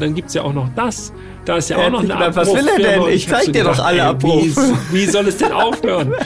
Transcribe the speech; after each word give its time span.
dann 0.00 0.14
gibt's 0.14 0.34
ja 0.34 0.42
auch 0.42 0.52
noch 0.52 0.68
das. 0.74 1.12
Da 1.44 1.56
ist 1.56 1.70
ja 1.70 1.78
auch 1.78 1.90
noch 1.90 2.00
eine 2.00 2.14
gedacht, 2.14 2.36
Was 2.36 2.52
will 2.52 2.68
er 2.68 2.78
denn? 2.78 3.08
Ich 3.08 3.28
zeig 3.28 3.52
dir 3.52 3.64
doch 3.64 3.78
alle 3.78 4.04
Abrufe. 4.04 4.74
Wie, 4.90 5.00
wie 5.00 5.06
soll 5.06 5.28
es 5.28 5.36
denn 5.36 5.52
aufhören? 5.52 6.14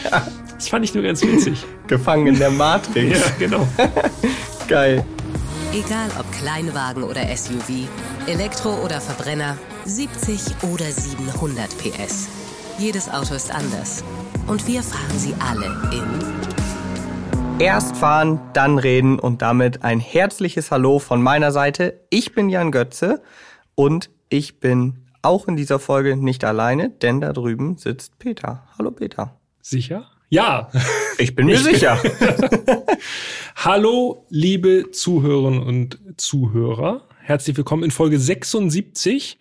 Das 0.61 0.69
fand 0.69 0.85
ich 0.85 0.93
nur 0.93 1.03
ganz 1.03 1.23
witzig. 1.23 1.65
Gefangen 1.87 2.27
in 2.27 2.39
der 2.39 2.51
Matrix. 2.51 3.19
Ja, 3.19 3.27
genau. 3.39 3.67
Geil. 4.69 5.03
Egal 5.73 6.11
ob 6.19 6.31
Kleinwagen 6.33 7.03
oder 7.03 7.23
SUV, 7.35 7.89
Elektro 8.27 8.75
oder 8.85 9.01
Verbrenner, 9.01 9.57
70 9.87 10.39
oder 10.71 10.85
700 10.85 11.67
PS. 11.79 12.29
Jedes 12.79 13.09
Auto 13.11 13.35
ist 13.35 13.51
anders. 13.55 14.05
Und 14.49 14.67
wir 14.67 14.83
fahren 14.83 15.19
sie 15.19 15.35
alle 15.39 15.67
in. 15.93 17.61
Erst 17.61 17.97
fahren, 17.97 18.41
dann 18.53 18.79
reden 18.79 19.19
und 19.19 19.43
damit 19.43 19.83
ein 19.83 20.01
herzliches 20.01 20.71
Hallo 20.71 20.99
von 20.99 21.23
meiner 21.23 21.53
Seite. 21.53 22.01
Ich 22.11 22.35
bin 22.35 22.51
Jan 22.51 22.71
Götze 22.71 23.23
und 23.81 24.11
ich 24.29 24.61
bin 24.61 25.07
auch 25.23 25.49
in 25.49 25.57
dieser 25.57 25.79
Folge 25.79 26.15
nicht 26.15 26.45
alleine, 26.45 26.91
denn 26.91 27.23
da 27.23 27.33
drüben 27.33 27.79
sitzt 27.79 28.19
Peter. 28.19 28.69
Hallo 28.77 28.91
Peter. 28.91 29.41
Sicher? 29.63 30.07
Ja. 30.29 30.71
Ich 31.19 31.35
bin 31.35 31.45
mir 31.45 31.59
sicher. 31.59 32.03
Hallo, 33.57 34.25
liebe 34.31 34.91
Zuhörerinnen 34.91 35.63
und 35.63 35.99
Zuhörer. 36.17 37.07
Herzlich 37.21 37.59
willkommen 37.59 37.83
in 37.83 37.91
Folge 37.91 38.19
76. 38.19 39.39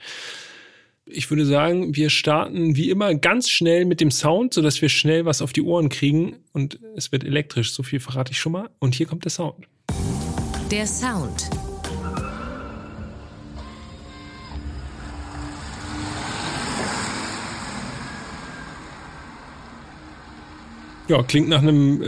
Ich 1.05 1.29
würde 1.29 1.45
sagen, 1.45 1.95
wir 1.95 2.09
starten 2.09 2.75
wie 2.75 2.89
immer 2.89 3.15
ganz 3.15 3.49
schnell 3.49 3.85
mit 3.85 4.01
dem 4.01 4.11
Sound, 4.11 4.53
sodass 4.53 4.81
wir 4.81 4.89
schnell 4.89 5.23
was 5.23 5.41
auf 5.41 5.53
die 5.53 5.61
Ohren 5.61 5.87
kriegen. 5.87 6.35
Und 6.51 6.79
es 6.97 7.13
wird 7.13 7.23
elektrisch, 7.23 7.71
so 7.71 7.81
viel 7.81 8.01
verrate 8.01 8.33
ich 8.33 8.39
schon 8.39 8.51
mal. 8.51 8.69
Und 8.79 8.93
hier 8.93 9.05
kommt 9.05 9.23
der 9.23 9.31
Sound. 9.31 9.67
Der 10.69 10.85
Sound. 10.85 11.49
Ja, 21.09 21.23
klingt 21.23 21.49
nach 21.49 21.63
einem, 21.63 22.03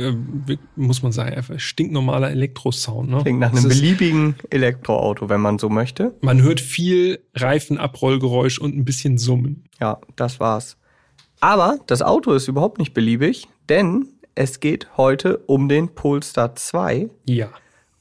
äh, 0.47 0.57
muss 0.75 1.01
man 1.01 1.11
sagen, 1.11 1.33
einfach 1.33 1.59
stinknormaler 1.59 2.29
Elektrosound. 2.29 3.09
Ne? 3.09 3.21
Klingt 3.23 3.39
nach 3.39 3.51
einem 3.51 3.67
beliebigen 3.67 4.35
Elektroauto, 4.51 5.27
wenn 5.27 5.41
man 5.41 5.57
so 5.57 5.69
möchte. 5.69 6.15
Man 6.21 6.43
hört 6.43 6.61
viel 6.61 7.19
Reifenabrollgeräusch 7.33 8.59
und 8.59 8.77
ein 8.77 8.85
bisschen 8.85 9.17
Summen. 9.17 9.63
Ja, 9.79 9.99
das 10.15 10.39
war's. 10.39 10.77
Aber 11.39 11.79
das 11.87 12.03
Auto 12.03 12.31
ist 12.33 12.47
überhaupt 12.47 12.77
nicht 12.77 12.93
beliebig, 12.93 13.47
denn 13.69 14.07
es 14.35 14.59
geht 14.59 14.95
heute 14.97 15.39
um 15.47 15.67
den 15.67 15.95
Polestar 15.95 16.55
2. 16.55 17.09
Ja. 17.25 17.49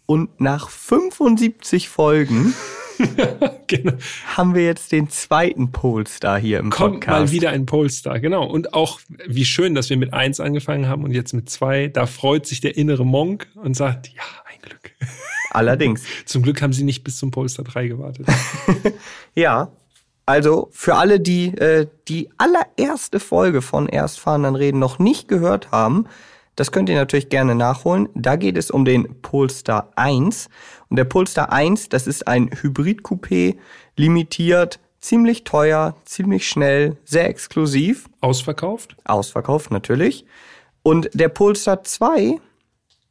Und 0.04 0.38
nach 0.38 0.68
75 0.68 1.88
Folgen 1.88 2.52
genau. 3.66 3.92
haben 4.36 4.54
wir 4.54 4.64
jetzt 4.64 4.92
den 4.92 5.08
zweiten 5.08 5.72
Polestar 5.72 6.38
hier 6.38 6.58
im 6.58 6.70
Kommt 6.70 7.00
Podcast. 7.00 7.18
mal 7.18 7.30
wieder 7.30 7.50
ein 7.50 7.66
Polestar, 7.66 8.20
genau. 8.20 8.46
Und 8.46 8.74
auch 8.74 9.00
wie 9.26 9.44
schön, 9.44 9.74
dass 9.74 9.90
wir 9.90 9.96
mit 9.96 10.12
eins 10.12 10.40
angefangen 10.40 10.88
haben 10.88 11.04
und 11.04 11.12
jetzt 11.12 11.32
mit 11.32 11.48
zwei. 11.50 11.88
Da 11.88 12.06
freut 12.06 12.46
sich 12.46 12.60
der 12.60 12.76
innere 12.76 13.04
Monk 13.04 13.48
und 13.54 13.74
sagt, 13.76 14.08
ja, 14.08 14.22
ein 14.46 14.60
Glück. 14.62 14.92
Allerdings. 15.50 16.02
Zum 16.26 16.42
Glück 16.42 16.62
haben 16.62 16.72
sie 16.72 16.84
nicht 16.84 17.02
bis 17.04 17.18
zum 17.18 17.30
Polestar 17.30 17.64
3 17.64 17.88
gewartet. 17.88 18.26
ja, 19.34 19.72
also 20.26 20.68
für 20.70 20.94
alle, 20.94 21.18
die 21.18 21.48
äh, 21.58 21.88
die 22.06 22.30
allererste 22.38 23.18
Folge 23.18 23.62
von 23.62 23.88
Erstfahren 23.88 24.44
dann 24.44 24.54
reden 24.54 24.78
noch 24.78 25.00
nicht 25.00 25.26
gehört 25.26 25.72
haben, 25.72 26.06
das 26.54 26.72
könnt 26.72 26.88
ihr 26.88 26.94
natürlich 26.94 27.30
gerne 27.30 27.54
nachholen. 27.54 28.08
Da 28.14 28.36
geht 28.36 28.56
es 28.56 28.70
um 28.70 28.84
den 28.84 29.22
Polestar 29.22 29.90
1 29.96 30.48
und 30.90 30.96
der 30.96 31.04
Polestar 31.04 31.52
1, 31.52 31.88
das 31.88 32.06
ist 32.06 32.26
ein 32.26 32.50
Hybrid-Coupé, 32.50 33.56
limitiert, 33.96 34.80
ziemlich 35.00 35.44
teuer, 35.44 35.96
ziemlich 36.04 36.48
schnell, 36.48 36.96
sehr 37.04 37.28
exklusiv. 37.28 38.08
Ausverkauft? 38.20 38.96
Ausverkauft, 39.04 39.70
natürlich. 39.70 40.26
Und 40.82 41.08
der 41.14 41.28
Polestar 41.28 41.84
2, 41.84 42.38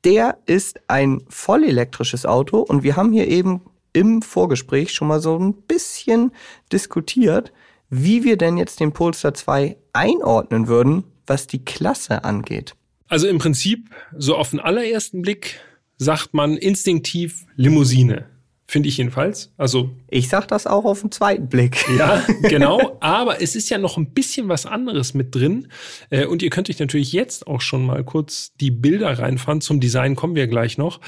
der 0.03 0.37
ist 0.45 0.81
ein 0.87 1.21
vollelektrisches 1.29 2.25
Auto 2.25 2.59
und 2.59 2.83
wir 2.83 2.97
haben 2.97 3.13
hier 3.13 3.27
eben 3.27 3.61
im 3.93 4.21
Vorgespräch 4.21 4.93
schon 4.93 5.07
mal 5.07 5.21
so 5.21 5.37
ein 5.37 5.53
bisschen 5.53 6.31
diskutiert, 6.71 7.51
wie 7.89 8.23
wir 8.23 8.37
denn 8.37 8.57
jetzt 8.57 8.81
den 8.81 8.91
Polestar 8.91 9.33
2 9.33 9.77
einordnen 9.93 10.67
würden, 10.67 11.05
was 11.25 11.47
die 11.47 11.63
Klasse 11.63 12.23
angeht. 12.23 12.75
Also 13.07 13.27
im 13.27 13.39
Prinzip, 13.39 13.89
so 14.15 14.35
auf 14.35 14.51
den 14.51 14.59
allerersten 14.59 15.21
Blick, 15.21 15.59
sagt 15.99 16.33
man 16.33 16.57
instinktiv 16.57 17.45
Limousine. 17.55 18.25
Finde 18.65 18.87
ich 18.87 18.97
jedenfalls. 18.97 19.51
Also. 19.57 19.89
Ich 20.09 20.29
sag 20.29 20.47
das 20.47 20.67
auch 20.67 20.85
auf 20.85 21.01
den 21.01 21.11
zweiten 21.11 21.49
Blick. 21.49 21.85
Ja, 21.97 22.23
genau. 22.43 22.97
Aber 22.99 23.41
es 23.41 23.55
ist 23.55 23.69
ja 23.69 23.79
noch 23.79 23.97
ein 23.97 24.13
bisschen 24.13 24.47
was 24.47 24.65
anderes 24.65 25.15
mit 25.15 25.33
drin. 25.33 25.69
Äh, 26.11 26.25
und 26.25 26.43
ihr 26.43 26.51
könnt 26.51 26.69
euch 26.69 26.79
natürlich 26.79 27.11
jetzt 27.11 27.47
auch 27.47 27.61
schon 27.61 27.85
mal 27.85 28.03
kurz 28.03 28.53
die 28.59 28.69
Bilder 28.69 29.17
reinfahren. 29.17 29.61
Zum 29.61 29.79
Design 29.79 30.15
kommen 30.15 30.35
wir 30.35 30.47
gleich 30.47 30.77
noch. 30.77 31.01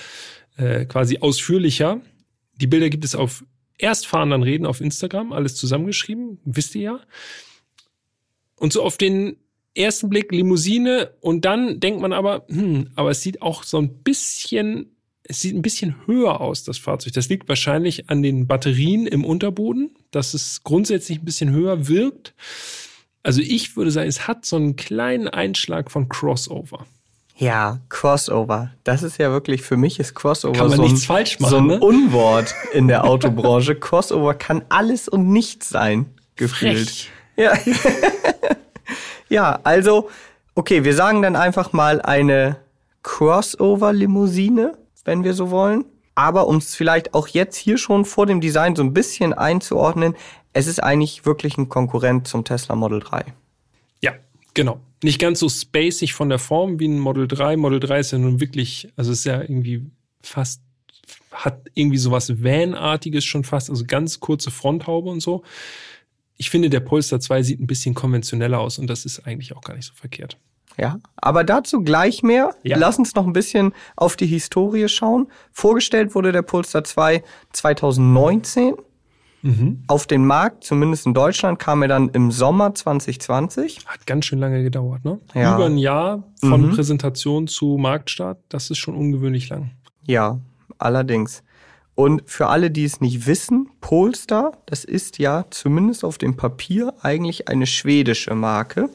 Äh, 0.57 0.85
quasi 0.85 1.19
ausführlicher. 1.19 2.01
Die 2.55 2.67
Bilder 2.67 2.89
gibt 2.89 3.05
es 3.05 3.13
auf 3.13 3.45
Erstfahren, 3.77 4.31
dann 4.31 4.43
reden 4.43 4.65
auf 4.65 4.81
Instagram. 4.81 5.31
Alles 5.31 5.55
zusammengeschrieben. 5.55 6.39
Wisst 6.43 6.73
ihr 6.73 6.81
ja. 6.81 6.99
Und 8.55 8.73
so 8.73 8.81
auf 8.81 8.97
den 8.97 9.37
ersten 9.75 10.09
Blick 10.09 10.31
Limousine 10.31 11.11
und 11.21 11.45
dann 11.45 11.79
denkt 11.79 12.01
man 12.01 12.13
aber, 12.13 12.45
hm, 12.49 12.89
aber 12.95 13.11
es 13.11 13.21
sieht 13.21 13.41
auch 13.41 13.63
so 13.63 13.77
ein 13.77 13.89
bisschen, 14.03 14.95
es 15.23 15.41
sieht 15.41 15.55
ein 15.55 15.61
bisschen 15.61 15.95
höher 16.05 16.41
aus, 16.41 16.63
das 16.63 16.77
Fahrzeug. 16.77 17.13
Das 17.13 17.29
liegt 17.29 17.47
wahrscheinlich 17.47 18.09
an 18.09 18.21
den 18.21 18.47
Batterien 18.47 19.07
im 19.07 19.23
Unterboden, 19.23 19.91
dass 20.11 20.33
es 20.33 20.63
grundsätzlich 20.63 21.19
ein 21.19 21.25
bisschen 21.25 21.51
höher 21.51 21.87
wirkt. 21.87 22.33
Also 23.23 23.41
ich 23.41 23.75
würde 23.77 23.91
sagen, 23.91 24.09
es 24.09 24.27
hat 24.27 24.45
so 24.45 24.55
einen 24.55 24.75
kleinen 24.75 25.27
Einschlag 25.27 25.91
von 25.91 26.09
Crossover. 26.09 26.85
Ja, 27.37 27.79
Crossover. 27.89 28.71
Das 28.83 29.03
ist 29.03 29.17
ja 29.17 29.31
wirklich, 29.31 29.61
für 29.61 29.77
mich 29.77 29.99
ist 29.99 30.13
Crossover 30.13 30.53
kann 30.53 30.67
man 30.67 30.77
so, 30.77 30.83
nichts 30.83 31.05
falsch 31.05 31.39
machen, 31.39 31.49
so 31.49 31.57
ein 31.57 31.67
ne? 31.67 31.79
Unwort 31.79 32.53
in 32.73 32.87
der 32.87 33.05
Autobranche. 33.05 33.75
Crossover 33.75 34.33
kann 34.33 34.63
alles 34.69 35.07
und 35.07 35.29
nichts 35.29 35.69
sein, 35.69 36.07
gefühlt. 36.35 36.89
Frech. 36.89 37.09
Ja. 37.37 37.53
Ja, 39.31 39.61
also, 39.63 40.09
okay, 40.55 40.83
wir 40.83 40.93
sagen 40.93 41.21
dann 41.21 41.37
einfach 41.37 41.71
mal 41.71 42.01
eine 42.01 42.57
Crossover-Limousine, 43.03 44.77
wenn 45.05 45.23
wir 45.23 45.33
so 45.33 45.51
wollen. 45.51 45.85
Aber 46.15 46.47
um 46.47 46.57
es 46.57 46.75
vielleicht 46.75 47.13
auch 47.13 47.29
jetzt 47.29 47.55
hier 47.55 47.77
schon 47.77 48.03
vor 48.03 48.25
dem 48.25 48.41
Design 48.41 48.75
so 48.75 48.83
ein 48.83 48.93
bisschen 48.93 49.31
einzuordnen, 49.33 50.17
es 50.51 50.67
ist 50.67 50.83
eigentlich 50.83 51.25
wirklich 51.25 51.57
ein 51.57 51.69
Konkurrent 51.69 52.27
zum 52.27 52.43
Tesla 52.43 52.75
Model 52.75 52.99
3. 52.99 53.23
Ja, 54.01 54.11
genau. 54.53 54.81
Nicht 55.01 55.19
ganz 55.21 55.39
so 55.39 55.47
spacig 55.47 56.13
von 56.13 56.27
der 56.27 56.37
Form 56.37 56.81
wie 56.81 56.89
ein 56.89 56.99
Model 56.99 57.25
3. 57.25 57.55
Model 57.55 57.79
3 57.79 57.99
ist 57.99 58.11
ja 58.11 58.17
nun 58.17 58.41
wirklich, 58.41 58.91
also 58.97 59.13
ist 59.13 59.23
ja 59.23 59.39
irgendwie 59.39 59.89
fast, 60.21 60.61
hat 61.31 61.61
irgendwie 61.73 61.97
sowas 61.97 62.43
Van-artiges 62.43 63.23
schon 63.23 63.45
fast, 63.45 63.69
also 63.69 63.85
ganz 63.87 64.19
kurze 64.19 64.51
Fronthaube 64.51 65.09
und 65.09 65.21
so 65.21 65.41
ich 66.41 66.49
finde, 66.49 66.71
der 66.71 66.79
Polestar 66.79 67.19
2 67.19 67.43
sieht 67.43 67.59
ein 67.59 67.67
bisschen 67.67 67.93
konventioneller 67.93 68.59
aus 68.59 68.79
und 68.79 68.87
das 68.87 69.05
ist 69.05 69.27
eigentlich 69.27 69.55
auch 69.55 69.61
gar 69.61 69.75
nicht 69.75 69.85
so 69.85 69.93
verkehrt. 69.93 70.39
Ja, 70.75 70.97
aber 71.15 71.43
dazu 71.43 71.83
gleich 71.83 72.23
mehr. 72.23 72.55
Ja. 72.63 72.77
Lass 72.79 72.97
uns 72.97 73.13
noch 73.13 73.27
ein 73.27 73.33
bisschen 73.33 73.73
auf 73.95 74.15
die 74.15 74.25
Historie 74.25 74.87
schauen. 74.87 75.27
Vorgestellt 75.51 76.15
wurde 76.15 76.31
der 76.31 76.41
Polestar 76.41 76.83
2 76.83 77.21
2019. 77.51 78.73
Mhm. 79.43 79.83
Auf 79.85 80.07
den 80.07 80.25
Markt, 80.25 80.63
zumindest 80.63 81.05
in 81.05 81.13
Deutschland, 81.13 81.59
kam 81.59 81.83
er 81.83 81.87
dann 81.87 82.09
im 82.09 82.31
Sommer 82.31 82.73
2020. 82.73 83.85
Hat 83.85 84.07
ganz 84.07 84.25
schön 84.25 84.39
lange 84.39 84.63
gedauert, 84.63 85.05
ne? 85.05 85.19
Ja. 85.35 85.55
Über 85.55 85.67
ein 85.67 85.77
Jahr 85.77 86.23
von 86.39 86.69
Mhm. 86.69 86.71
Präsentation 86.71 87.45
zu 87.47 87.77
Marktstart, 87.77 88.39
das 88.49 88.71
ist 88.71 88.79
schon 88.79 88.95
ungewöhnlich 88.95 89.47
lang. 89.49 89.69
Ja, 90.07 90.39
allerdings. 90.79 91.43
Und 92.01 92.23
für 92.25 92.47
alle, 92.47 92.71
die 92.71 92.83
es 92.83 92.99
nicht 92.99 93.27
wissen, 93.27 93.69
Polestar, 93.79 94.57
das 94.65 94.85
ist 94.85 95.19
ja 95.19 95.45
zumindest 95.51 96.03
auf 96.03 96.17
dem 96.17 96.35
Papier 96.35 96.95
eigentlich 97.03 97.47
eine 97.47 97.67
schwedische 97.67 98.33
Marke, 98.33 98.89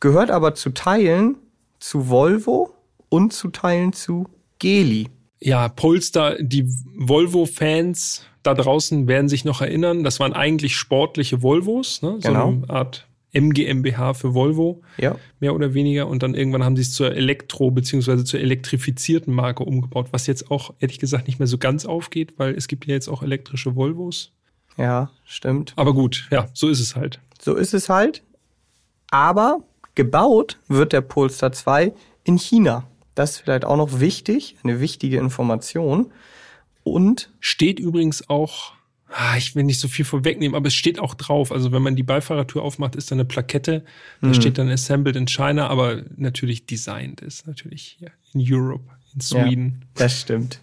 gehört 0.00 0.30
aber 0.30 0.54
zu 0.54 0.68
Teilen 0.68 1.38
zu 1.78 2.10
Volvo 2.10 2.74
und 3.08 3.32
zu 3.32 3.48
Teilen 3.48 3.94
zu 3.94 4.26
Geli. 4.58 5.08
Ja, 5.40 5.70
Polestar, 5.70 6.34
die 6.42 6.66
Volvo-Fans 6.94 8.26
da 8.42 8.52
draußen 8.52 9.08
werden 9.08 9.30
sich 9.30 9.46
noch 9.46 9.62
erinnern, 9.62 10.04
das 10.04 10.20
waren 10.20 10.34
eigentlich 10.34 10.76
sportliche 10.76 11.42
Volvos, 11.42 12.02
ne? 12.02 12.18
so 12.20 12.28
Genau. 12.28 12.48
eine 12.48 12.68
Art 12.68 13.08
MGMBH 13.34 14.14
für 14.14 14.32
Volvo, 14.34 14.82
Ja, 14.96 15.16
mehr 15.40 15.54
oder 15.54 15.74
weniger. 15.74 16.06
Und 16.08 16.22
dann 16.22 16.34
irgendwann 16.34 16.64
haben 16.64 16.76
sie 16.76 16.82
es 16.82 16.92
zur 16.92 17.10
Elektro- 17.12 17.70
beziehungsweise 17.70 18.24
zur 18.24 18.40
elektrifizierten 18.40 19.34
Marke 19.34 19.64
umgebaut, 19.64 20.08
was 20.12 20.26
jetzt 20.26 20.50
auch 20.50 20.72
ehrlich 20.80 20.98
gesagt 20.98 21.26
nicht 21.26 21.38
mehr 21.38 21.46
so 21.48 21.58
ganz 21.58 21.84
aufgeht, 21.84 22.34
weil 22.38 22.54
es 22.54 22.68
gibt 22.68 22.86
ja 22.86 22.94
jetzt 22.94 23.08
auch 23.08 23.22
elektrische 23.22 23.74
Volvos. 23.76 24.32
ja, 24.76 25.10
stimmt. 25.24 25.72
Aber 25.76 25.92
gut, 25.92 26.26
ja, 26.30 26.48
so 26.54 26.68
ist 26.68 26.80
es 26.80 26.96
halt. 26.96 27.20
So 27.42 27.54
ist 27.54 27.74
es 27.74 27.88
halt. 27.88 28.22
Aber 29.10 29.62
gebaut 29.94 30.58
wird 30.68 30.92
der 30.92 31.02
Polestar 31.02 31.52
2 31.52 31.92
in 32.24 32.38
China. 32.38 32.84
Das 33.14 33.32
ist 33.32 33.38
vielleicht 33.40 33.64
auch 33.64 33.76
noch 33.76 34.00
wichtig, 34.00 34.56
eine 34.64 34.80
wichtige 34.80 35.18
Information. 35.18 36.10
Und 36.82 37.30
Steht 37.40 37.78
übrigens 37.78 38.28
auch 38.28 38.72
ich 39.36 39.54
will 39.54 39.64
nicht 39.64 39.80
so 39.80 39.88
viel 39.88 40.04
vorwegnehmen, 40.04 40.56
aber 40.56 40.68
es 40.68 40.74
steht 40.74 40.98
auch 40.98 41.14
drauf. 41.14 41.52
Also 41.52 41.72
wenn 41.72 41.82
man 41.82 41.94
die 41.96 42.02
Beifahrertür 42.02 42.62
aufmacht, 42.62 42.96
ist 42.96 43.10
da 43.10 43.14
eine 43.14 43.24
Plakette. 43.24 43.84
Da 44.20 44.28
mhm. 44.28 44.34
steht 44.34 44.58
dann 44.58 44.68
Assembled 44.68 45.16
in 45.16 45.26
China, 45.26 45.68
aber 45.68 46.02
natürlich 46.16 46.66
designed 46.66 47.20
ist 47.20 47.46
natürlich 47.46 47.96
hier 47.98 48.10
in 48.32 48.42
Europe, 48.44 48.84
in 49.14 49.20
Sweden. 49.20 49.80
Ja, 49.80 50.04
das 50.04 50.20
stimmt. 50.20 50.60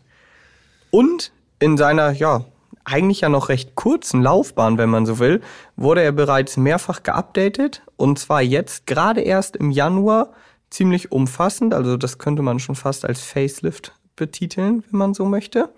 Und 0.89 1.31
in 1.59 1.77
seiner, 1.77 2.11
ja, 2.11 2.45
eigentlich 2.83 3.21
ja 3.21 3.29
noch 3.29 3.49
recht 3.49 3.75
kurzen 3.75 4.21
Laufbahn, 4.21 4.77
wenn 4.77 4.89
man 4.89 5.05
so 5.05 5.19
will, 5.19 5.41
wurde 5.77 6.01
er 6.01 6.11
bereits 6.11 6.57
mehrfach 6.57 7.03
geupdatet 7.03 7.83
und 7.95 8.19
zwar 8.19 8.41
jetzt 8.41 8.87
gerade 8.87 9.21
erst 9.21 9.55
im 9.55 9.71
Januar 9.71 10.33
ziemlich 10.69 11.11
umfassend, 11.11 11.73
also 11.73 11.95
das 11.95 12.17
könnte 12.17 12.41
man 12.41 12.59
schon 12.59 12.75
fast 12.75 13.05
als 13.05 13.21
Facelift 13.21 13.93
betiteln, 14.15 14.83
wenn 14.89 14.97
man 14.97 15.13
so 15.13 15.25
möchte. 15.25 15.69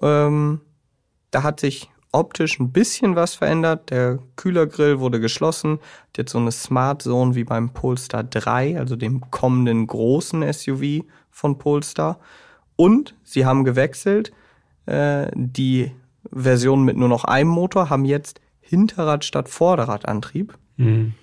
Ähm, 0.00 0.60
da 1.30 1.42
hat 1.42 1.60
sich 1.60 1.91
optisch 2.12 2.60
ein 2.60 2.72
bisschen 2.72 3.16
was 3.16 3.34
verändert. 3.34 3.90
Der 3.90 4.18
Kühlergrill 4.36 5.00
wurde 5.00 5.18
geschlossen. 5.18 5.80
Hat 6.08 6.18
jetzt 6.18 6.32
so 6.32 6.38
eine 6.38 6.52
Smart 6.52 7.02
Zone 7.02 7.34
wie 7.34 7.44
beim 7.44 7.72
Polestar 7.72 8.22
3, 8.22 8.78
also 8.78 8.96
dem 8.96 9.30
kommenden 9.30 9.86
großen 9.86 10.50
SUV 10.52 11.04
von 11.30 11.58
Polestar. 11.58 12.20
Und 12.76 13.14
sie 13.24 13.44
haben 13.44 13.64
gewechselt. 13.64 14.32
Äh, 14.86 15.30
die 15.34 15.92
Versionen 16.32 16.84
mit 16.84 16.96
nur 16.96 17.08
noch 17.08 17.24
einem 17.24 17.50
Motor 17.50 17.90
haben 17.90 18.04
jetzt 18.04 18.40
Hinterrad 18.60 19.24
statt 19.24 19.48
Vorderradantrieb. 19.48 20.56
Mhm. 20.76 21.14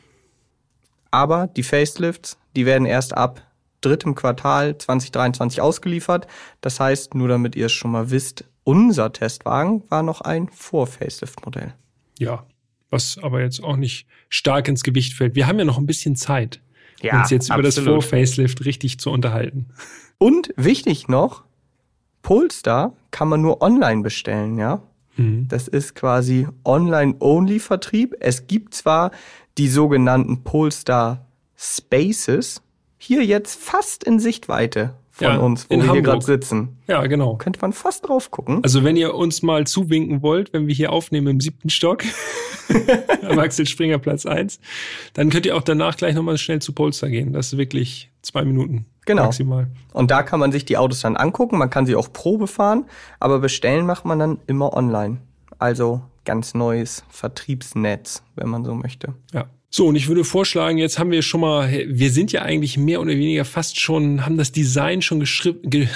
Aber 1.11 1.47
die 1.47 1.63
Facelifts, 1.63 2.37
die 2.55 2.65
werden 2.65 2.85
erst 2.85 3.15
ab 3.15 3.41
drittem 3.81 4.15
Quartal 4.15 4.77
2023 4.77 5.61
ausgeliefert. 5.61 6.27
Das 6.61 6.79
heißt, 6.79 7.15
nur 7.15 7.27
damit 7.27 7.55
ihr 7.55 7.67
es 7.67 7.71
schon 7.71 7.91
mal 7.91 8.11
wisst, 8.11 8.45
unser 8.63 9.11
Testwagen 9.11 9.83
war 9.89 10.03
noch 10.03 10.21
ein 10.21 10.49
Vor-Facelift-Modell. 10.49 11.73
Ja, 12.17 12.45
was 12.89 13.17
aber 13.21 13.41
jetzt 13.41 13.63
auch 13.63 13.75
nicht 13.75 14.07
stark 14.29 14.67
ins 14.67 14.83
Gewicht 14.83 15.13
fällt. 15.13 15.35
Wir 15.35 15.47
haben 15.47 15.59
ja 15.59 15.65
noch 15.65 15.77
ein 15.77 15.85
bisschen 15.85 16.15
Zeit, 16.15 16.61
ja, 17.01 17.19
uns 17.19 17.29
jetzt 17.29 17.51
absolut. 17.51 17.77
über 17.77 17.83
das 17.83 17.85
Vor-Facelift 17.85 18.65
richtig 18.65 18.99
zu 18.99 19.11
unterhalten. 19.11 19.67
Und 20.17 20.53
wichtig 20.57 21.07
noch, 21.07 21.43
Polestar 22.21 22.93
kann 23.11 23.29
man 23.29 23.41
nur 23.41 23.61
online 23.61 24.01
bestellen, 24.01 24.57
ja. 24.57 24.81
Mhm. 25.15 25.47
Das 25.47 25.67
ist 25.67 25.95
quasi 25.95 26.47
Online-Only-Vertrieb. 26.65 28.15
Es 28.19 28.47
gibt 28.47 28.73
zwar 28.73 29.11
die 29.57 29.67
sogenannten 29.67 30.43
Polestar 30.43 31.25
Spaces, 31.55 32.61
hier 32.97 33.25
jetzt 33.25 33.59
fast 33.59 34.03
in 34.03 34.19
Sichtweite 34.19 34.95
von 35.19 35.27
ja, 35.27 35.37
uns, 35.37 35.69
wo 35.69 35.75
wir 35.75 35.81
Hamburg. 35.81 35.95
hier 35.95 36.01
gerade 36.01 36.25
sitzen. 36.25 36.77
Ja, 36.87 37.05
genau. 37.07 37.35
Könnte 37.35 37.59
man 37.61 37.73
fast 37.73 38.07
drauf 38.07 38.31
gucken. 38.31 38.59
Also 38.63 38.83
wenn 38.83 38.95
ihr 38.95 39.13
uns 39.13 39.41
mal 39.41 39.67
zuwinken 39.67 40.21
wollt, 40.21 40.53
wenn 40.53 40.67
wir 40.67 40.73
hier 40.73 40.91
aufnehmen 40.91 41.27
im 41.27 41.39
siebten 41.39 41.69
Stock, 41.69 42.03
am 43.27 43.39
Axel 43.39 43.67
Springer 43.67 43.99
Platz 43.99 44.25
eins, 44.25 44.59
dann 45.13 45.29
könnt 45.29 45.45
ihr 45.45 45.55
auch 45.55 45.61
danach 45.61 45.97
gleich 45.97 46.15
nochmal 46.15 46.37
schnell 46.37 46.59
zu 46.59 46.73
Polestar 46.73 47.09
gehen. 47.09 47.33
Das 47.33 47.53
ist 47.53 47.57
wirklich 47.57 48.11
zwei 48.21 48.43
Minuten. 48.43 48.85
Genau. 49.05 49.23
Maximal. 49.23 49.67
Und 49.93 50.11
da 50.11 50.23
kann 50.23 50.39
man 50.39 50.51
sich 50.51 50.65
die 50.65 50.77
Autos 50.77 51.01
dann 51.01 51.17
angucken, 51.17 51.57
man 51.57 51.69
kann 51.69 51.85
sie 51.85 51.95
auch 51.95 52.13
Probe 52.13 52.47
fahren, 52.47 52.85
aber 53.19 53.39
bestellen 53.39 53.85
macht 53.85 54.05
man 54.05 54.19
dann 54.19 54.39
immer 54.47 54.73
online. 54.73 55.17
Also 55.57 56.01
ganz 56.25 56.53
neues 56.53 57.03
Vertriebsnetz, 57.09 58.23
wenn 58.35 58.49
man 58.49 58.63
so 58.63 58.75
möchte. 58.75 59.15
Ja. 59.33 59.45
So, 59.71 59.85
und 59.87 59.95
ich 59.95 60.07
würde 60.07 60.23
vorschlagen, 60.23 60.79
jetzt 60.79 60.97
haben 60.97 61.11
wir 61.11 61.21
schon 61.21 61.41
mal, 61.41 61.71
wir 61.87 62.11
sind 62.11 62.31
ja 62.31 62.41
eigentlich 62.41 62.77
mehr 62.77 63.01
oder 63.01 63.11
weniger 63.11 63.45
fast 63.45 63.79
schon, 63.79 64.25
haben 64.25 64.37
das 64.37 64.51
Design 64.51 65.03
schon 65.03 65.19
geschrieben, 65.19 65.69
ge, 65.69 65.87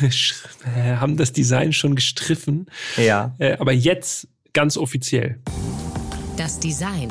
äh, 0.00 0.96
haben 0.96 1.16
das 1.16 1.32
Design 1.32 1.72
schon 1.72 1.96
gestriffen. 1.96 2.66
Ja. 2.96 3.34
Äh, 3.38 3.56
aber 3.58 3.72
jetzt 3.72 4.28
ganz 4.52 4.76
offiziell. 4.76 5.40
Das 6.36 6.60
Design 6.60 7.08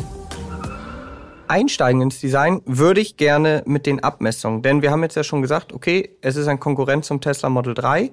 einsteigen 1.48 2.02
ins 2.02 2.20
Design 2.20 2.62
würde 2.66 3.02
ich 3.02 3.18
gerne 3.18 3.64
mit 3.66 3.86
den 3.86 4.04
Abmessungen. 4.04 4.62
Denn 4.62 4.82
wir 4.82 4.92
haben 4.92 5.04
jetzt 5.04 5.16
ja 5.16 5.24
schon 5.24 5.42
gesagt, 5.42 5.74
okay, 5.74 6.18
es 6.22 6.36
ist 6.36 6.48
ein 6.48 6.60
Konkurrent 6.60 7.06
zum 7.06 7.22
Tesla 7.22 7.50
Model 7.50 7.74
3. 7.74 8.12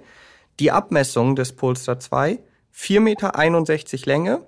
Die 0.60 0.70
Abmessung 0.70 1.34
des 1.34 1.52
Polestar 1.52 1.98
2, 1.98 2.38
4,61 2.75 3.00
Meter 3.00 4.06
Länge, 4.06 4.43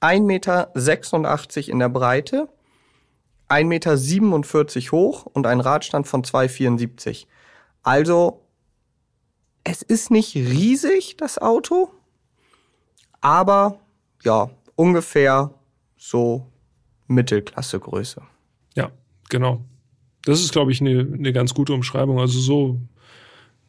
1,86 0.00 0.20
Meter 0.22 1.68
in 1.68 1.78
der 1.78 1.88
Breite, 1.88 2.48
1,47 3.52 3.64
Meter 3.64 4.92
hoch 4.92 5.26
und 5.26 5.46
ein 5.46 5.60
Radstand 5.60 6.06
von 6.06 6.22
2,74. 6.22 7.26
Also, 7.82 8.40
es 9.64 9.82
ist 9.82 10.10
nicht 10.10 10.34
riesig, 10.34 11.16
das 11.16 11.38
Auto, 11.38 11.90
aber 13.20 13.78
ja, 14.24 14.50
ungefähr 14.74 15.54
so 15.96 16.46
Mittelklassegröße. 17.06 18.22
Ja, 18.74 18.90
genau. 19.28 19.64
Das 20.24 20.40
ist, 20.40 20.52
glaube 20.52 20.72
ich, 20.72 20.80
eine, 20.80 21.00
eine 21.00 21.32
ganz 21.32 21.54
gute 21.54 21.74
Umschreibung. 21.74 22.20
Also 22.20 22.38
so 22.38 22.80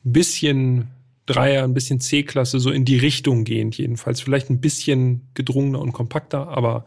ein 0.05 0.13
bisschen 0.13 0.89
Dreier, 1.25 1.63
ein 1.63 1.73
bisschen 1.73 1.99
C-Klasse, 1.99 2.59
so 2.59 2.69
in 2.71 2.85
die 2.85 2.97
Richtung 2.97 3.43
gehend 3.43 3.77
jedenfalls. 3.77 4.21
Vielleicht 4.21 4.49
ein 4.49 4.61
bisschen 4.61 5.27
gedrungener 5.33 5.79
und 5.79 5.93
kompakter, 5.93 6.47
aber 6.49 6.85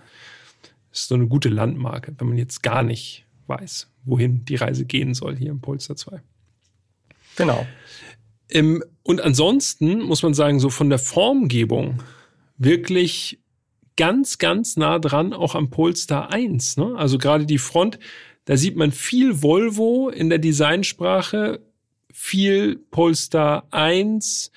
ist 1.00 1.08
so 1.08 1.14
eine 1.14 1.26
gute 1.26 1.48
Landmarke, 1.48 2.14
wenn 2.18 2.28
man 2.28 2.38
jetzt 2.38 2.62
gar 2.62 2.82
nicht 2.82 3.26
weiß, 3.46 3.88
wohin 4.04 4.44
die 4.44 4.56
Reise 4.56 4.84
gehen 4.84 5.14
soll 5.14 5.36
hier 5.36 5.50
im 5.50 5.60
Polestar 5.60 5.96
2. 5.96 6.20
Genau. 7.36 7.66
Ähm, 8.48 8.82
und 9.02 9.20
ansonsten 9.20 10.02
muss 10.02 10.22
man 10.22 10.34
sagen, 10.34 10.58
so 10.58 10.70
von 10.70 10.88
der 10.88 10.98
Formgebung 10.98 12.02
wirklich 12.58 13.40
ganz, 13.96 14.38
ganz 14.38 14.76
nah 14.76 14.98
dran 14.98 15.32
auch 15.32 15.54
am 15.54 15.70
Polestar 15.70 16.32
1. 16.32 16.76
Ne? 16.76 16.94
Also 16.96 17.18
gerade 17.18 17.46
die 17.46 17.58
Front, 17.58 17.98
da 18.44 18.56
sieht 18.56 18.76
man 18.76 18.92
viel 18.92 19.42
Volvo 19.42 20.08
in 20.08 20.28
der 20.28 20.38
Designsprache, 20.38 21.60
viel 22.12 22.76
Polestar 22.90 23.66
1. 23.70 24.50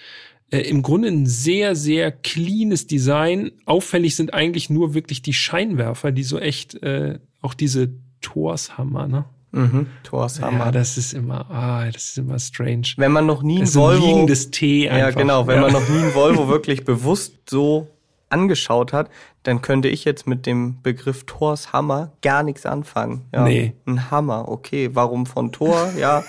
Äh, 0.52 0.62
Im 0.62 0.82
Grunde 0.82 1.10
ein 1.10 1.26
sehr, 1.26 1.76
sehr 1.76 2.12
cleanes 2.12 2.88
Design. 2.88 3.52
Auffällig 3.66 4.16
sind 4.16 4.34
eigentlich 4.34 4.70
nur 4.70 4.94
wirklich 4.94 5.22
die 5.22 5.34
Scheinwerfer, 5.34 6.12
die 6.12 6.24
so 6.24 6.40
echt, 6.40 6.82
äh, 6.84 7.20
auch 7.42 7.54
diese 7.54 7.90
Torshammer, 8.22 9.08
ne? 9.08 9.26
Mhm, 9.52 9.88
Torshammer. 10.04 10.66
Ja, 10.66 10.72
das 10.72 10.98
ist 10.98 11.14
immer, 11.14 11.50
ah, 11.50 11.86
das 11.92 12.10
ist 12.10 12.18
immer 12.20 12.38
strange. 12.38 12.88
Wenn 12.98 13.12
man 13.12 13.26
noch 13.26 13.42
nie 13.42 13.62
ein 13.62 13.74
Volvo, 13.74 14.06
ein 14.06 14.10
liegendes 14.10 14.52
T 14.52 14.88
einfach. 14.90 15.08
Ja, 15.08 15.12
genau. 15.12 15.48
Wenn 15.48 15.56
ja. 15.56 15.62
man 15.62 15.74
noch 15.74 15.90
nie 15.90 15.98
ein 15.98 16.14
Volvo 16.14 16.48
wirklich 16.50 16.86
bewusst 16.86 17.50
so 17.50 17.88
angeschaut 18.30 18.94
hat, 18.94 19.10
dann 19.44 19.62
könnte 19.62 19.88
ich 19.88 20.06
jetzt 20.06 20.28
mit 20.28 20.46
dem 20.46 20.82
Begriff 20.84 21.24
Thors 21.26 21.74
Hammer 21.74 22.12
gar 22.22 22.44
nichts 22.44 22.66
anfangen. 22.66 23.26
Ja, 23.34 23.44
nee. 23.44 23.74
Ein 23.86 24.12
Hammer, 24.12 24.48
okay. 24.48 24.92
Warum 24.94 25.26
von 25.26 25.52
Thor? 25.52 25.92
Ja. 25.98 26.24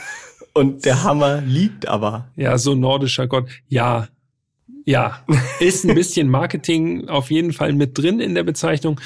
Und 0.53 0.85
der 0.85 1.03
Hammer 1.05 1.41
liegt 1.41 1.87
aber. 1.87 2.29
Ja, 2.37 2.59
so 2.59 2.75
nordischer 2.75 3.27
Gott. 3.27 3.49
Ja. 3.69 4.09
Ja, 4.87 5.25
ist 5.61 5.85
ein 5.85 5.95
bisschen 5.95 6.29
Marketing 6.31 7.09
auf 7.09 7.31
jeden 7.31 7.53
Fall 7.53 7.75
mit 7.75 7.97
drin 7.99 8.19
in 8.19 8.35
der 8.35 8.43
Bezeichnung. 8.43 8.99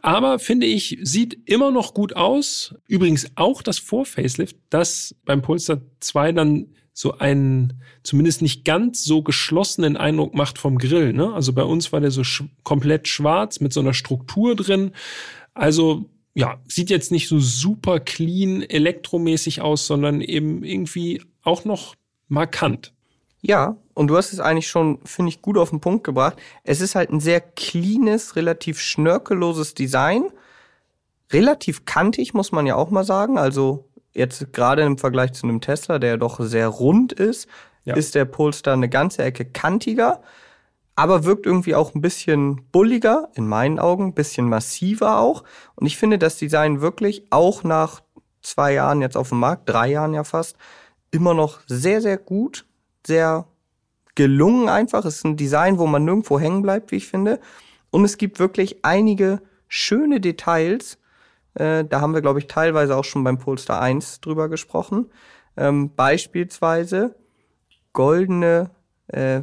Aber 0.00 0.38
finde 0.38 0.66
ich, 0.66 0.98
sieht 1.02 1.38
immer 1.44 1.70
noch 1.70 1.94
gut 1.94 2.16
aus. 2.16 2.74
Übrigens 2.88 3.30
auch 3.36 3.62
das 3.62 3.78
Vor-Facelift, 3.78 4.56
das 4.70 5.14
beim 5.24 5.42
Polestar 5.42 5.80
2 6.00 6.32
dann 6.32 6.66
so 6.92 7.18
einen 7.18 7.80
zumindest 8.02 8.42
nicht 8.42 8.64
ganz 8.64 9.04
so 9.04 9.22
geschlossenen 9.22 9.96
Eindruck 9.96 10.34
macht 10.34 10.58
vom 10.58 10.78
Grill. 10.78 11.12
Ne? 11.12 11.32
Also 11.32 11.52
bei 11.52 11.62
uns 11.62 11.92
war 11.92 12.00
der 12.00 12.10
so 12.10 12.24
sch 12.24 12.42
komplett 12.64 13.06
schwarz 13.06 13.60
mit 13.60 13.72
so 13.72 13.78
einer 13.78 13.94
Struktur 13.94 14.56
drin. 14.56 14.90
Also 15.54 16.10
ja, 16.34 16.60
sieht 16.68 16.90
jetzt 16.90 17.10
nicht 17.10 17.28
so 17.28 17.38
super 17.38 18.00
clean 18.00 18.62
elektromäßig 18.62 19.60
aus, 19.60 19.86
sondern 19.86 20.20
eben 20.20 20.62
irgendwie 20.62 21.22
auch 21.42 21.64
noch 21.64 21.94
markant. 22.28 22.92
Ja, 23.40 23.76
und 23.94 24.08
du 24.08 24.16
hast 24.16 24.32
es 24.32 24.40
eigentlich 24.40 24.68
schon, 24.68 24.98
finde 25.04 25.30
ich, 25.30 25.42
gut 25.42 25.58
auf 25.58 25.70
den 25.70 25.80
Punkt 25.80 26.04
gebracht. 26.04 26.36
Es 26.64 26.80
ist 26.80 26.94
halt 26.94 27.10
ein 27.10 27.20
sehr 27.20 27.40
cleanes, 27.40 28.36
relativ 28.36 28.80
schnörkelloses 28.80 29.74
Design. 29.74 30.24
Relativ 31.32 31.84
kantig, 31.84 32.34
muss 32.34 32.52
man 32.52 32.66
ja 32.66 32.74
auch 32.76 32.90
mal 32.90 33.04
sagen. 33.04 33.38
Also 33.38 33.88
Jetzt 34.18 34.52
gerade 34.52 34.82
im 34.82 34.98
Vergleich 34.98 35.32
zu 35.34 35.46
einem 35.46 35.60
Tesla, 35.60 36.00
der 36.00 36.16
doch 36.16 36.40
sehr 36.40 36.66
rund 36.66 37.12
ist, 37.12 37.46
ja. 37.84 37.94
ist 37.94 38.16
der 38.16 38.24
Polestar 38.24 38.74
eine 38.74 38.88
ganze 38.88 39.22
Ecke 39.22 39.44
kantiger, 39.44 40.22
aber 40.98 41.22
wirkt 41.22 41.46
irgendwie 41.46 41.76
auch 41.76 41.94
ein 41.94 42.00
bisschen 42.00 42.60
bulliger, 42.72 43.28
in 43.36 43.46
meinen 43.46 43.78
Augen, 43.78 44.06
ein 44.06 44.14
bisschen 44.14 44.48
massiver 44.48 45.20
auch. 45.20 45.44
Und 45.76 45.86
ich 45.86 45.96
finde 45.96 46.18
das 46.18 46.38
Design 46.38 46.80
wirklich 46.80 47.28
auch 47.30 47.62
nach 47.62 48.02
zwei 48.42 48.72
Jahren 48.72 49.00
jetzt 49.00 49.16
auf 49.16 49.28
dem 49.28 49.38
Markt, 49.38 49.68
drei 49.68 49.92
Jahren 49.92 50.12
ja 50.12 50.24
fast, 50.24 50.56
immer 51.12 51.34
noch 51.34 51.60
sehr, 51.68 52.00
sehr 52.00 52.18
gut, 52.18 52.66
sehr 53.06 53.46
gelungen 54.16 54.68
einfach. 54.68 55.04
Es 55.04 55.18
ist 55.18 55.24
ein 55.24 55.36
Design, 55.36 55.78
wo 55.78 55.86
man 55.86 56.04
nirgendwo 56.04 56.40
hängen 56.40 56.62
bleibt, 56.62 56.90
wie 56.90 56.96
ich 56.96 57.06
finde. 57.06 57.38
Und 57.90 58.04
es 58.04 58.18
gibt 58.18 58.40
wirklich 58.40 58.84
einige 58.84 59.40
schöne 59.68 60.18
Details, 60.18 60.98
äh, 61.54 61.84
da 61.84 62.00
haben 62.00 62.12
wir, 62.12 62.22
glaube 62.22 62.40
ich, 62.40 62.48
teilweise 62.48 62.96
auch 62.96 63.04
schon 63.04 63.22
beim 63.22 63.38
Polestar 63.38 63.80
1 63.80 64.20
drüber 64.20 64.48
gesprochen. 64.48 65.06
Ähm, 65.56 65.94
beispielsweise 65.94 67.14
goldene 67.92 68.70
äh, 69.06 69.42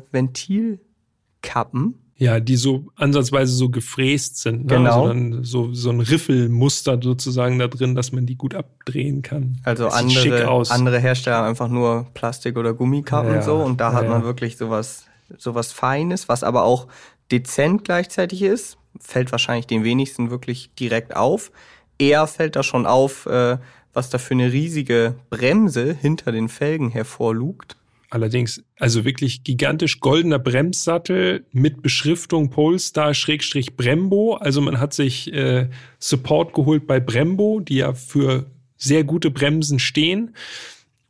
Ventilkappen 1.46 1.96
Ja, 2.18 2.40
die 2.40 2.56
so 2.56 2.88
ansatzweise 2.96 3.54
so 3.54 3.70
gefräst 3.70 4.40
sind. 4.40 4.66
Ne? 4.66 4.78
Genau. 4.78 5.08
Also 5.08 5.44
so, 5.44 5.74
so 5.74 5.90
ein 5.90 6.00
Riffelmuster 6.00 7.00
sozusagen 7.02 7.60
da 7.60 7.68
drin, 7.68 7.96
dass 7.96 8.12
man 8.12 8.26
die 8.26 8.36
gut 8.36 8.56
abdrehen 8.56 9.22
kann. 9.22 9.60
Also 9.64 9.88
andere, 9.88 10.70
andere 10.70 11.00
Hersteller 11.00 11.38
haben 11.38 11.50
einfach 11.50 11.70
nur 11.70 12.08
Plastik- 12.14 12.58
oder 12.58 12.74
Gummikappen 12.74 13.36
ja, 13.36 13.42
so 13.42 13.58
und 13.58 13.80
da 13.82 13.94
hat 13.94 14.04
ja. 14.04 14.10
man 14.10 14.24
wirklich 14.24 14.58
sowas, 14.58 15.06
sowas 15.38 15.72
Feines, 15.72 16.30
was 16.30 16.44
aber 16.44 16.64
auch 16.64 16.88
dezent 17.32 17.84
gleichzeitig 17.84 18.42
ist. 18.42 18.78
Fällt 19.00 19.32
wahrscheinlich 19.32 19.68
den 19.68 19.84
wenigsten 19.84 20.30
wirklich 20.30 20.74
direkt 20.76 21.16
auf. 21.16 21.52
Eher 21.98 22.28
fällt 22.28 22.56
da 22.56 22.64
schon 22.64 22.86
auf, 22.86 23.26
äh, 23.26 23.58
was 23.94 24.10
da 24.10 24.18
für 24.18 24.34
eine 24.34 24.52
riesige 24.52 25.16
Bremse 25.30 25.94
hinter 25.94 26.32
den 26.32 26.50
Felgen 26.50 26.90
hervorlugt. 26.90 27.78
Allerdings, 28.16 28.64
also 28.80 29.04
wirklich 29.04 29.44
gigantisch 29.44 30.00
goldener 30.00 30.40
Bremssattel 30.40 31.46
mit 31.52 31.82
Beschriftung 31.82 32.50
Polestar 32.50 33.14
Schrägstrich 33.14 33.76
Brembo. 33.76 34.36
Also 34.36 34.62
man 34.62 34.80
hat 34.80 34.94
sich 34.94 35.34
äh, 35.34 35.68
Support 36.00 36.54
geholt 36.54 36.88
bei 36.88 37.02
Brembo, 37.02 37.60
die 37.60 37.76
ja 37.76 37.94
für 37.94 38.46
sehr 38.78 39.04
gute 39.04 39.32
Bremsen 39.32 39.80
stehen. 39.80 40.34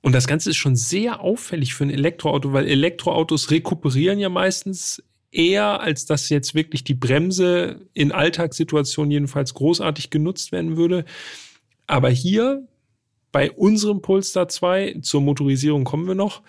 Und 0.02 0.14
das 0.14 0.26
Ganze 0.26 0.50
ist 0.50 0.56
schon 0.56 0.76
sehr 0.76 1.22
auffällig 1.22 1.76
für 1.76 1.84
ein 1.84 1.92
Elektroauto, 1.92 2.54
weil 2.54 2.66
Elektroautos 2.66 3.52
rekuperieren 3.52 4.18
ja 4.18 4.30
meistens 4.30 5.04
eher, 5.32 5.82
als 5.82 6.08
dass 6.08 6.30
jetzt 6.30 6.56
wirklich 6.56 6.84
die 6.86 6.96
Bremse 6.96 7.82
in 7.94 8.14
Alltagssituationen 8.14 9.12
jedenfalls 9.12 9.54
großartig 9.54 10.10
genutzt 10.10 10.52
werden 10.52 10.76
würde. 10.76 11.06
Aber 11.86 12.10
hier 12.10 12.68
bei 13.32 13.52
unserem 13.52 14.02
Polestar 14.02 14.48
2, 14.48 15.02
zur 15.04 15.22
Motorisierung 15.22 15.84
kommen 15.84 16.08
wir 16.08 16.16
noch, 16.16 16.42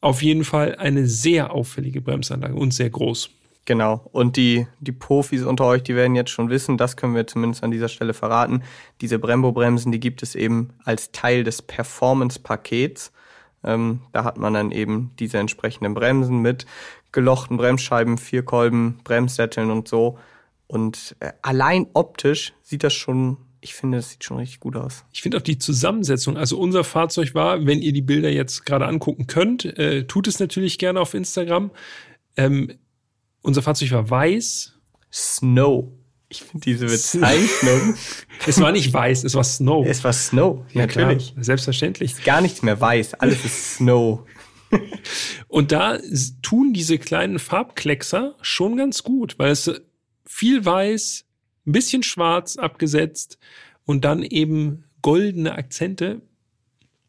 auf 0.00 0.22
jeden 0.22 0.44
Fall 0.44 0.76
eine 0.76 1.06
sehr 1.06 1.52
auffällige 1.52 2.00
Bremsanlage 2.00 2.54
und 2.54 2.72
sehr 2.72 2.90
groß. 2.90 3.30
Genau. 3.66 4.08
Und 4.12 4.36
die, 4.36 4.66
die 4.80 4.92
Profis 4.92 5.42
unter 5.42 5.66
euch, 5.66 5.82
die 5.82 5.94
werden 5.94 6.16
jetzt 6.16 6.30
schon 6.30 6.48
wissen, 6.48 6.76
das 6.76 6.96
können 6.96 7.14
wir 7.14 7.26
zumindest 7.26 7.62
an 7.62 7.70
dieser 7.70 7.88
Stelle 7.88 8.14
verraten. 8.14 8.62
Diese 9.00 9.18
Brembo-Bremsen, 9.18 9.92
die 9.92 10.00
gibt 10.00 10.22
es 10.22 10.34
eben 10.34 10.70
als 10.84 11.12
Teil 11.12 11.44
des 11.44 11.62
Performance-Pakets. 11.62 13.12
Ähm, 13.62 14.00
da 14.12 14.24
hat 14.24 14.38
man 14.38 14.54
dann 14.54 14.72
eben 14.72 15.12
diese 15.18 15.38
entsprechenden 15.38 15.94
Bremsen 15.94 16.40
mit 16.40 16.66
gelochten 17.12 17.58
Bremsscheiben, 17.58 18.18
Vierkolben, 18.18 18.98
Bremssätteln 19.04 19.70
und 19.70 19.86
so. 19.86 20.18
Und 20.66 21.14
äh, 21.20 21.32
allein 21.42 21.86
optisch 21.92 22.54
sieht 22.62 22.82
das 22.82 22.94
schon 22.94 23.36
ich 23.60 23.74
finde, 23.74 23.98
das 23.98 24.10
sieht 24.10 24.24
schon 24.24 24.38
richtig 24.38 24.60
gut 24.60 24.76
aus. 24.76 25.04
Ich 25.12 25.22
finde 25.22 25.36
auch 25.36 25.42
die 25.42 25.58
Zusammensetzung. 25.58 26.36
Also 26.36 26.58
unser 26.58 26.84
Fahrzeug 26.84 27.34
war, 27.34 27.66
wenn 27.66 27.82
ihr 27.82 27.92
die 27.92 28.02
Bilder 28.02 28.30
jetzt 28.30 28.64
gerade 28.64 28.86
angucken 28.86 29.26
könnt, 29.26 29.64
äh, 29.64 30.04
tut 30.04 30.28
es 30.28 30.40
natürlich 30.40 30.78
gerne 30.78 31.00
auf 31.00 31.14
Instagram. 31.14 31.70
Ähm, 32.36 32.78
unser 33.42 33.62
Fahrzeug 33.62 33.92
war 33.92 34.08
weiß. 34.08 34.74
Snow. 35.12 35.92
Ich 36.28 36.42
finde 36.42 36.64
diese 36.64 36.86
Bezeichnung. 36.86 37.96
es 38.46 38.60
war 38.60 38.72
nicht 38.72 38.92
weiß, 38.92 39.24
es 39.24 39.34
war 39.34 39.44
Snow. 39.44 39.84
Es 39.86 40.04
war 40.04 40.12
Snow, 40.12 40.64
ja, 40.72 40.82
natürlich. 40.82 41.32
Klar, 41.32 41.44
selbstverständlich. 41.44 42.12
Ist 42.12 42.24
gar 42.24 42.40
nichts 42.40 42.62
mehr 42.62 42.80
weiß, 42.80 43.14
alles 43.14 43.44
ist 43.44 43.76
Snow. 43.76 44.20
Und 45.48 45.72
da 45.72 45.98
tun 46.40 46.72
diese 46.72 46.98
kleinen 46.98 47.40
Farbkleckser 47.40 48.36
schon 48.40 48.76
ganz 48.76 49.02
gut, 49.02 49.38
weil 49.38 49.50
es 49.50 49.70
viel 50.24 50.64
weiß, 50.64 51.24
ein 51.70 51.72
bisschen 51.72 52.02
schwarz 52.02 52.56
abgesetzt 52.56 53.38
und 53.86 54.04
dann 54.04 54.22
eben 54.22 54.84
goldene 55.02 55.54
Akzente. 55.54 56.20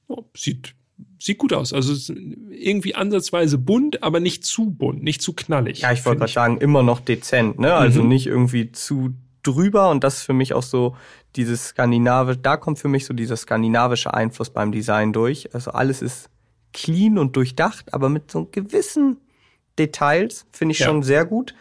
Oh, 0.08 0.24
sieht, 0.36 0.76
sieht 1.20 1.40
gut 1.40 1.54
aus. 1.54 1.74
Also 1.74 2.14
irgendwie 2.50 2.96
ansatzweise 2.96 3.58
bunt, 3.58 4.04
aber 4.04 4.20
nicht 4.20 4.46
zu 4.46 4.72
bunt, 4.72 5.04
nicht 5.04 5.22
zu 5.22 5.34
knallig. 5.34 5.82
Ja, 5.82 5.92
ich 5.92 6.06
wollte 6.06 6.20
gerade 6.20 6.32
sagen, 6.32 6.58
immer 6.58 6.84
noch 6.84 7.00
dezent, 7.00 7.60
ne? 7.60 7.74
Also 7.74 8.04
mhm. 8.04 8.10
nicht 8.10 8.28
irgendwie 8.28 8.72
zu 8.72 9.14
drüber 9.44 9.90
und 9.90 10.04
das 10.04 10.18
ist 10.18 10.24
für 10.24 10.34
mich 10.34 10.54
auch 10.54 10.64
so 10.64 10.96
dieses 11.36 11.70
skandinavische, 11.70 12.38
da 12.38 12.58
kommt 12.58 12.78
für 12.78 12.90
mich 12.90 13.06
so 13.06 13.14
dieser 13.14 13.36
skandinavische 13.36 14.14
Einfluss 14.14 14.52
beim 14.52 14.72
Design 14.72 15.14
durch. 15.14 15.56
Also 15.56 15.72
alles 15.72 16.04
ist 16.04 16.30
clean 16.74 17.18
und 17.18 17.36
durchdacht, 17.36 17.94
aber 17.94 18.10
mit 18.10 18.30
so 18.30 18.46
gewissen 18.46 19.18
Details 19.80 20.46
finde 20.52 20.74
ich 20.74 20.80
ja. 20.80 20.86
schon 20.86 21.02
sehr 21.02 21.26
gut 21.26 21.56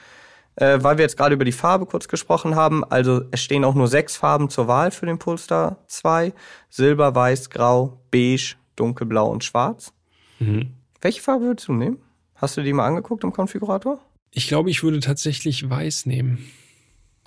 äh, 0.57 0.79
weil 0.83 0.99
wir 0.99 1.03
jetzt 1.03 1.17
gerade 1.17 1.35
über 1.35 1.45
die 1.45 1.53
Farbe 1.53 1.87
kurz 1.87 2.09
gesprochen 2.09 2.55
haben. 2.55 2.85
Also 2.85 3.23
es 3.31 3.43
stehen 3.43 3.65
auch 3.65 3.75
nur 3.75 3.89
sechs 3.89 4.17
Farben 4.17 4.51
zur 4.51 4.69
Wahl 4.69 4.91
für 4.91 5.07
den 5.07 5.19
Polestar 5.19 5.79
2. 5.87 6.33
Silber, 6.69 7.15
Weiß, 7.15 7.51
Grau, 7.51 8.01
Beige, 8.11 8.57
Dunkelblau 8.77 9.31
und 9.31 9.45
Schwarz. 9.45 9.93
Mhm. 10.39 10.75
Welche 11.01 11.23
Farbe 11.23 11.47
würdest 11.47 11.69
du 11.69 11.73
nehmen? 11.73 11.99
Hast 12.35 12.57
du 12.57 12.63
die 12.63 12.73
mal 12.73 12.87
angeguckt 12.87 13.25
im 13.25 13.33
Konfigurator? 13.33 14.01
Ich 14.31 14.49
glaube, 14.49 14.71
ich 14.71 14.83
würde 14.83 15.01
tatsächlich 15.01 15.69
Weiß 15.69 16.07
nehmen. 16.07 16.51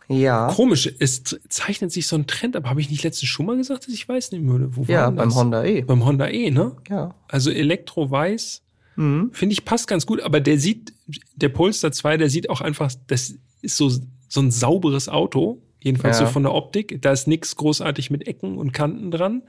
Ja. 0.07 0.47
Komisch, 0.53 0.91
es 0.99 1.23
zeichnet 1.49 1.91
sich 1.91 2.07
so 2.07 2.15
ein 2.15 2.27
Trend 2.27 2.55
ab. 2.55 2.65
Habe 2.65 2.81
ich 2.81 2.89
nicht 2.89 3.03
letztens 3.03 3.29
schon 3.29 3.45
mal 3.45 3.55
gesagt, 3.55 3.87
dass 3.87 3.93
ich 3.93 4.07
Weiß 4.07 4.31
nehmen 4.31 4.49
würde? 4.49 4.75
Wo 4.75 4.83
ja, 4.83 5.09
beim 5.09 5.29
das? 5.29 5.35
Honda 5.35 5.63
E. 5.63 5.81
Beim 5.81 6.05
Honda 6.05 6.27
E, 6.27 6.51
ne? 6.51 6.75
Ja. 6.89 7.15
Also 7.27 7.51
Elektro-Weiß 7.51 8.62
Mhm. 8.95 9.31
Finde 9.33 9.53
ich 9.53 9.65
passt 9.65 9.87
ganz 9.87 10.05
gut, 10.05 10.21
aber 10.21 10.39
der 10.39 10.59
sieht, 10.59 10.93
der 11.35 11.49
Polestar 11.49 11.91
2, 11.91 12.17
der 12.17 12.29
sieht 12.29 12.49
auch 12.49 12.61
einfach, 12.61 12.91
das 13.07 13.35
ist 13.61 13.77
so, 13.77 13.89
so 14.27 14.41
ein 14.41 14.51
sauberes 14.51 15.09
Auto, 15.09 15.61
jedenfalls 15.79 16.19
ja. 16.19 16.25
so 16.25 16.31
von 16.31 16.43
der 16.43 16.53
Optik. 16.53 17.01
Da 17.01 17.11
ist 17.11 17.27
nichts 17.27 17.55
großartig 17.55 18.09
mit 18.09 18.27
Ecken 18.27 18.57
und 18.57 18.71
Kanten 18.71 19.11
dran. 19.11 19.43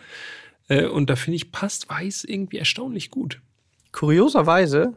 Äh, 0.68 0.86
und 0.86 1.10
da 1.10 1.16
finde 1.16 1.36
ich, 1.36 1.52
passt 1.52 1.88
weiß 1.88 2.24
irgendwie 2.24 2.58
erstaunlich 2.58 3.10
gut. 3.10 3.40
Kurioserweise 3.92 4.94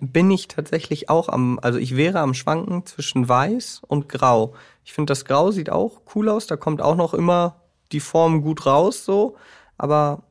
bin 0.00 0.30
ich 0.30 0.48
tatsächlich 0.48 1.08
auch 1.08 1.28
am, 1.28 1.58
also 1.60 1.78
ich 1.78 1.96
wäre 1.96 2.20
am 2.20 2.34
Schwanken 2.34 2.84
zwischen 2.86 3.28
weiß 3.28 3.82
und 3.86 4.08
grau. 4.08 4.54
Ich 4.84 4.92
finde, 4.92 5.10
das 5.10 5.24
Grau 5.24 5.50
sieht 5.50 5.70
auch 5.70 6.02
cool 6.14 6.28
aus, 6.28 6.46
da 6.46 6.56
kommt 6.56 6.82
auch 6.82 6.96
noch 6.96 7.14
immer 7.14 7.62
die 7.92 8.00
Form 8.00 8.42
gut 8.42 8.66
raus, 8.66 9.04
so. 9.04 9.36
Aber 9.78 10.22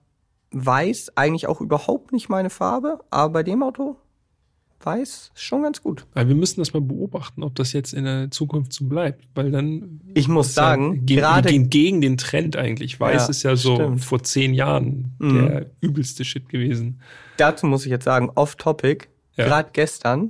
Weiß 0.57 1.11
eigentlich 1.17 1.47
auch 1.47 1.59
überhaupt 1.59 2.13
nicht 2.13 2.29
meine 2.29 2.49
Farbe, 2.49 2.99
aber 3.09 3.33
bei 3.33 3.43
dem 3.43 3.61
Auto 3.61 3.97
weiß 4.81 5.31
schon 5.35 5.63
ganz 5.63 5.81
gut. 5.81 6.05
Aber 6.13 6.29
wir 6.29 6.35
müssen 6.35 6.61
das 6.61 6.73
mal 6.73 6.81
beobachten, 6.81 7.43
ob 7.43 7.55
das 7.55 7.73
jetzt 7.73 7.93
in 7.93 8.05
der 8.05 8.31
Zukunft 8.31 8.71
so 8.71 8.85
bleibt, 8.85 9.27
weil 9.35 9.51
dann. 9.51 9.99
Ich 10.13 10.29
muss 10.29 10.53
sagen, 10.53 11.03
ja, 11.09 11.17
gerade 11.17 11.49
gehen 11.49 11.69
gegen 11.69 11.99
den 11.99 12.15
Trend 12.15 12.55
eigentlich. 12.55 12.99
Weiß 13.01 13.23
ja, 13.23 13.29
ist 13.29 13.43
ja 13.43 13.55
so 13.57 13.75
stimmt. 13.75 14.05
vor 14.05 14.23
zehn 14.23 14.53
Jahren 14.53 15.13
mhm. 15.19 15.45
der 15.45 15.71
übelste 15.81 16.23
Shit 16.23 16.47
gewesen. 16.47 17.01
Dazu 17.35 17.65
muss 17.65 17.85
ich 17.85 17.91
jetzt 17.91 18.05
sagen, 18.05 18.31
off 18.35 18.55
topic. 18.55 19.09
Ja. 19.35 19.47
Gerade 19.47 19.71
gestern, 19.73 20.29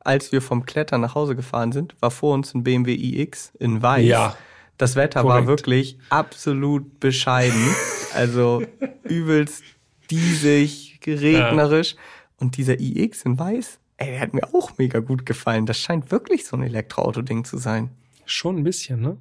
als 0.00 0.30
wir 0.30 0.42
vom 0.42 0.66
Klettern 0.66 1.00
nach 1.00 1.14
Hause 1.14 1.36
gefahren 1.36 1.72
sind, 1.72 1.94
war 2.00 2.10
vor 2.10 2.34
uns 2.34 2.52
ein 2.52 2.64
BMW 2.64 2.92
iX 2.94 3.50
in 3.58 3.80
Weiß. 3.80 4.04
Ja. 4.04 4.36
Das 4.78 4.96
Wetter 4.96 5.22
Korrekt. 5.22 5.40
war 5.42 5.46
wirklich 5.46 5.98
absolut 6.10 7.00
bescheiden. 7.00 7.74
Also 8.14 8.62
übelst 9.02 9.64
diesig, 10.08 11.00
regnerisch. 11.04 11.94
Ja. 11.94 12.00
Und 12.36 12.56
dieser 12.56 12.78
iX 12.78 13.22
in 13.24 13.36
weiß, 13.36 13.80
ey, 13.96 14.10
der 14.12 14.20
hat 14.20 14.34
mir 14.34 14.54
auch 14.54 14.78
mega 14.78 15.00
gut 15.00 15.26
gefallen. 15.26 15.66
Das 15.66 15.80
scheint 15.80 16.12
wirklich 16.12 16.46
so 16.46 16.56
ein 16.56 16.62
Elektroauto-Ding 16.62 17.44
zu 17.44 17.58
sein. 17.58 17.90
Schon 18.24 18.58
ein 18.58 18.62
bisschen, 18.62 19.00
ne? 19.00 19.16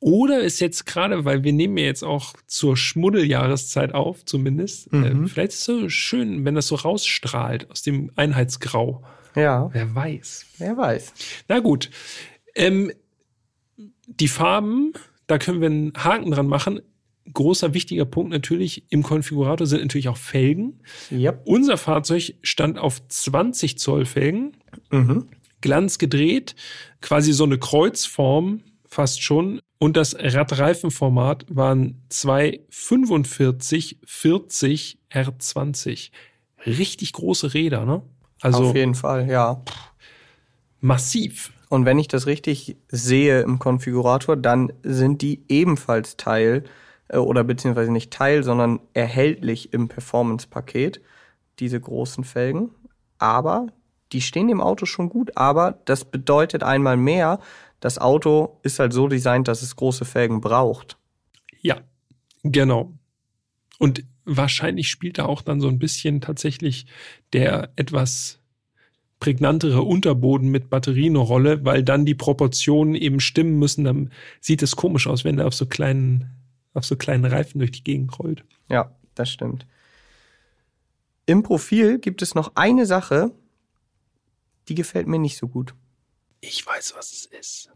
Oder 0.00 0.40
ist 0.40 0.60
jetzt 0.60 0.84
gerade, 0.84 1.24
weil 1.24 1.44
wir 1.44 1.52
nehmen 1.52 1.78
ja 1.78 1.84
jetzt 1.84 2.04
auch 2.04 2.34
zur 2.46 2.76
Schmuddeljahreszeit 2.76 3.94
auf, 3.94 4.24
zumindest, 4.24 4.92
äh, 4.92 4.96
mhm. 4.96 5.24
äh, 5.24 5.28
vielleicht 5.28 5.52
ist 5.52 5.60
es 5.60 5.64
so 5.64 5.88
schön, 5.88 6.44
wenn 6.44 6.54
das 6.54 6.66
so 6.66 6.74
rausstrahlt 6.74 7.70
aus 7.70 7.82
dem 7.82 8.10
Einheitsgrau. 8.14 9.02
Ja. 9.34 9.70
Wer 9.72 9.94
weiß. 9.94 10.46
Wer 10.58 10.76
weiß. 10.76 11.12
Na 11.48 11.60
gut. 11.60 11.90
Ähm, 12.54 12.92
die 14.06 14.28
Farben, 14.28 14.92
da 15.26 15.38
können 15.38 15.60
wir 15.60 15.66
einen 15.66 15.92
Haken 15.96 16.30
dran 16.30 16.46
machen. 16.46 16.80
Großer 17.32 17.72
wichtiger 17.72 18.04
Punkt 18.04 18.32
natürlich 18.32 18.84
im 18.90 19.02
Konfigurator 19.02 19.66
sind 19.66 19.80
natürlich 19.80 20.08
auch 20.08 20.18
Felgen. 20.18 20.80
Yep. 21.10 21.42
Unser 21.46 21.78
Fahrzeug 21.78 22.34
stand 22.42 22.78
auf 22.78 23.06
20 23.08 23.78
Zoll 23.78 24.04
Felgen, 24.04 24.56
mhm. 24.90 25.28
Glanz 25.62 25.98
gedreht, 25.98 26.54
quasi 27.00 27.32
so 27.32 27.44
eine 27.44 27.58
Kreuzform 27.58 28.60
fast 28.86 29.22
schon. 29.22 29.60
Und 29.78 29.96
das 29.96 30.14
Radreifenformat 30.18 31.46
waren 31.48 32.02
zwei 32.08 32.60
45 32.70 33.98
40 34.04 34.98
R20. 35.10 36.10
Richtig 36.66 37.12
große 37.12 37.54
Räder, 37.54 37.84
ne? 37.84 38.02
Also 38.40 38.64
auf 38.64 38.76
jeden 38.76 38.94
Fall, 38.94 39.28
ja. 39.28 39.62
Massiv. 40.80 41.50
Und 41.74 41.86
wenn 41.86 41.98
ich 41.98 42.06
das 42.06 42.28
richtig 42.28 42.76
sehe 42.86 43.40
im 43.40 43.58
Konfigurator, 43.58 44.36
dann 44.36 44.72
sind 44.84 45.22
die 45.22 45.42
ebenfalls 45.48 46.16
Teil 46.16 46.62
äh, 47.08 47.16
oder 47.16 47.42
beziehungsweise 47.42 47.90
nicht 47.90 48.12
Teil, 48.12 48.44
sondern 48.44 48.78
erhältlich 48.92 49.72
im 49.72 49.88
Performance-Paket, 49.88 51.00
diese 51.58 51.80
großen 51.80 52.22
Felgen. 52.22 52.70
Aber 53.18 53.66
die 54.12 54.20
stehen 54.20 54.46
dem 54.46 54.60
Auto 54.60 54.86
schon 54.86 55.08
gut, 55.08 55.36
aber 55.36 55.80
das 55.84 56.04
bedeutet 56.04 56.62
einmal 56.62 56.96
mehr, 56.96 57.40
das 57.80 57.98
Auto 57.98 58.60
ist 58.62 58.78
halt 58.78 58.92
so 58.92 59.08
designt, 59.08 59.48
dass 59.48 59.60
es 59.60 59.74
große 59.74 60.04
Felgen 60.04 60.40
braucht. 60.40 60.96
Ja, 61.60 61.80
genau. 62.44 62.92
Und 63.80 64.04
wahrscheinlich 64.24 64.90
spielt 64.90 65.18
da 65.18 65.24
auch 65.24 65.42
dann 65.42 65.60
so 65.60 65.66
ein 65.66 65.80
bisschen 65.80 66.20
tatsächlich 66.20 66.86
der 67.32 67.72
etwas 67.74 68.38
prägnantere 69.20 69.82
Unterboden 69.82 70.50
mit 70.50 70.70
Batterie 70.70 71.08
eine 71.08 71.18
Rolle, 71.18 71.64
weil 71.64 71.82
dann 71.82 72.04
die 72.04 72.14
Proportionen 72.14 72.94
eben 72.94 73.20
stimmen 73.20 73.58
müssen. 73.58 73.84
Dann 73.84 74.12
sieht 74.40 74.62
es 74.62 74.76
komisch 74.76 75.06
aus, 75.06 75.24
wenn 75.24 75.38
er 75.38 75.46
auf 75.46 75.54
so 75.54 75.66
kleinen, 75.66 76.30
auf 76.74 76.84
so 76.84 76.96
kleinen 76.96 77.24
Reifen 77.24 77.58
durch 77.58 77.72
die 77.72 77.84
Gegend 77.84 78.18
rollt. 78.18 78.44
Ja, 78.68 78.90
das 79.14 79.30
stimmt. 79.30 79.66
Im 81.26 81.42
Profil 81.42 81.98
gibt 81.98 82.20
es 82.20 82.34
noch 82.34 82.52
eine 82.54 82.84
Sache, 82.86 83.30
die 84.68 84.74
gefällt 84.74 85.06
mir 85.06 85.18
nicht 85.18 85.38
so 85.38 85.48
gut. 85.48 85.74
Ich 86.40 86.66
weiß, 86.66 86.94
was 86.96 87.12
es 87.12 87.26
ist. 87.26 87.70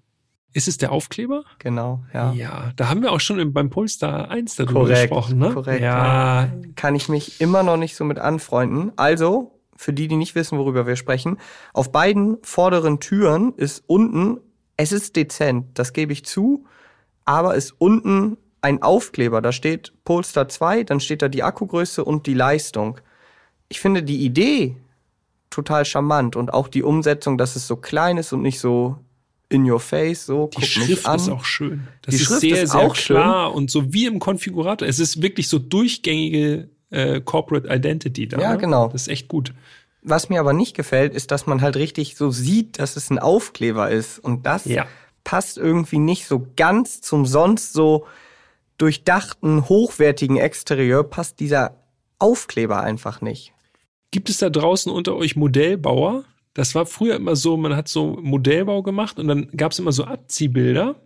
Ist 0.53 0.69
es 0.69 0.79
der 0.79 0.93
Aufkleber? 0.93 1.45
Genau, 1.59 2.05
ja. 2.13 2.33
Ja, 2.33 2.73
da 2.77 2.89
haben 2.89 3.03
wir 3.03 3.13
auch 3.13 3.21
schon 3.21 3.53
beim 3.53 3.71
Polestar 3.71 4.31
1 4.31 4.57
darüber 4.57 4.81
Korrekt, 4.81 5.01
gesprochen, 5.03 5.39
ne? 5.39 5.53
korrekt, 5.53 5.83
Ja, 5.83 6.53
Kann 6.75 6.95
ich 6.95 7.09
mich 7.09 7.41
immer 7.41 7.63
noch 7.63 7.77
nicht 7.77 7.95
so 7.97 8.05
mit 8.05 8.19
anfreunden. 8.19 8.93
Also, 8.97 9.58
für 9.79 9.93
die, 9.93 10.09
die 10.09 10.17
nicht 10.17 10.35
wissen, 10.35 10.59
worüber 10.59 10.87
wir 10.87 10.97
sprechen, 10.97 11.39
auf 11.73 11.93
beiden 11.93 12.39
vorderen 12.43 12.99
Türen 12.99 13.55
ist 13.55 13.85
unten, 13.87 14.41
es 14.77 14.91
ist 14.91 15.15
dezent, 15.15 15.79
das 15.79 15.93
gebe 15.93 16.13
ich 16.13 16.25
zu, 16.25 16.67
aber 17.25 17.55
ist 17.55 17.75
unten 17.79 18.37
ein 18.61 18.83
Aufkleber. 18.83 19.41
Da 19.41 19.53
steht 19.53 19.93
Polestar 20.05 20.49
2, 20.49 20.83
dann 20.83 20.99
steht 20.99 21.23
da 21.23 21.29
die 21.29 21.45
Akkugröße 21.45 22.05
und 22.05 22.27
die 22.27 22.35
Leistung. 22.35 23.01
Ich 23.69 23.79
finde 23.79 24.03
die 24.03 24.25
Idee 24.25 24.77
total 25.49 25.85
charmant 25.85 26.35
und 26.35 26.53
auch 26.53 26.67
die 26.67 26.83
Umsetzung, 26.83 27.39
dass 27.39 27.55
es 27.55 27.69
so 27.69 27.77
klein 27.77 28.19
ist 28.19 28.33
und 28.33 28.43
nicht 28.43 28.59
so 28.59 28.99
in 29.49 29.71
your 29.71 29.81
face, 29.81 30.27
so 30.27 30.51
die 30.59 30.67
Schrift 30.67 30.91
ist 30.91 31.07
auch 31.07 31.45
schön. 31.45 31.87
Das 32.03 32.15
Die 32.15 32.21
ist 32.21 32.27
Schrift 32.27 32.41
sehr, 32.41 32.63
ist 32.65 32.73
sehr 32.73 32.81
auch 32.81 32.95
klar 32.95 33.55
und 33.55 33.71
so 33.71 33.93
wie 33.93 34.07
im 34.07 34.19
Konfigurator. 34.19 34.87
Es 34.89 34.99
ist 34.99 35.23
wirklich 35.23 35.49
so 35.49 35.61
durchgängige 35.61 36.69
äh, 36.91 37.21
Corporate 37.21 37.69
Identity 37.73 38.29
da. 38.29 38.39
Ja, 38.41 38.53
ne? 38.53 38.59
genau. 38.59 38.89
Das 38.89 39.03
ist 39.03 39.09
echt 39.09 39.29
gut. 39.29 39.53
Was 40.03 40.29
mir 40.29 40.41
aber 40.41 40.53
nicht 40.53 40.77
gefällt, 40.77 41.15
ist, 41.15 41.31
dass 41.31 41.47
man 41.47 41.61
halt 41.61 41.77
richtig 41.77 42.17
so 42.17 42.31
sieht, 42.31 42.79
dass 42.79 42.97
es 42.97 43.11
ein 43.11 43.19
Aufkleber 43.19 43.91
ist. 43.91 44.19
Und 44.19 44.47
das 44.47 44.65
Ja. 44.65 44.87
passt 45.25 45.59
irgendwie 45.59 45.99
nicht 45.99 46.27
so 46.27 46.47
ganz 46.57 47.01
zum 47.01 47.27
sonst 47.27 47.73
so 47.73 48.07
durchdachten, 48.79 49.69
hochwertigen 49.69 50.37
Exterieur, 50.37 51.03
passt 51.05 51.41
dieser 51.41 51.77
Aufkleber 52.19 52.81
einfach 52.81 53.21
nicht. 53.21 53.53
Gibt 54.11 54.31
es 54.31 54.39
da 54.39 54.51
draußen 54.51 54.91
unter 54.91 55.17
euch 55.17 55.37
Modellbauer? 55.37 56.25
Das 56.55 56.75
war 56.75 56.87
früher 56.87 57.17
immer 57.17 57.37
so, 57.37 57.57
man 57.57 57.77
hat 57.77 57.89
so 57.89 58.19
Modellbau 58.23 58.83
gemacht 58.83 59.19
und 59.19 59.29
dann 59.29 59.49
gab 59.57 59.73
es 59.73 59.79
immer 59.79 59.93
so 59.93 60.05
Abziehbilder. 60.05 60.97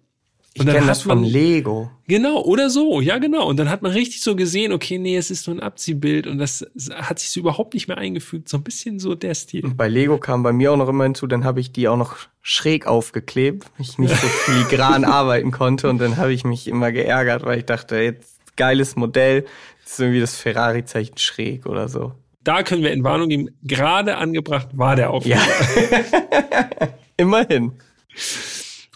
Ich 0.54 0.66
kenne 0.66 0.86
das 0.86 1.02
von 1.02 1.22
man- 1.22 1.30
Lego. 1.30 1.90
Genau, 2.08 2.42
oder 2.42 2.68
so, 2.68 3.00
ja 3.00 3.16
genau. 3.18 3.48
Und 3.48 3.56
dann 3.56 3.70
hat 3.70 3.80
man 3.80 3.92
richtig 3.92 4.20
so 4.22 4.36
gesehen, 4.36 4.72
okay, 4.72 4.98
nee, 4.98 5.16
es 5.16 5.30
ist 5.30 5.46
nur 5.46 5.56
ein 5.56 5.60
Abziehbild 5.60 6.26
und 6.26 6.36
das 6.36 6.66
hat 6.94 7.18
sich 7.18 7.30
so 7.30 7.40
überhaupt 7.40 7.72
nicht 7.72 7.88
mehr 7.88 7.96
eingefügt. 7.96 8.50
So 8.50 8.58
ein 8.58 8.62
bisschen 8.62 8.98
so 8.98 9.14
der 9.14 9.34
Stil. 9.34 9.64
Und 9.64 9.76
bei 9.78 9.88
Lego 9.88 10.18
kam 10.18 10.42
bei 10.42 10.52
mir 10.52 10.72
auch 10.72 10.76
noch 10.76 10.88
immer 10.88 11.04
hinzu, 11.04 11.26
dann 11.26 11.44
habe 11.44 11.60
ich 11.60 11.72
die 11.72 11.88
auch 11.88 11.96
noch 11.96 12.16
schräg 12.42 12.86
aufgeklebt, 12.86 13.64
weil 13.76 13.86
ich 13.86 13.98
nicht 13.98 14.14
so 14.14 14.26
filigran 14.26 15.04
arbeiten 15.06 15.52
konnte. 15.52 15.88
Und 15.88 15.98
dann 15.98 16.18
habe 16.18 16.34
ich 16.34 16.44
mich 16.44 16.68
immer 16.68 16.92
geärgert, 16.92 17.44
weil 17.44 17.58
ich 17.60 17.64
dachte, 17.64 17.96
jetzt 17.96 18.40
geiles 18.56 18.94
Modell, 18.96 19.46
das 19.84 19.92
ist 19.94 20.00
irgendwie 20.00 20.20
das 20.20 20.36
Ferrari-Zeichen 20.36 21.16
schräg 21.16 21.64
oder 21.64 21.88
so. 21.88 22.12
Da 22.44 22.62
können 22.62 22.82
wir 22.82 22.92
in 22.92 23.04
Warnung 23.04 23.28
geben, 23.30 23.48
gerade 23.62 24.16
angebracht 24.18 24.68
war 24.72 24.96
der 24.96 25.10
Aufkleber. 25.10 25.38
Ja. 25.40 26.88
Immerhin. 27.16 27.72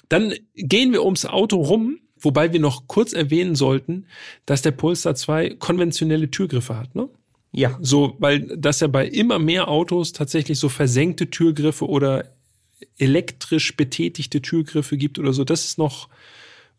Dann 0.08 0.34
gehen 0.54 0.92
wir 0.92 1.04
ums 1.04 1.24
Auto 1.26 1.56
rum, 1.60 1.98
wobei 2.18 2.52
wir 2.52 2.60
noch 2.60 2.86
kurz 2.86 3.12
erwähnen 3.12 3.54
sollten, 3.54 4.06
dass 4.46 4.62
der 4.62 4.70
Polestar 4.72 5.14
2 5.14 5.50
konventionelle 5.58 6.30
Türgriffe 6.30 6.76
hat, 6.76 6.94
ne? 6.94 7.08
Ja. 7.52 7.78
So, 7.80 8.16
weil 8.18 8.40
das 8.58 8.80
ja 8.80 8.86
bei 8.86 9.06
immer 9.06 9.38
mehr 9.38 9.68
Autos 9.68 10.12
tatsächlich 10.12 10.58
so 10.58 10.68
versenkte 10.68 11.30
Türgriffe 11.30 11.88
oder 11.88 12.32
elektrisch 12.98 13.76
betätigte 13.76 14.42
Türgriffe 14.42 14.96
gibt 14.98 15.18
oder 15.18 15.32
so. 15.32 15.44
Das 15.44 15.64
ist 15.64 15.78
noch, 15.78 16.08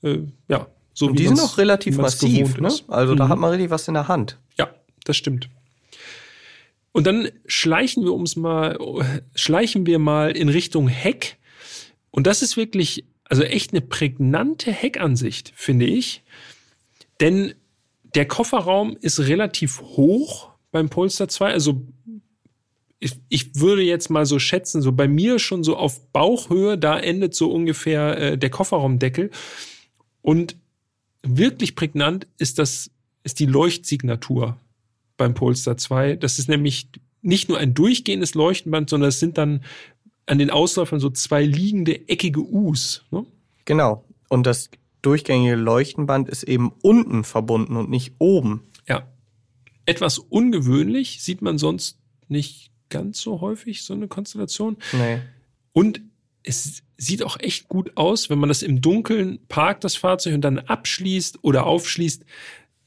äh, 0.03 0.19
ja, 0.47 0.67
so 0.93 1.07
Und 1.07 1.19
die 1.19 1.27
sind 1.27 1.39
auch 1.39 1.57
relativ 1.57 1.97
massiv, 1.97 2.57
ne? 2.59 2.71
Also 2.87 3.15
da 3.15 3.25
Mhm. 3.25 3.29
hat 3.29 3.39
man 3.39 3.51
richtig 3.51 3.69
was 3.71 3.87
in 3.87 3.95
der 3.95 4.07
Hand. 4.07 4.37
Ja, 4.57 4.69
das 5.05 5.17
stimmt. 5.17 5.49
Und 6.91 7.05
dann 7.05 7.29
schleichen 7.45 8.03
wir 8.03 8.13
uns 8.13 8.35
mal, 8.35 8.77
schleichen 9.35 9.85
wir 9.85 9.99
mal 9.99 10.31
in 10.35 10.49
Richtung 10.49 10.87
Heck. 10.87 11.37
Und 12.09 12.25
das 12.25 12.41
ist 12.41 12.57
wirklich, 12.57 13.05
also 13.29 13.43
echt 13.43 13.71
eine 13.71 13.81
prägnante 13.81 14.71
Heckansicht, 14.71 15.51
finde 15.55 15.85
ich. 15.85 16.23
Denn 17.19 17.53
der 18.15 18.25
Kofferraum 18.27 18.97
ist 18.99 19.19
relativ 19.19 19.81
hoch 19.81 20.49
beim 20.71 20.89
Polestar 20.89 21.27
2. 21.27 21.51
Also 21.51 21.85
ich, 22.99 23.13
ich 23.29 23.55
würde 23.55 23.83
jetzt 23.83 24.09
mal 24.09 24.25
so 24.25 24.39
schätzen, 24.39 24.81
so 24.81 24.91
bei 24.91 25.07
mir 25.07 25.39
schon 25.39 25.63
so 25.63 25.77
auf 25.77 26.11
Bauchhöhe, 26.11 26.77
da 26.77 26.97
endet 26.97 27.35
so 27.35 27.51
ungefähr 27.51 28.17
äh, 28.17 28.37
der 28.37 28.49
Kofferraumdeckel. 28.49 29.31
Und 30.21 30.55
wirklich 31.21 31.75
prägnant 31.75 32.27
ist 32.37 32.59
das, 32.59 32.91
ist 33.23 33.39
die 33.39 33.45
Leuchtsignatur 33.45 34.57
beim 35.17 35.33
Polestar 35.33 35.77
2. 35.77 36.15
Das 36.15 36.39
ist 36.39 36.49
nämlich 36.49 36.89
nicht 37.21 37.49
nur 37.49 37.57
ein 37.57 37.73
durchgehendes 37.73 38.35
Leuchtenband, 38.35 38.89
sondern 38.89 39.09
es 39.09 39.19
sind 39.19 39.37
dann 39.37 39.63
an 40.27 40.37
den 40.37 40.51
Ausläufern 40.51 40.99
so 40.99 41.09
zwei 41.09 41.43
liegende 41.43 42.07
eckige 42.07 42.41
U's. 42.41 43.03
Ne? 43.09 43.25
Genau. 43.65 44.05
Und 44.29 44.45
das 44.45 44.69
durchgängige 45.01 45.55
Leuchtenband 45.55 46.29
ist 46.29 46.43
eben 46.43 46.71
unten 46.83 47.23
verbunden 47.23 47.75
und 47.77 47.89
nicht 47.89 48.15
oben. 48.19 48.63
Ja. 48.87 49.07
Etwas 49.85 50.19
ungewöhnlich, 50.19 51.23
sieht 51.23 51.41
man 51.41 51.57
sonst 51.57 51.97
nicht 52.27 52.71
ganz 52.89 53.19
so 53.19 53.41
häufig, 53.41 53.83
so 53.83 53.93
eine 53.93 54.07
Konstellation. 54.07 54.77
Nee. 54.91 55.19
Und 55.71 56.01
es 56.43 56.83
sieht 56.97 57.23
auch 57.23 57.39
echt 57.39 57.69
gut 57.69 57.91
aus, 57.95 58.29
wenn 58.29 58.39
man 58.39 58.49
das 58.49 58.63
im 58.63 58.81
Dunkeln 58.81 59.39
parkt, 59.47 59.83
das 59.83 59.95
Fahrzeug, 59.95 60.33
und 60.33 60.41
dann 60.41 60.59
abschließt 60.59 61.39
oder 61.43 61.65
aufschließt. 61.65 62.25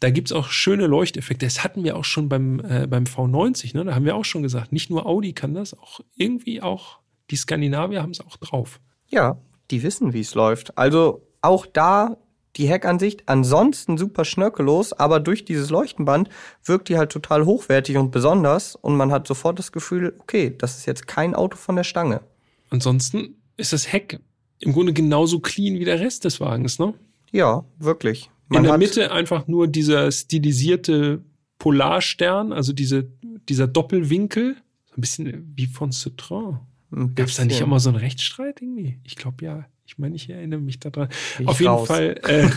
Da 0.00 0.10
gibt's 0.10 0.32
auch 0.32 0.50
schöne 0.50 0.86
Leuchteffekte. 0.86 1.46
Das 1.46 1.62
hatten 1.62 1.84
wir 1.84 1.96
auch 1.96 2.04
schon 2.04 2.28
beim, 2.28 2.60
äh, 2.60 2.86
beim 2.86 3.04
V90, 3.04 3.76
ne? 3.76 3.84
Da 3.84 3.94
haben 3.94 4.06
wir 4.06 4.16
auch 4.16 4.24
schon 4.24 4.42
gesagt, 4.42 4.72
nicht 4.72 4.88
nur 4.88 5.06
Audi 5.06 5.34
kann 5.34 5.54
das, 5.54 5.78
auch 5.78 6.00
irgendwie 6.16 6.62
auch 6.62 6.99
die 7.30 7.36
Skandinavier 7.36 8.02
haben 8.02 8.10
es 8.10 8.20
auch 8.20 8.36
drauf. 8.36 8.80
Ja, 9.08 9.38
die 9.70 9.82
wissen, 9.82 10.12
wie 10.12 10.20
es 10.20 10.34
läuft. 10.34 10.76
Also 10.76 11.26
auch 11.42 11.66
da 11.66 12.16
die 12.56 12.68
Heckansicht 12.68 13.28
ansonsten 13.28 13.96
super 13.96 14.24
schnörkellos, 14.24 14.92
aber 14.92 15.20
durch 15.20 15.44
dieses 15.44 15.70
Leuchtenband 15.70 16.28
wirkt 16.64 16.88
die 16.88 16.96
halt 16.96 17.12
total 17.12 17.44
hochwertig 17.44 17.96
und 17.96 18.10
besonders 18.10 18.74
und 18.74 18.96
man 18.96 19.12
hat 19.12 19.26
sofort 19.26 19.58
das 19.58 19.70
Gefühl, 19.70 20.14
okay, 20.18 20.54
das 20.56 20.78
ist 20.78 20.86
jetzt 20.86 21.06
kein 21.06 21.34
Auto 21.34 21.56
von 21.56 21.76
der 21.76 21.84
Stange. 21.84 22.22
Ansonsten 22.70 23.36
ist 23.56 23.72
das 23.72 23.92
Heck 23.92 24.20
im 24.58 24.72
Grunde 24.72 24.92
genauso 24.92 25.40
clean 25.40 25.78
wie 25.78 25.84
der 25.84 26.00
Rest 26.00 26.24
des 26.24 26.40
Wagens, 26.40 26.78
ne? 26.78 26.94
Ja, 27.30 27.64
wirklich. 27.78 28.30
In 28.52 28.64
der 28.64 28.78
Mitte 28.78 29.12
einfach 29.12 29.46
nur 29.46 29.68
dieser 29.68 30.10
stilisierte 30.10 31.22
Polarstern, 31.58 32.52
also 32.52 32.72
diese, 32.72 33.08
dieser 33.48 33.68
Doppelwinkel. 33.68 34.56
So 34.86 34.96
ein 34.96 35.00
bisschen 35.00 35.52
wie 35.54 35.66
von 35.66 35.92
Citroën. 35.92 36.58
Ein 36.92 37.14
Gab 37.14 37.28
es 37.28 37.36
da 37.36 37.44
nicht 37.44 37.60
immer 37.60 37.80
so 37.80 37.90
einen 37.90 37.98
Rechtsstreit 37.98 38.60
irgendwie? 38.60 38.98
Ich 39.04 39.16
glaube 39.16 39.44
ja. 39.44 39.66
Ich 39.86 39.98
meine, 39.98 40.14
ich 40.14 40.30
erinnere 40.30 40.60
mich 40.60 40.78
daran. 40.78 41.08
Ich 41.38 41.48
Auf 41.48 41.58
jeden 41.58 41.72
raus. 41.72 41.88
Fall. 41.88 42.20
Äh, 42.24 42.48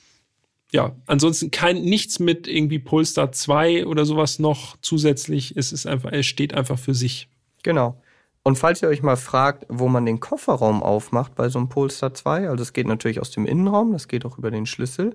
ja, 0.72 0.96
ansonsten 1.06 1.50
kein 1.50 1.82
nichts 1.82 2.18
mit 2.18 2.48
irgendwie 2.48 2.78
Polestar 2.78 3.32
2 3.32 3.86
oder 3.86 4.06
sowas 4.06 4.38
noch 4.38 4.76
zusätzlich. 4.80 5.54
Es 5.56 5.72
ist 5.72 5.86
einfach, 5.86 6.12
es 6.12 6.26
steht 6.26 6.54
einfach 6.54 6.78
für 6.78 6.94
sich. 6.94 7.28
Genau. 7.62 8.00
Und 8.44 8.56
falls 8.56 8.82
ihr 8.82 8.88
euch 8.88 9.02
mal 9.02 9.16
fragt, 9.16 9.66
wo 9.68 9.86
man 9.88 10.04
den 10.04 10.18
Kofferraum 10.18 10.82
aufmacht 10.82 11.36
bei 11.36 11.48
so 11.48 11.60
einem 11.60 11.68
Polestar 11.68 12.12
2, 12.12 12.48
also 12.48 12.62
es 12.62 12.72
geht 12.72 12.88
natürlich 12.88 13.20
aus 13.20 13.30
dem 13.30 13.46
Innenraum, 13.46 13.92
das 13.92 14.08
geht 14.08 14.24
auch 14.24 14.36
über 14.36 14.50
den 14.50 14.66
Schlüssel, 14.66 15.14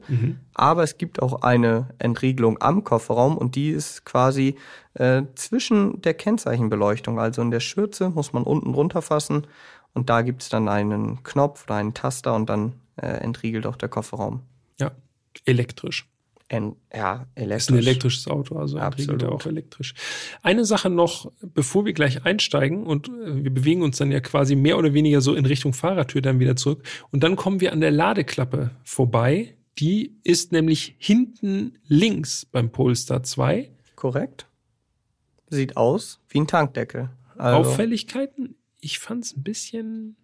aber 0.54 0.84
es 0.84 0.98
gibt 0.98 1.22
auch 1.22 1.42
eine 1.42 1.90
Entriegelung 2.00 2.62
am 2.62 2.86
Kofferraum 2.86 3.38
und 3.38 3.56
die 3.56 3.72
ist 3.72 4.06
quasi 4.06 4.56
äh, 4.94 5.24
zwischen 5.36 6.02
der 6.02 6.14
Kennzeichenbeleuchtung, 6.14 7.20
also 7.20 7.42
in 7.42 7.52
der 7.52 7.60
Schürze 7.60 8.10
muss 8.10 8.32
man 8.32 8.44
unten 8.44 8.74
runterfassen 8.74 9.46
und 9.94 10.10
da 10.10 10.22
gibt's 10.22 10.48
dann 10.48 10.70
einen 10.70 11.22
Knopf 11.24 11.66
oder 11.66 11.76
einen 11.76 11.94
Taster 11.94 12.34
und 12.34 12.50
dann 12.50 12.76
äh, 12.96 13.08
entriegelt 13.08 13.66
auch 13.66 13.76
der 13.76 13.90
Kofferraum. 13.90 14.44
Ja, 14.80 14.92
elektrisch. 15.44 16.08
En 16.50 16.78
ja, 16.94 17.28
elektrisch. 17.36 17.64
Ist 17.64 17.72
ein 17.72 17.78
elektrisches 17.78 18.28
Auto, 18.28 18.58
also 18.58 18.78
regelt 18.78 19.00
er 19.00 19.14
Absolut. 19.14 19.24
auch 19.24 19.46
elektrisch. 19.46 19.94
Eine 20.42 20.64
Sache 20.64 20.90
noch, 20.90 21.30
bevor 21.42 21.84
wir 21.86 21.92
gleich 21.92 22.24
einsteigen 22.26 22.86
und 22.86 23.10
äh, 23.10 23.44
wir 23.44 23.54
bewegen 23.54 23.82
uns 23.82 23.98
dann 23.98 24.12
ja 24.12 24.22
quasi 24.22 24.56
mehr 24.56 24.78
oder 24.78 24.94
weniger 24.94 25.20
so 25.20 25.36
in 25.36 25.46
Richtung 25.46 25.74
Fahrertür 25.74 26.22
dann 26.22 26.40
wieder 26.40 26.56
zurück 26.56 26.84
und 27.12 27.24
dann 27.24 27.36
kommen 27.36 27.60
wir 27.60 27.74
an 27.74 27.82
der 27.82 27.92
Ladeklappe 27.92 28.72
vorbei. 28.84 29.56
Die 29.78 30.16
ist 30.24 30.54
nämlich 30.54 30.96
hinten 30.98 31.80
links 31.88 32.46
beim 32.46 32.72
Polestar 32.72 33.24
2. 33.24 33.70
Korrekt. 33.96 34.48
Sieht 35.50 35.76
aus 35.76 36.20
wie 36.30 36.40
ein 36.40 36.48
Tankdeckel. 36.48 37.10
Also, 37.38 37.70
Auffälligkeiten, 37.70 38.56
ich 38.80 39.00
fand 39.00 39.26
es 39.26 39.36
ein 39.36 39.44
bisschen, 39.44 40.16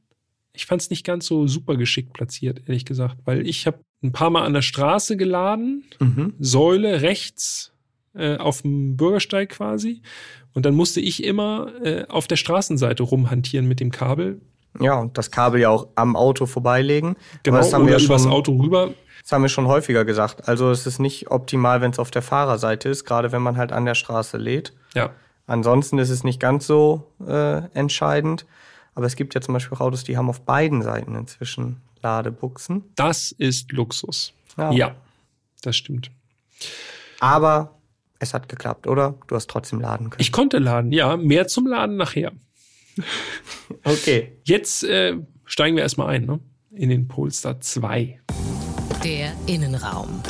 ich 0.54 0.66
fand 0.66 0.82
es 0.82 0.90
nicht 0.90 1.06
ganz 1.06 1.26
so 1.26 1.48
super 1.48 1.76
geschickt 1.76 2.14
platziert, 2.14 2.62
ehrlich 2.66 2.86
gesagt, 2.86 3.18
weil 3.26 3.46
ich 3.46 3.68
habe 3.68 3.80
ein 4.04 4.12
paar 4.12 4.30
Mal 4.30 4.44
an 4.44 4.54
der 4.54 4.62
Straße 4.62 5.18
geladen, 5.18 5.84
Mhm. 6.00 6.34
Säule 6.40 7.02
rechts 7.02 7.72
äh, 8.16 8.38
auf 8.38 8.62
dem 8.62 8.98
Bürgersteig 8.98 9.50
quasi. 9.50 10.02
Und 10.54 10.66
dann 10.66 10.76
musste 10.76 11.00
ich 11.02 11.24
immer 11.24 11.72
äh, 11.84 12.06
auf 12.08 12.28
der 12.28 12.36
Straßenseite 12.36 13.02
rumhantieren 13.04 13.68
mit 13.68 13.80
dem 13.80 13.92
Kabel. 13.92 14.40
Ja, 14.80 15.00
und 15.00 15.18
das 15.18 15.32
Kabel 15.32 15.62
ja 15.62 15.70
auch 15.70 15.88
am 15.96 16.16
Auto 16.16 16.46
vorbeilegen. 16.46 17.16
Genau, 17.44 17.58
Aber 17.58 17.64
das 17.66 17.74
haben 17.74 17.84
oder 17.84 17.98
wir 17.98 18.06
übers 18.06 18.24
schon, 18.24 18.32
Auto 18.32 18.56
rüber. 18.56 18.92
Das 19.22 19.32
haben 19.32 19.42
wir 19.44 19.50
schon 19.50 19.68
häufiger 19.68 20.04
gesagt. 20.04 20.48
Also 20.48 20.70
es 20.72 20.86
ist 20.86 21.00
nicht 21.00 21.32
optimal, 21.32 21.82
wenn 21.82 21.92
es 21.92 22.00
auf 22.00 22.12
der 22.12 22.22
Fahrerseite 22.22 22.90
ist, 22.90 23.06
gerade 23.06 23.32
wenn 23.32 23.42
man 23.42 23.58
halt 23.58 23.72
an 23.72 23.86
der 23.86 23.96
Straße 23.96 24.38
lädt. 24.38 24.74
Ja. 24.96 25.12
Ansonsten 25.48 25.98
ist 25.98 26.10
es 26.10 26.24
nicht 26.24 26.40
ganz 26.40 26.68
so 26.68 27.12
äh, 27.26 27.68
entscheidend. 27.74 28.46
Aber 28.96 29.06
es 29.06 29.16
gibt 29.16 29.34
ja 29.34 29.42
zum 29.42 29.54
Beispiel 29.54 29.76
auch 29.78 29.82
Autos, 29.82 30.04
die 30.04 30.18
haben 30.18 30.30
auf 30.30 30.42
beiden 30.42 30.82
Seiten 30.82 31.16
inzwischen 31.16 31.82
Ladebuchsen. 32.04 32.84
Das 32.96 33.32
ist 33.32 33.72
Luxus. 33.72 34.34
Ja. 34.58 34.72
ja 34.72 34.96
das 35.66 35.76
stimmt. 35.76 36.12
Aber 37.20 37.80
es 38.20 38.34
hat 38.34 38.50
geklappt, 38.50 38.88
oder? 38.88 39.16
Du 39.28 39.36
hast 39.36 39.50
trotzdem 39.50 39.82
laden 39.82 40.10
können. 40.10 40.22
Ich 40.22 40.32
konnte 40.32 40.60
laden, 40.60 40.92
ja. 40.92 41.18
Mehr 41.18 41.48
zum 41.48 41.68
Laden 41.68 41.98
nachher. 41.98 42.32
okay. 43.84 44.38
Jetzt 44.44 44.84
äh, 44.84 45.18
steigen 45.46 45.76
wir 45.76 45.84
erstmal 45.84 46.10
ein, 46.10 46.26
ne? 46.26 46.40
In 46.72 46.90
den 46.90 47.08
Polestar 47.08 47.60
2. 47.60 48.20
Der 49.04 49.34
Innenraum. 49.48 50.22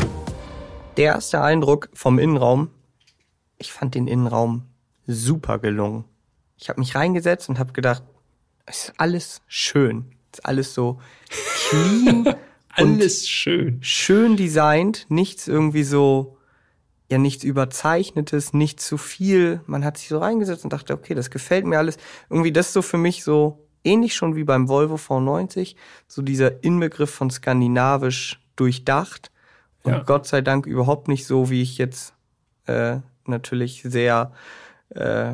Der 0.97 1.05
erste 1.05 1.41
Eindruck 1.41 1.89
vom 1.93 2.19
Innenraum, 2.19 2.69
ich 3.57 3.71
fand 3.71 3.95
den 3.95 4.07
Innenraum 4.07 4.63
super 5.07 5.59
gelungen. 5.59 6.05
Ich 6.57 6.69
habe 6.69 6.79
mich 6.79 6.95
reingesetzt 6.95 7.49
und 7.49 7.59
habe 7.59 7.73
gedacht, 7.73 8.03
es 8.65 8.85
ist 8.85 8.93
alles 8.97 9.41
schön. 9.47 10.11
Es 10.31 10.39
ist 10.39 10.45
alles 10.45 10.73
so 10.73 10.99
clean. 11.69 12.35
alles 12.75 13.27
schön. 13.27 13.77
Schön 13.81 14.35
designt, 14.35 15.05
nichts 15.09 15.47
irgendwie 15.47 15.83
so, 15.83 16.37
ja, 17.09 17.17
nichts 17.17 17.43
überzeichnetes, 17.43 18.53
nicht 18.53 18.79
zu 18.79 18.97
viel. 18.97 19.61
Man 19.65 19.85
hat 19.85 19.97
sich 19.97 20.07
so 20.07 20.17
reingesetzt 20.17 20.63
und 20.63 20.73
dachte, 20.73 20.93
okay, 20.93 21.13
das 21.13 21.29
gefällt 21.29 21.65
mir 21.65 21.77
alles. 21.77 21.97
Irgendwie 22.29 22.51
das 22.51 22.67
ist 22.67 22.73
so 22.73 22.81
für 22.81 22.97
mich 22.97 23.23
so 23.23 23.59
ähnlich 23.83 24.15
schon 24.15 24.35
wie 24.35 24.43
beim 24.43 24.67
Volvo 24.69 24.95
V90, 24.95 25.75
so 26.07 26.21
dieser 26.21 26.63
Inbegriff 26.63 27.11
von 27.11 27.29
skandinavisch 27.29 28.39
durchdacht. 28.55 29.31
Und 29.83 29.91
Ja. 29.91 30.03
Gott 30.03 30.25
sei 30.25 30.41
Dank 30.41 30.65
überhaupt 30.65 31.07
nicht 31.07 31.25
so, 31.25 31.49
wie 31.49 31.61
ich 31.61 31.77
jetzt 31.77 32.13
äh, 32.65 32.97
natürlich 33.25 33.83
sehr 33.83 34.31
äh, 34.89 35.33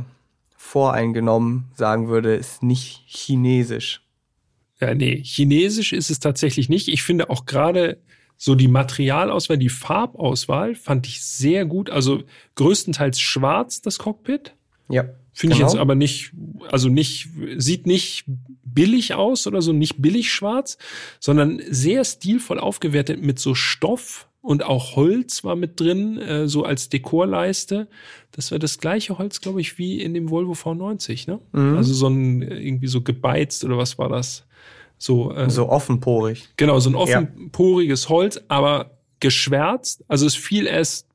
voreingenommen 0.57 1.71
sagen 1.75 2.09
würde, 2.09 2.35
ist 2.35 2.63
nicht 2.63 3.03
chinesisch. 3.07 4.03
Ja, 4.81 4.95
nee, 4.95 5.21
chinesisch 5.23 5.93
ist 5.93 6.09
es 6.09 6.19
tatsächlich 6.19 6.69
nicht. 6.69 6.87
Ich 6.87 7.03
finde 7.03 7.29
auch 7.29 7.45
gerade 7.45 7.97
so 8.37 8.55
die 8.55 8.69
Materialauswahl, 8.69 9.57
die 9.57 9.67
Farbauswahl 9.69 10.75
fand 10.75 11.05
ich 11.07 11.21
sehr 11.21 11.65
gut. 11.65 11.89
Also 11.89 12.23
größtenteils 12.55 13.19
schwarz, 13.19 13.81
das 13.81 13.99
Cockpit. 13.99 14.55
Ja. 14.89 15.09
Finde 15.33 15.53
ich 15.53 15.59
Genau. 15.59 15.71
jetzt 15.71 15.79
aber 15.79 15.95
nicht, 15.95 16.31
also 16.71 16.87
nicht, 16.89 17.27
sieht 17.57 17.85
nicht 17.85 18.23
billig 18.63 19.13
aus 19.13 19.45
oder 19.45 19.61
so, 19.61 19.73
nicht 19.73 20.01
billig 20.01 20.31
schwarz, 20.31 20.77
sondern 21.19 21.61
sehr 21.69 22.05
stilvoll 22.05 22.59
aufgewertet 22.59 23.21
mit 23.21 23.39
so 23.39 23.55
Stoff 23.55 24.28
und 24.41 24.63
auch 24.63 24.95
Holz 24.95 25.43
war 25.43 25.55
mit 25.55 25.79
drin, 25.79 26.17
äh, 26.17 26.47
so 26.47 26.63
als 26.63 26.89
Dekorleiste. 26.89 27.87
Das 28.31 28.51
war 28.51 28.59
das 28.59 28.79
gleiche 28.79 29.17
Holz, 29.17 29.41
glaube 29.41 29.59
ich, 29.61 29.77
wie 29.77 30.01
in 30.01 30.13
dem 30.13 30.29
Volvo 30.29 30.53
V90, 30.53 31.29
ne? 31.29 31.39
Mhm. 31.51 31.77
Also 31.77 31.93
so 31.93 32.07
ein, 32.07 32.41
äh, 32.41 32.57
irgendwie 32.57 32.87
so 32.87 33.01
gebeizt 33.01 33.65
oder 33.65 33.77
was 33.77 33.97
war 33.97 34.09
das? 34.09 34.45
So, 34.97 35.33
äh, 35.33 35.49
So 35.49 35.69
offenporig. 35.69 36.49
Genau, 36.57 36.79
so 36.79 36.89
ein 36.89 36.95
offenporiges 36.95 38.09
Holz, 38.09 38.41
aber 38.47 38.97
geschwärzt. 39.19 40.03
Also 40.07 40.25
es 40.25 40.35
fiel 40.35 40.67
erst 40.67 41.07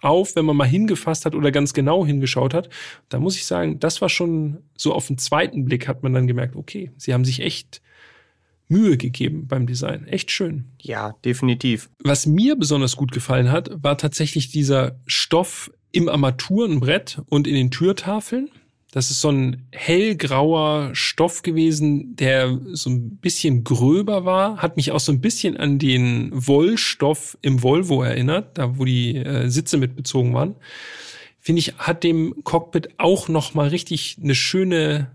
auf, 0.00 0.36
wenn 0.36 0.44
man 0.44 0.56
mal 0.56 0.66
hingefasst 0.66 1.24
hat 1.24 1.34
oder 1.34 1.50
ganz 1.50 1.72
genau 1.72 2.04
hingeschaut 2.04 2.54
hat. 2.54 2.68
Da 3.08 3.18
muss 3.18 3.36
ich 3.36 3.46
sagen, 3.46 3.80
das 3.80 4.00
war 4.02 4.08
schon 4.10 4.58
so 4.76 4.92
auf 4.92 5.06
den 5.06 5.18
zweiten 5.18 5.64
Blick 5.64 5.88
hat 5.88 6.02
man 6.02 6.12
dann 6.12 6.26
gemerkt, 6.26 6.56
okay, 6.56 6.90
sie 6.96 7.14
haben 7.14 7.24
sich 7.24 7.40
echt 7.40 7.80
Mühe 8.74 8.96
gegeben 8.96 9.46
beim 9.46 9.66
Design. 9.66 10.06
Echt 10.08 10.32
schön. 10.32 10.64
Ja, 10.80 11.14
definitiv. 11.24 11.90
Was 12.02 12.26
mir 12.26 12.56
besonders 12.56 12.96
gut 12.96 13.12
gefallen 13.12 13.52
hat, 13.52 13.70
war 13.82 13.96
tatsächlich 13.96 14.50
dieser 14.50 14.98
Stoff 15.06 15.70
im 15.92 16.08
Armaturenbrett 16.08 17.22
und 17.28 17.46
in 17.46 17.54
den 17.54 17.70
Türtafeln. 17.70 18.50
Das 18.90 19.10
ist 19.10 19.20
so 19.20 19.30
ein 19.30 19.66
hellgrauer 19.72 20.90
Stoff 20.92 21.42
gewesen, 21.42 22.16
der 22.16 22.60
so 22.72 22.90
ein 22.90 23.16
bisschen 23.16 23.64
gröber 23.64 24.24
war, 24.24 24.58
hat 24.58 24.76
mich 24.76 24.92
auch 24.92 25.00
so 25.00 25.12
ein 25.12 25.20
bisschen 25.20 25.56
an 25.56 25.78
den 25.78 26.30
Wollstoff 26.32 27.38
im 27.42 27.62
Volvo 27.62 28.02
erinnert, 28.02 28.58
da 28.58 28.78
wo 28.78 28.84
die 28.84 29.16
äh, 29.16 29.48
Sitze 29.48 29.78
mitbezogen 29.78 30.34
waren. 30.34 30.56
Finde 31.40 31.60
ich, 31.60 31.74
hat 31.78 32.04
dem 32.04 32.34
Cockpit 32.44 32.90
auch 32.98 33.28
noch 33.28 33.54
mal 33.54 33.68
richtig 33.68 34.16
eine 34.22 34.34
schöne, 34.34 35.10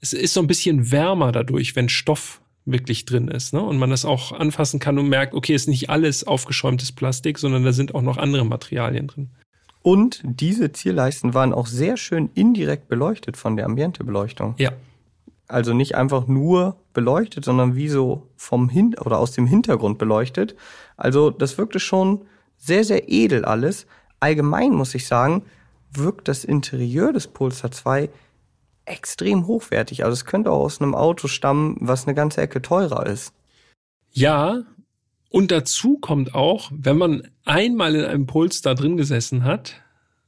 es 0.00 0.12
ist 0.12 0.34
so 0.34 0.40
ein 0.40 0.46
bisschen 0.46 0.90
wärmer 0.90 1.30
dadurch, 1.30 1.76
wenn 1.76 1.88
Stoff 1.88 2.41
wirklich 2.64 3.04
drin 3.04 3.28
ist, 3.28 3.52
ne? 3.52 3.60
Und 3.60 3.78
man 3.78 3.90
das 3.90 4.04
auch 4.04 4.32
anfassen 4.32 4.78
kann 4.78 4.98
und 4.98 5.08
merkt, 5.08 5.34
okay, 5.34 5.54
ist 5.54 5.68
nicht 5.68 5.90
alles 5.90 6.26
aufgeschäumtes 6.26 6.92
Plastik, 6.92 7.38
sondern 7.38 7.64
da 7.64 7.72
sind 7.72 7.94
auch 7.94 8.02
noch 8.02 8.18
andere 8.18 8.44
Materialien 8.44 9.08
drin. 9.08 9.30
Und 9.82 10.22
diese 10.24 10.70
Zierleisten 10.70 11.34
waren 11.34 11.52
auch 11.52 11.66
sehr 11.66 11.96
schön 11.96 12.30
indirekt 12.34 12.88
beleuchtet 12.88 13.36
von 13.36 13.56
der 13.56 13.66
Ambientebeleuchtung. 13.66 14.54
Ja. 14.58 14.72
Also 15.48 15.74
nicht 15.74 15.96
einfach 15.96 16.28
nur 16.28 16.76
beleuchtet, 16.94 17.44
sondern 17.44 17.74
wie 17.74 17.88
so 17.88 18.28
vom 18.36 18.68
Hin 18.68 18.94
oder 18.98 19.18
aus 19.18 19.32
dem 19.32 19.46
Hintergrund 19.46 19.98
beleuchtet. 19.98 20.54
Also 20.96 21.30
das 21.30 21.58
wirkte 21.58 21.80
schon 21.80 22.22
sehr, 22.56 22.84
sehr 22.84 23.10
edel 23.10 23.44
alles. 23.44 23.86
Allgemein 24.20 24.70
muss 24.70 24.94
ich 24.94 25.08
sagen, 25.08 25.42
wirkt 25.92 26.28
das 26.28 26.44
Interieur 26.44 27.12
des 27.12 27.26
Polestar 27.26 27.72
2 27.72 28.08
extrem 28.92 29.46
hochwertig. 29.46 30.04
Also 30.04 30.12
es 30.12 30.24
könnte 30.24 30.50
auch 30.50 30.64
aus 30.64 30.80
einem 30.80 30.94
Auto 30.94 31.28
stammen, 31.28 31.76
was 31.80 32.06
eine 32.06 32.14
ganze 32.14 32.40
Ecke 32.40 32.62
teurer 32.62 33.06
ist. 33.06 33.32
Ja, 34.10 34.62
und 35.30 35.50
dazu 35.50 35.98
kommt 35.98 36.34
auch, 36.34 36.70
wenn 36.74 36.98
man 36.98 37.28
einmal 37.44 37.94
in 37.94 38.04
einem 38.04 38.26
Polestar 38.26 38.74
drin 38.74 38.98
gesessen 38.98 39.44
hat, 39.44 39.82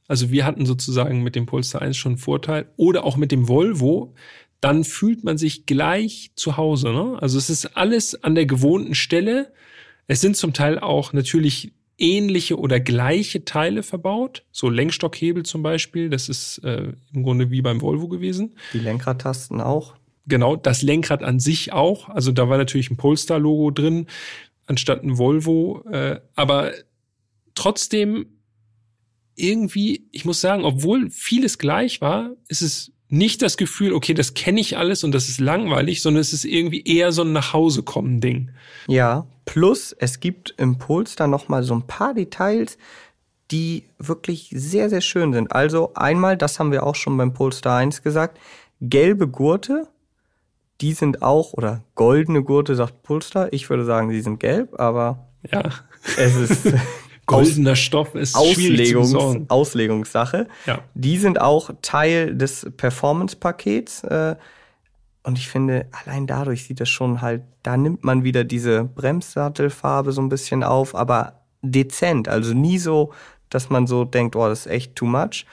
also 0.07 0.31
wir 0.31 0.45
hatten 0.45 0.65
sozusagen 0.65 1.23
mit 1.23 1.35
dem 1.35 1.45
Polestar 1.45 1.81
1 1.81 1.95
schon 1.95 2.13
einen 2.13 2.17
Vorteil, 2.17 2.69
oder 2.75 3.03
auch 3.03 3.17
mit 3.17 3.31
dem 3.31 3.47
Volvo, 3.47 4.13
dann 4.61 4.83
fühlt 4.83 5.23
man 5.23 5.37
sich 5.37 5.65
gleich 5.65 6.31
zu 6.35 6.57
Hause. 6.57 6.91
Ne? 6.91 7.17
Also 7.21 7.37
es 7.37 7.49
ist 7.49 7.77
alles 7.77 8.23
an 8.23 8.33
der 8.35 8.45
gewohnten 8.45 8.95
Stelle. 8.95 9.53
Es 10.07 10.21
sind 10.21 10.37
zum 10.37 10.53
Teil 10.53 10.79
auch 10.79 11.13
natürlich 11.13 11.71
ähnliche 11.97 12.59
oder 12.59 12.79
gleiche 12.79 13.45
Teile 13.45 13.83
verbaut. 13.83 14.43
So 14.51 14.69
Lenkstockhebel 14.69 15.43
zum 15.43 15.63
Beispiel, 15.63 16.09
das 16.09 16.29
ist 16.29 16.59
äh, 16.59 16.93
im 17.13 17.23
Grunde 17.23 17.51
wie 17.51 17.61
beim 17.61 17.81
Volvo 17.81 18.07
gewesen. 18.07 18.55
Die 18.73 18.79
Lenkradtasten 18.79 19.61
auch. 19.61 19.95
Genau, 20.27 20.55
das 20.55 20.81
Lenkrad 20.81 21.23
an 21.23 21.39
sich 21.39 21.71
auch. 21.71 22.09
Also 22.09 22.31
da 22.31 22.49
war 22.49 22.57
natürlich 22.57 22.89
ein 22.89 22.97
Polestar-Logo 22.97 23.71
drin, 23.71 24.07
anstatt 24.65 25.03
ein 25.03 25.17
Volvo. 25.17 25.83
Äh, 25.89 26.19
aber 26.35 26.73
trotzdem 27.53 28.25
irgendwie, 29.35 30.07
ich 30.11 30.25
muss 30.25 30.41
sagen, 30.41 30.63
obwohl 30.63 31.09
vieles 31.11 31.57
gleich 31.57 32.01
war, 32.01 32.31
ist 32.47 32.61
es 32.61 32.91
nicht 33.09 33.41
das 33.41 33.57
Gefühl, 33.57 33.93
okay, 33.93 34.13
das 34.13 34.33
kenne 34.33 34.59
ich 34.59 34.77
alles 34.77 35.03
und 35.03 35.11
das 35.13 35.29
ist 35.29 35.39
langweilig, 35.39 36.01
sondern 36.01 36.21
es 36.21 36.33
ist 36.33 36.45
irgendwie 36.45 36.83
eher 36.83 37.11
so 37.11 37.21
ein 37.21 37.33
Nachhause-kommen-Ding. 37.33 38.51
Ja, 38.87 39.27
plus 39.45 39.95
es 39.97 40.19
gibt 40.19 40.53
im 40.57 40.77
Polestar 40.77 41.27
noch 41.27 41.47
mal 41.47 41.63
so 41.63 41.75
ein 41.75 41.85
paar 41.85 42.13
Details, 42.13 42.77
die 43.51 43.83
wirklich 43.99 44.49
sehr, 44.53 44.89
sehr 44.89 45.01
schön 45.01 45.33
sind. 45.33 45.51
Also 45.51 45.93
einmal, 45.93 46.35
das 46.35 46.59
haben 46.59 46.71
wir 46.71 46.83
auch 46.83 46.95
schon 46.95 47.15
beim 47.17 47.33
Polestar 47.33 47.77
1 47.77 48.01
gesagt, 48.01 48.39
gelbe 48.81 49.27
Gurte, 49.27 49.87
die 50.81 50.93
sind 50.93 51.21
auch, 51.21 51.53
oder 51.53 51.83
goldene 51.93 52.43
Gurte, 52.43 52.75
sagt 52.75 53.03
Polestar. 53.03 53.53
Ich 53.53 53.69
würde 53.69 53.85
sagen, 53.85 54.09
die 54.09 54.21
sind 54.21 54.39
gelb, 54.39 54.79
aber 54.79 55.27
Ja, 55.51 55.63
es 56.17 56.35
ist 56.35 56.73
goldener 57.25 57.75
Stoff 57.75 58.15
ist 58.15 58.35
Auslegungs. 58.35 59.49
Auslegungssache. 59.49 60.47
Ja. 60.65 60.79
Die 60.93 61.17
sind 61.17 61.41
auch 61.41 61.71
Teil 61.81 62.35
des 62.35 62.67
Performance-Pakets. 62.77 64.03
Äh, 64.03 64.35
und 65.23 65.37
ich 65.37 65.47
finde, 65.47 65.87
allein 65.91 66.27
dadurch 66.27 66.65
sieht 66.65 66.79
das 66.79 66.89
schon 66.89 67.21
halt, 67.21 67.41
da 67.63 67.77
nimmt 67.77 68.03
man 68.03 68.23
wieder 68.23 68.43
diese 68.43 68.83
Bremssattelfarbe 68.83 70.11
so 70.11 70.21
ein 70.21 70.29
bisschen 70.29 70.63
auf, 70.63 70.93
aber 70.93 71.41
dezent. 71.63 72.27
Also 72.27 72.53
nie 72.53 72.77
so, 72.77 73.11
dass 73.49 73.69
man 73.69 73.87
so 73.87 74.05
denkt, 74.05 74.35
oh, 74.35 74.47
das 74.47 74.67
ist 74.67 74.71
echt 74.71 74.95
too 74.95 75.05
much. 75.05 75.45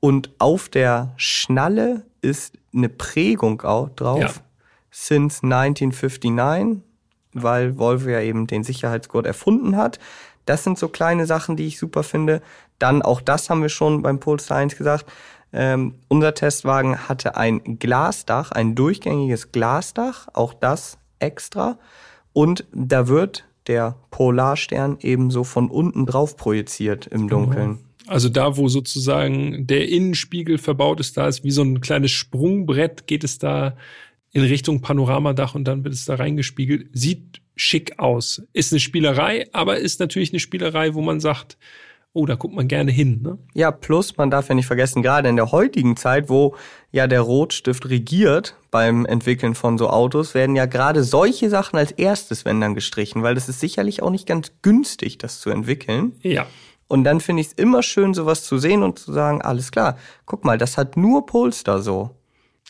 Und 0.00 0.30
auf 0.38 0.68
der 0.68 1.12
Schnalle 1.16 2.04
ist 2.20 2.58
eine 2.74 2.88
Prägung 2.88 3.62
auch 3.62 3.90
drauf. 3.90 4.20
Ja. 4.20 4.30
Since 4.90 5.44
1959, 5.44 6.82
weil 7.32 7.78
Volvo 7.78 8.10
ja 8.10 8.20
eben 8.20 8.46
den 8.46 8.64
Sicherheitsgurt 8.64 9.26
erfunden 9.26 9.76
hat. 9.76 9.98
Das 10.44 10.64
sind 10.64 10.78
so 10.78 10.88
kleine 10.88 11.26
Sachen, 11.26 11.56
die 11.56 11.66
ich 11.66 11.78
super 11.78 12.02
finde. 12.02 12.42
Dann 12.78 13.02
auch 13.02 13.20
das 13.20 13.50
haben 13.50 13.62
wir 13.62 13.68
schon 13.68 14.02
beim 14.02 14.20
Polestar 14.20 14.58
1 14.58 14.76
gesagt. 14.76 15.06
Ähm, 15.52 15.94
unser 16.08 16.34
Testwagen 16.34 17.08
hatte 17.08 17.36
ein 17.36 17.78
Glasdach, 17.78 18.52
ein 18.52 18.74
durchgängiges 18.74 19.52
Glasdach, 19.52 20.28
auch 20.32 20.54
das 20.54 20.98
extra. 21.18 21.78
Und 22.32 22.64
da 22.72 23.08
wird 23.08 23.44
der 23.66 23.96
Polarstern 24.10 24.96
ebenso 25.00 25.44
von 25.44 25.70
unten 25.70 26.06
drauf 26.06 26.36
projiziert 26.36 27.06
im 27.06 27.28
Dunkeln. 27.28 27.78
Also 28.06 28.28
da, 28.28 28.56
wo 28.56 28.68
sozusagen 28.68 29.66
der 29.66 29.88
Innenspiegel 29.88 30.58
verbaut 30.58 30.98
ist, 30.98 31.16
da 31.16 31.28
ist 31.28 31.44
wie 31.44 31.52
so 31.52 31.62
ein 31.62 31.80
kleines 31.80 32.10
Sprungbrett, 32.10 33.06
geht 33.06 33.22
es 33.22 33.38
da 33.38 33.76
in 34.32 34.42
Richtung 34.42 34.80
Panoramadach 34.80 35.54
und 35.54 35.64
dann 35.64 35.84
wird 35.84 35.94
es 35.94 36.06
da 36.06 36.16
reingespiegelt. 36.16 36.88
Sieht 36.92 37.41
schick 37.56 37.98
aus. 37.98 38.42
Ist 38.52 38.72
eine 38.72 38.80
Spielerei, 38.80 39.48
aber 39.52 39.78
ist 39.78 40.00
natürlich 40.00 40.32
eine 40.32 40.40
Spielerei, 40.40 40.94
wo 40.94 41.02
man 41.02 41.20
sagt, 41.20 41.56
oh, 42.14 42.26
da 42.26 42.34
guckt 42.34 42.54
man 42.54 42.68
gerne 42.68 42.90
hin. 42.90 43.22
Ne? 43.22 43.38
Ja, 43.54 43.70
plus 43.70 44.16
man 44.16 44.30
darf 44.30 44.48
ja 44.48 44.54
nicht 44.54 44.66
vergessen, 44.66 45.02
gerade 45.02 45.28
in 45.28 45.36
der 45.36 45.50
heutigen 45.50 45.96
Zeit, 45.96 46.28
wo 46.28 46.54
ja 46.90 47.06
der 47.06 47.22
Rotstift 47.22 47.88
regiert 47.88 48.56
beim 48.70 49.06
Entwickeln 49.06 49.54
von 49.54 49.78
so 49.78 49.88
Autos, 49.88 50.34
werden 50.34 50.56
ja 50.56 50.66
gerade 50.66 51.04
solche 51.04 51.48
Sachen 51.48 51.78
als 51.78 51.92
erstes, 51.92 52.44
wenn 52.44 52.60
dann 52.60 52.74
gestrichen, 52.74 53.22
weil 53.22 53.34
das 53.34 53.48
ist 53.48 53.60
sicherlich 53.60 54.02
auch 54.02 54.10
nicht 54.10 54.26
ganz 54.26 54.52
günstig, 54.62 55.18
das 55.18 55.40
zu 55.40 55.50
entwickeln. 55.50 56.12
Ja. 56.22 56.46
Und 56.86 57.04
dann 57.04 57.20
finde 57.20 57.40
ich 57.40 57.48
es 57.48 57.52
immer 57.54 57.82
schön, 57.82 58.12
sowas 58.12 58.44
zu 58.44 58.58
sehen 58.58 58.82
und 58.82 58.98
zu 58.98 59.12
sagen, 59.12 59.40
alles 59.40 59.72
klar, 59.72 59.96
guck 60.26 60.44
mal, 60.44 60.58
das 60.58 60.76
hat 60.76 60.98
nur 60.98 61.24
Polster 61.24 61.80
so. 61.80 62.10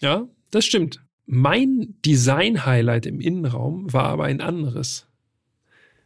Ja, 0.00 0.28
das 0.52 0.64
stimmt. 0.64 1.00
Mein 1.26 1.94
Design-Highlight 2.04 3.06
im 3.06 3.20
Innenraum 3.20 3.92
war 3.92 4.04
aber 4.04 4.24
ein 4.24 4.40
anderes. 4.40 5.06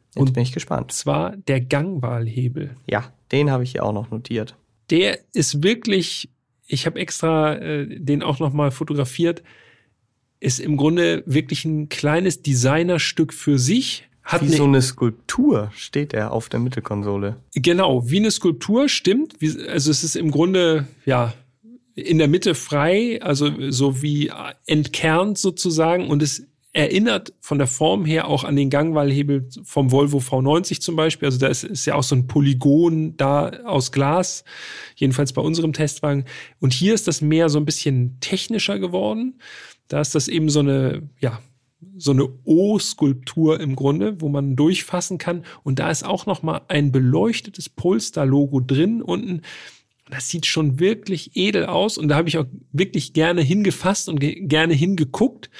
Jetzt 0.09 0.17
und 0.17 0.33
bin 0.35 0.43
ich 0.43 0.53
gespannt. 0.53 0.93
Zwar 0.93 1.37
der 1.37 1.61
Gangwahlhebel. 1.61 2.77
Ja, 2.89 3.13
den 3.33 3.51
habe 3.51 3.65
ich 3.65 3.73
hier 3.73 3.85
auch 3.85 3.93
noch 3.93 4.11
notiert. 4.11 4.57
Der 4.91 5.19
ist 5.35 5.63
wirklich, 5.63 6.31
ich 6.67 6.87
habe 6.87 6.99
extra 6.99 7.55
äh, 7.57 7.99
den 7.99 8.23
auch 8.23 8.39
noch 8.39 8.53
mal 8.53 8.71
fotografiert, 8.71 9.43
ist 10.41 10.61
im 10.61 10.77
Grunde 10.77 11.23
wirklich 11.27 11.65
ein 11.65 11.89
kleines 11.89 12.43
Designerstück 12.43 13.33
für 13.33 13.59
sich. 13.59 14.09
Hat 14.23 14.43
wie 14.43 14.47
eine, 14.47 14.57
so 14.57 14.65
eine 14.65 14.83
Skulptur 14.83 15.71
steht 15.75 16.13
er 16.13 16.33
auf 16.33 16.49
der 16.49 16.61
Mittelkonsole. 16.61 17.37
Genau, 17.55 18.09
wie 18.11 18.19
eine 18.19 18.31
Skulptur, 18.31 18.89
stimmt. 18.89 19.35
Wie, 19.39 19.67
also 19.69 19.91
es 19.91 20.03
ist 20.03 20.17
im 20.17 20.31
Grunde, 20.31 20.87
ja, 21.05 21.33
in 21.97 22.19
der 22.19 22.29
Mitte 22.29 22.55
frei, 22.55 23.21
also 23.23 23.51
so 23.71 24.03
wie 24.03 24.31
entkernt 24.67 25.39
sozusagen 25.39 26.09
und 26.09 26.23
es 26.23 26.47
erinnert 26.75 27.33
von 27.41 27.57
der 27.57 27.67
Form 27.67 28.05
her 28.05 28.29
auch 28.29 28.45
an 28.45 28.55
den 28.55 28.69
Gangwallhebel 28.69 29.49
vom 29.65 29.91
Volvo 29.91 30.19
V90 30.19 30.81
zum 30.81 30.95
Beispiel. 30.95 31.25
Also 31.25 31.39
da 31.39 31.47
ist, 31.47 31.65
ist 31.65 31.87
ja 31.87 31.95
auch 31.95 32.03
so 32.03 32.15
ein 32.15 32.27
Polygon 32.27 33.17
da 33.17 33.49
aus 33.65 33.93
Glas, 33.93 34.45
jedenfalls 34.95 35.33
bei 35.33 35.41
unserem 35.41 35.73
Testwagen. 35.73 36.27
Und 36.61 36.75
hier 36.75 36.93
ist 36.93 37.09
das 37.09 37.23
mehr 37.23 37.49
so 37.49 37.59
ein 37.59 37.65
bisschen 37.65 38.19
technischer 38.21 38.79
geworden. 38.79 39.41
Da 39.89 40.03
ist 40.03 40.15
das 40.15 40.29
eben 40.29 40.51
so 40.51 40.61
eine, 40.61 41.09
ja, 41.19 41.41
so 41.97 42.11
eine 42.11 42.29
O-Skulptur 42.45 43.59
im 43.59 43.75
Grunde, 43.75 44.21
wo 44.21 44.29
man 44.29 44.55
durchfassen 44.55 45.17
kann. 45.17 45.47
Und 45.63 45.79
da 45.79 45.91
ist 45.91 46.05
auch 46.05 46.27
noch 46.27 46.43
mal 46.43 46.61
ein 46.69 46.93
beleuchtetes 46.93 47.71
Polestar-Logo 47.71 48.61
drin 48.61 49.01
unten. 49.01 49.41
Das 50.09 50.29
sieht 50.29 50.47
schon 50.47 50.79
wirklich 50.79 51.37
edel 51.37 51.67
aus 51.67 51.99
und 51.99 52.09
da 52.09 52.17
habe 52.17 52.29
ich 52.29 52.39
auch 52.39 52.47
wirklich 52.73 53.13
gerne 53.13 53.43
hingefasst 53.43 54.09
und 54.09 54.21
ge 54.21 54.47
gerne 54.47 54.75
hingeguckt 54.75 55.51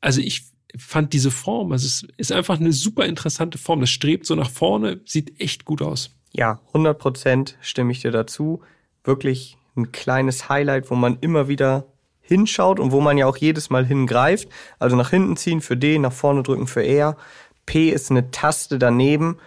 also 0.00 0.20
ich 0.20 0.44
fand 0.76 1.12
diese 1.12 1.30
Form, 1.30 1.72
also 1.72 1.86
es 1.86 2.06
ist 2.16 2.32
einfach 2.32 2.60
eine 2.60 2.72
super 2.72 3.06
interessante 3.06 3.58
Form. 3.58 3.80
Das 3.80 3.90
strebt 3.90 4.26
so 4.26 4.34
nach 4.34 4.50
vorne, 4.50 5.00
sieht 5.04 5.40
echt 5.40 5.64
gut 5.64 5.82
aus. 5.82 6.10
Ja, 6.32 6.60
100 6.68 6.98
Prozent 6.98 7.56
stimme 7.60 7.92
ich 7.92 8.00
dir 8.00 8.10
dazu. 8.10 8.60
Wirklich 9.02 9.56
ein 9.76 9.92
kleines 9.92 10.48
Highlight, 10.48 10.90
wo 10.90 10.94
man 10.94 11.18
immer 11.20 11.48
wieder 11.48 11.86
hinschaut 12.20 12.78
und 12.78 12.92
wo 12.92 13.00
man 13.00 13.16
ja 13.16 13.26
auch 13.26 13.38
jedes 13.38 13.70
Mal 13.70 13.86
hingreift. 13.86 14.48
Also 14.78 14.94
nach 14.96 15.10
hinten 15.10 15.36
ziehen 15.36 15.62
für 15.62 15.76
D, 15.76 15.98
nach 15.98 16.12
vorne 16.12 16.42
drücken 16.42 16.66
für 16.66 16.84
R. 16.84 17.16
P 17.64 17.88
ist 17.88 18.10
eine 18.10 18.30
Taste 18.30 18.78
daneben. 18.78 19.38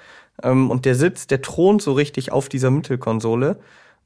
Ähm, 0.42 0.72
und 0.72 0.86
der 0.86 0.96
Sitz, 0.96 1.28
der 1.28 1.44
thront 1.44 1.84
so 1.84 1.94
richtig 1.94 2.32
auf 2.32 2.50
dieser 2.50 2.72
Mittelkonsole. 2.72 3.60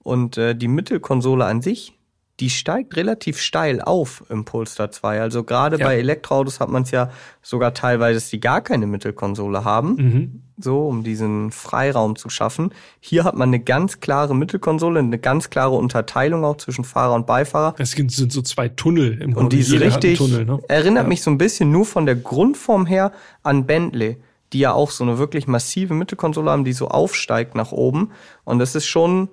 Und 0.06 0.38
äh, 0.38 0.54
die 0.54 0.68
Mittelkonsole 0.68 1.46
an 1.46 1.64
sich, 1.64 1.98
die 2.40 2.52
steigt 2.52 2.96
relativ 2.96 3.40
steil 3.40 3.82
auf 3.82 4.24
im 4.30 4.46
Polestar 4.46 4.92
2. 4.92 5.20
Also 5.20 5.44
gerade 5.44 5.80
ja. 5.80 5.88
bei 5.88 5.98
Elektroautos 5.98 6.60
hat 6.60 6.70
man 6.70 6.84
es 6.84 6.92
ja 6.92 7.10
sogar 7.42 7.74
teilweise, 7.74 8.18
dass 8.18 8.30
die 8.30 8.40
gar 8.40 8.62
keine 8.62 8.86
Mittelkonsole 8.86 9.64
haben, 9.64 9.96
mhm. 9.96 10.42
so 10.60 10.88
um 10.88 11.04
diesen 11.04 11.52
Freiraum 11.52 12.18
zu 12.18 12.30
schaffen. 12.30 12.72
Hier 13.00 13.24
hat 13.24 13.36
man 13.36 13.50
eine 13.50 13.62
ganz 13.62 14.00
klare 14.00 14.36
Mittelkonsole, 14.36 15.00
eine 15.00 15.18
ganz 15.18 15.50
klare 15.50 15.74
Unterteilung 15.74 16.46
auch 16.46 16.58
zwischen 16.58 16.84
Fahrer 16.84 17.16
und 17.16 17.26
Beifahrer. 17.26 17.74
Es 17.80 17.94
sind 17.94 18.12
so 18.12 18.44
zwei 18.44 18.70
Tunnel 18.70 19.14
im 19.14 19.34
Grunde. 19.34 19.40
Und 19.40 19.54
die 19.54 19.60
ist 19.62 19.72
richtig, 19.72 20.20
Tunnel, 20.20 20.46
ne? 20.46 20.60
erinnert 20.68 21.06
ja. 21.06 21.10
mich 21.10 21.24
so 21.24 21.32
ein 21.32 21.40
bisschen 21.40 21.72
nur 21.72 21.86
von 21.86 22.06
der 22.06 22.16
Grundform 22.16 22.86
her 22.86 23.12
an 23.42 23.66
Bentley 23.66 24.18
die 24.54 24.60
ja 24.60 24.72
auch 24.72 24.92
so 24.92 25.04
eine 25.04 25.18
wirklich 25.18 25.48
massive 25.48 25.94
Mittelkonsole 25.94 26.50
haben, 26.50 26.64
die 26.64 26.72
so 26.72 26.88
aufsteigt 26.88 27.56
nach 27.56 27.74
oben. 27.74 28.12
Und 28.46 28.60
das 28.60 28.76
ist 28.76 28.86
schon, 28.86 29.28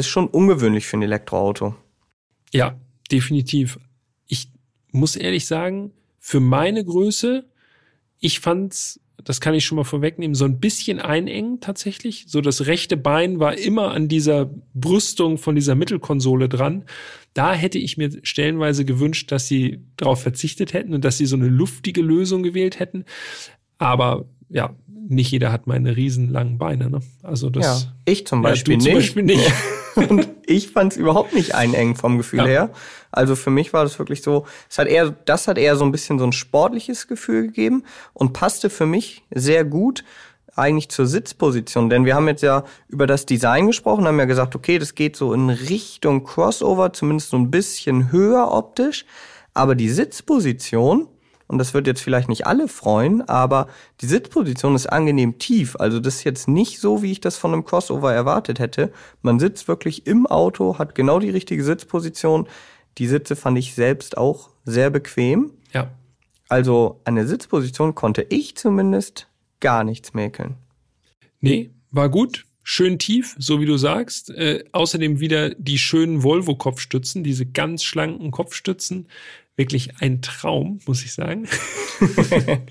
ist 0.00 0.08
schon 0.08 0.26
ungewöhnlich 0.26 0.86
für 0.86 0.96
ein 0.96 1.02
Elektroauto. 1.02 1.74
Ja, 2.52 2.76
definitiv. 3.10 3.78
Ich 4.26 4.48
muss 4.90 5.16
ehrlich 5.16 5.46
sagen, 5.46 5.92
für 6.18 6.40
meine 6.40 6.84
Größe, 6.84 7.46
ich 8.18 8.40
fand's, 8.40 9.00
das 9.22 9.40
kann 9.40 9.54
ich 9.54 9.64
schon 9.64 9.76
mal 9.76 9.84
vorwegnehmen, 9.84 10.34
so 10.34 10.44
ein 10.44 10.60
bisschen 10.60 10.98
einengen 10.98 11.60
tatsächlich. 11.60 12.24
So 12.28 12.40
das 12.40 12.66
rechte 12.66 12.96
Bein 12.96 13.38
war 13.38 13.56
immer 13.56 13.92
an 13.92 14.08
dieser 14.08 14.50
Brüstung 14.74 15.38
von 15.38 15.54
dieser 15.54 15.74
Mittelkonsole 15.74 16.48
dran. 16.48 16.84
Da 17.34 17.54
hätte 17.54 17.78
ich 17.78 17.96
mir 17.96 18.10
stellenweise 18.22 18.84
gewünscht, 18.84 19.30
dass 19.30 19.46
sie 19.46 19.80
darauf 19.96 20.22
verzichtet 20.22 20.72
hätten 20.72 20.94
und 20.94 21.04
dass 21.04 21.18
sie 21.18 21.26
so 21.26 21.36
eine 21.36 21.48
luftige 21.48 22.02
Lösung 22.02 22.42
gewählt 22.42 22.78
hätten. 22.80 23.04
Aber 23.78 24.26
ja, 24.48 24.74
nicht 25.08 25.30
jeder 25.30 25.52
hat 25.52 25.66
meine 25.66 25.96
riesenlangen 25.96 26.58
Beine. 26.58 26.90
Ne? 26.90 27.00
Also 27.22 27.50
das. 27.50 27.84
Ja, 27.84 27.92
ich 28.04 28.26
zum 28.26 28.42
Beispiel 28.42 28.74
ja, 28.74 28.78
du 28.78 28.84
nicht. 28.84 28.92
Zum 28.92 29.00
Beispiel 29.00 29.22
nicht. 29.22 29.52
Und 30.08 30.28
ich 30.46 30.70
fand 30.70 30.92
es 30.92 30.98
überhaupt 30.98 31.34
nicht 31.34 31.54
einengen 31.54 31.96
vom 31.96 32.18
Gefühl 32.18 32.40
ja. 32.40 32.46
her. 32.46 32.70
Also 33.12 33.36
für 33.36 33.50
mich 33.50 33.72
war 33.72 33.84
das 33.84 33.98
wirklich 33.98 34.22
so, 34.22 34.46
es 34.68 34.78
hat 34.78 34.88
eher, 34.88 35.10
das 35.24 35.48
hat 35.48 35.58
eher 35.58 35.76
so 35.76 35.84
ein 35.84 35.92
bisschen 35.92 36.18
so 36.18 36.24
ein 36.24 36.32
sportliches 36.32 37.08
Gefühl 37.08 37.48
gegeben 37.48 37.84
und 38.12 38.32
passte 38.32 38.70
für 38.70 38.86
mich 38.86 39.24
sehr 39.30 39.64
gut 39.64 40.04
eigentlich 40.56 40.90
zur 40.90 41.06
Sitzposition. 41.06 41.90
Denn 41.90 42.04
wir 42.04 42.14
haben 42.14 42.28
jetzt 42.28 42.42
ja 42.42 42.64
über 42.88 43.06
das 43.06 43.26
Design 43.26 43.68
gesprochen, 43.68 44.06
haben 44.06 44.18
ja 44.18 44.24
gesagt, 44.26 44.54
okay, 44.54 44.78
das 44.78 44.94
geht 44.94 45.16
so 45.16 45.32
in 45.32 45.50
Richtung 45.50 46.24
Crossover, 46.24 46.92
zumindest 46.92 47.30
so 47.30 47.36
ein 47.36 47.50
bisschen 47.50 48.12
höher 48.12 48.52
optisch. 48.52 49.06
Aber 49.54 49.74
die 49.74 49.88
Sitzposition, 49.88 51.08
und 51.50 51.58
das 51.58 51.74
wird 51.74 51.88
jetzt 51.88 52.00
vielleicht 52.00 52.28
nicht 52.28 52.46
alle 52.46 52.68
freuen, 52.68 53.22
aber 53.22 53.66
die 54.02 54.06
Sitzposition 54.06 54.76
ist 54.76 54.86
angenehm 54.86 55.38
tief. 55.38 55.74
Also 55.74 55.98
das 55.98 56.16
ist 56.18 56.24
jetzt 56.24 56.46
nicht 56.46 56.78
so, 56.78 57.02
wie 57.02 57.10
ich 57.10 57.20
das 57.20 57.36
von 57.38 57.52
einem 57.52 57.64
Crossover 57.64 58.14
erwartet 58.14 58.60
hätte. 58.60 58.92
Man 59.22 59.40
sitzt 59.40 59.66
wirklich 59.66 60.06
im 60.06 60.28
Auto, 60.28 60.78
hat 60.78 60.94
genau 60.94 61.18
die 61.18 61.30
richtige 61.30 61.64
Sitzposition. 61.64 62.46
Die 62.98 63.08
Sitze 63.08 63.34
fand 63.34 63.58
ich 63.58 63.74
selbst 63.74 64.16
auch 64.16 64.50
sehr 64.64 64.90
bequem. 64.90 65.50
Ja. 65.72 65.90
Also 66.48 67.00
an 67.02 67.16
der 67.16 67.26
Sitzposition 67.26 67.96
konnte 67.96 68.24
ich 68.28 68.56
zumindest 68.56 69.26
gar 69.58 69.82
nichts 69.82 70.14
mäkeln. 70.14 70.54
Nee, 71.40 71.70
war 71.90 72.10
gut. 72.10 72.46
Schön 72.62 73.00
tief, 73.00 73.34
so 73.40 73.60
wie 73.60 73.66
du 73.66 73.76
sagst. 73.76 74.30
Äh, 74.30 74.62
außerdem 74.70 75.18
wieder 75.18 75.50
die 75.50 75.78
schönen 75.78 76.22
Volvo-Kopfstützen, 76.22 77.24
diese 77.24 77.44
ganz 77.44 77.82
schlanken 77.82 78.30
Kopfstützen 78.30 79.08
wirklich 79.56 80.00
ein 80.00 80.22
Traum, 80.22 80.80
muss 80.86 81.04
ich 81.04 81.12
sagen. 81.12 81.46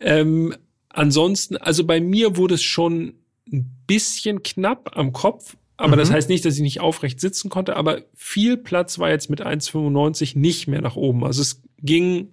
ähm, 0.00 0.54
ansonsten, 0.88 1.56
also 1.56 1.84
bei 1.84 2.00
mir 2.00 2.36
wurde 2.36 2.54
es 2.54 2.62
schon 2.62 3.14
ein 3.50 3.70
bisschen 3.86 4.42
knapp 4.42 4.96
am 4.96 5.12
Kopf, 5.12 5.56
aber 5.76 5.96
mhm. 5.96 6.00
das 6.00 6.10
heißt 6.10 6.28
nicht, 6.28 6.44
dass 6.44 6.54
ich 6.56 6.60
nicht 6.60 6.80
aufrecht 6.80 7.20
sitzen 7.20 7.50
konnte, 7.50 7.76
aber 7.76 8.02
viel 8.14 8.56
Platz 8.56 8.98
war 8.98 9.10
jetzt 9.10 9.30
mit 9.30 9.44
1,95 9.44 10.38
nicht 10.38 10.68
mehr 10.68 10.80
nach 10.80 10.96
oben. 10.96 11.24
Also 11.24 11.42
es 11.42 11.62
ging 11.78 12.28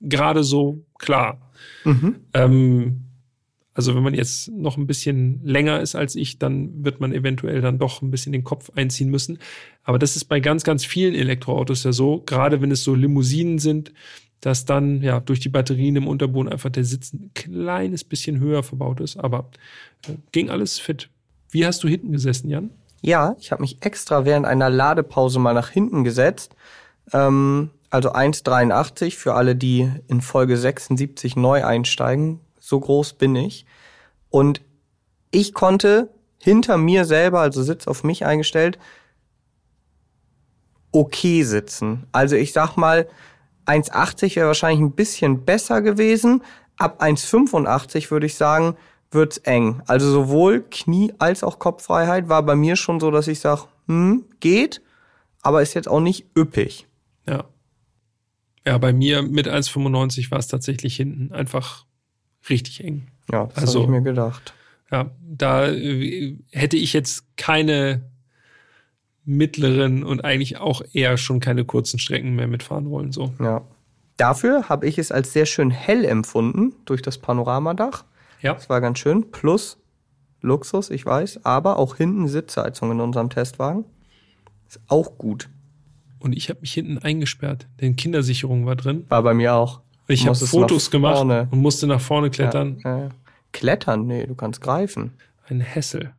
gerade 0.00 0.44
so 0.44 0.84
klar. 0.98 1.50
Mhm. 1.84 2.16
Ähm, 2.34 3.07
also 3.78 3.94
wenn 3.94 4.02
man 4.02 4.12
jetzt 4.12 4.48
noch 4.48 4.76
ein 4.76 4.88
bisschen 4.88 5.40
länger 5.44 5.78
ist 5.78 5.94
als 5.94 6.16
ich, 6.16 6.40
dann 6.40 6.84
wird 6.84 6.98
man 6.98 7.12
eventuell 7.12 7.60
dann 7.60 7.78
doch 7.78 8.02
ein 8.02 8.10
bisschen 8.10 8.32
den 8.32 8.42
Kopf 8.42 8.72
einziehen 8.74 9.08
müssen. 9.08 9.38
Aber 9.84 10.00
das 10.00 10.16
ist 10.16 10.24
bei 10.24 10.40
ganz, 10.40 10.64
ganz 10.64 10.84
vielen 10.84 11.14
Elektroautos 11.14 11.84
ja 11.84 11.92
so, 11.92 12.20
gerade 12.26 12.60
wenn 12.60 12.72
es 12.72 12.82
so 12.82 12.96
Limousinen 12.96 13.60
sind, 13.60 13.92
dass 14.40 14.64
dann 14.64 15.00
ja 15.00 15.20
durch 15.20 15.38
die 15.38 15.48
Batterien 15.48 15.94
im 15.94 16.08
Unterboden 16.08 16.52
einfach 16.52 16.70
der 16.70 16.82
Sitz 16.82 17.12
ein 17.12 17.30
kleines 17.34 18.02
bisschen 18.02 18.40
höher 18.40 18.64
verbaut 18.64 18.98
ist. 18.98 19.16
Aber 19.16 19.48
äh, 20.08 20.14
ging 20.32 20.50
alles 20.50 20.80
fit. 20.80 21.08
Wie 21.48 21.64
hast 21.64 21.84
du 21.84 21.88
hinten 21.88 22.10
gesessen, 22.10 22.50
Jan? 22.50 22.70
Ja, 23.00 23.36
ich 23.38 23.52
habe 23.52 23.62
mich 23.62 23.76
extra 23.82 24.24
während 24.24 24.44
einer 24.44 24.70
Ladepause 24.70 25.38
mal 25.38 25.54
nach 25.54 25.70
hinten 25.70 26.02
gesetzt. 26.02 26.56
Ähm, 27.12 27.70
also 27.90 28.12
1,83 28.12 29.14
für 29.14 29.34
alle, 29.34 29.54
die 29.54 29.88
in 30.08 30.20
Folge 30.20 30.56
76 30.56 31.36
neu 31.36 31.64
einsteigen 31.64 32.40
so 32.68 32.78
groß 32.78 33.14
bin 33.14 33.34
ich. 33.34 33.64
Und 34.30 34.60
ich 35.30 35.54
konnte 35.54 36.10
hinter 36.40 36.76
mir 36.76 37.04
selber, 37.04 37.40
also 37.40 37.62
Sitz 37.62 37.86
auf 37.86 38.04
mich 38.04 38.24
eingestellt, 38.24 38.78
okay 40.92 41.42
sitzen. 41.42 42.06
Also 42.12 42.36
ich 42.36 42.52
sag 42.52 42.76
mal, 42.76 43.08
1,80 43.66 44.36
wäre 44.36 44.46
wahrscheinlich 44.46 44.80
ein 44.80 44.92
bisschen 44.92 45.44
besser 45.44 45.82
gewesen. 45.82 46.42
Ab 46.76 47.02
1,85 47.02 48.10
würde 48.10 48.26
ich 48.26 48.36
sagen, 48.36 48.76
wird's 49.10 49.38
eng. 49.38 49.82
Also 49.86 50.10
sowohl 50.10 50.64
Knie 50.70 51.12
als 51.18 51.42
auch 51.42 51.58
Kopffreiheit 51.58 52.28
war 52.28 52.42
bei 52.42 52.54
mir 52.54 52.76
schon 52.76 53.00
so, 53.00 53.10
dass 53.10 53.28
ich 53.28 53.40
sage, 53.40 53.62
hm, 53.86 54.24
geht, 54.40 54.82
aber 55.42 55.62
ist 55.62 55.74
jetzt 55.74 55.88
auch 55.88 56.00
nicht 56.00 56.26
üppig. 56.36 56.86
Ja. 57.26 57.44
Ja, 58.66 58.76
bei 58.76 58.92
mir 58.92 59.22
mit 59.22 59.48
1,95 59.48 60.30
war 60.30 60.38
es 60.38 60.48
tatsächlich 60.48 60.96
hinten 60.96 61.32
einfach 61.32 61.86
richtig 62.48 62.84
eng. 62.84 63.08
Ja, 63.32 63.46
das 63.46 63.58
Also- 63.64 63.82
habe 63.82 63.92
ich 63.92 63.98
mir 63.98 64.02
gedacht. 64.02 64.54
Ja, 64.90 65.10
da 65.20 65.68
äh, 65.68 66.38
hätte 66.50 66.76
ich 66.78 66.94
jetzt 66.94 67.24
keine 67.36 68.02
mittleren 69.24 70.02
und 70.04 70.24
eigentlich 70.24 70.56
auch 70.56 70.80
eher 70.92 71.18
schon 71.18 71.40
keine 71.40 71.64
kurzen 71.66 71.98
Strecken 71.98 72.34
mehr 72.34 72.46
mitfahren 72.46 72.88
wollen. 72.90 73.12
So. 73.12 73.34
Ja. 73.40 73.62
Dafür 74.16 74.68
habe 74.70 74.86
ich 74.86 74.98
es 74.98 75.12
als 75.12 75.32
sehr 75.32 75.44
schön 75.46 75.70
hell 75.70 76.04
empfunden 76.04 76.74
durch 76.86 77.02
das 77.02 77.18
Panoramadach. 77.18 78.04
Ja. 78.40 78.54
Das 78.54 78.70
war 78.70 78.80
ganz 78.80 78.98
schön. 78.98 79.30
Plus 79.30 79.76
Luxus, 80.40 80.88
ich 80.90 81.04
weiß, 81.04 81.44
aber 81.44 81.78
auch 81.78 81.96
hinten 81.96 82.26
Sitzheizung 82.28 82.92
in 82.92 83.00
unserem 83.00 83.28
Testwagen. 83.28 83.84
Ist 84.66 84.80
auch 84.88 85.18
gut. 85.18 85.50
Und 86.20 86.36
ich 86.36 86.48
habe 86.48 86.60
mich 86.60 86.72
hinten 86.72 86.98
eingesperrt, 86.98 87.66
denn 87.80 87.96
Kindersicherung 87.96 88.64
war 88.66 88.76
drin. 88.76 89.04
War 89.08 89.22
bei 89.22 89.34
mir 89.34 89.54
auch. 89.54 89.82
Ich 90.08 90.26
habe 90.26 90.36
Fotos 90.36 90.90
gemacht 90.90 91.18
vorne. 91.18 91.48
und 91.50 91.60
musste 91.60 91.86
nach 91.86 92.00
vorne 92.00 92.30
klettern. 92.30 92.80
Ja, 92.82 92.98
ja. 92.98 93.08
Klettern? 93.52 94.06
Nee, 94.06 94.26
du 94.26 94.34
kannst 94.34 94.60
greifen. 94.60 95.12
Ein 95.48 95.60
Hessel. 95.60 96.12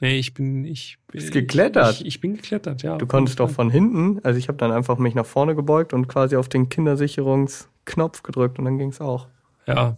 Nee, 0.00 0.18
ich 0.18 0.34
bin 0.34 0.64
ich 0.64 0.98
bin 1.06 1.20
Bist 1.20 1.32
geklettert? 1.32 2.00
Ich, 2.00 2.06
ich 2.06 2.20
bin 2.20 2.36
geklettert, 2.36 2.82
ja. 2.82 2.98
Du 2.98 3.06
konntest 3.06 3.40
doch 3.40 3.50
von 3.50 3.70
hinten, 3.70 4.20
also 4.22 4.38
ich 4.38 4.48
habe 4.48 4.58
dann 4.58 4.72
einfach 4.72 4.98
mich 4.98 5.14
nach 5.14 5.26
vorne 5.26 5.54
gebeugt 5.54 5.92
und 5.92 6.08
quasi 6.08 6.36
auf 6.36 6.48
den 6.48 6.68
Kindersicherungsknopf 6.68 8.22
gedrückt 8.22 8.58
und 8.58 8.64
dann 8.64 8.78
ging's 8.78 9.00
auch. 9.00 9.28
Ja. 9.66 9.96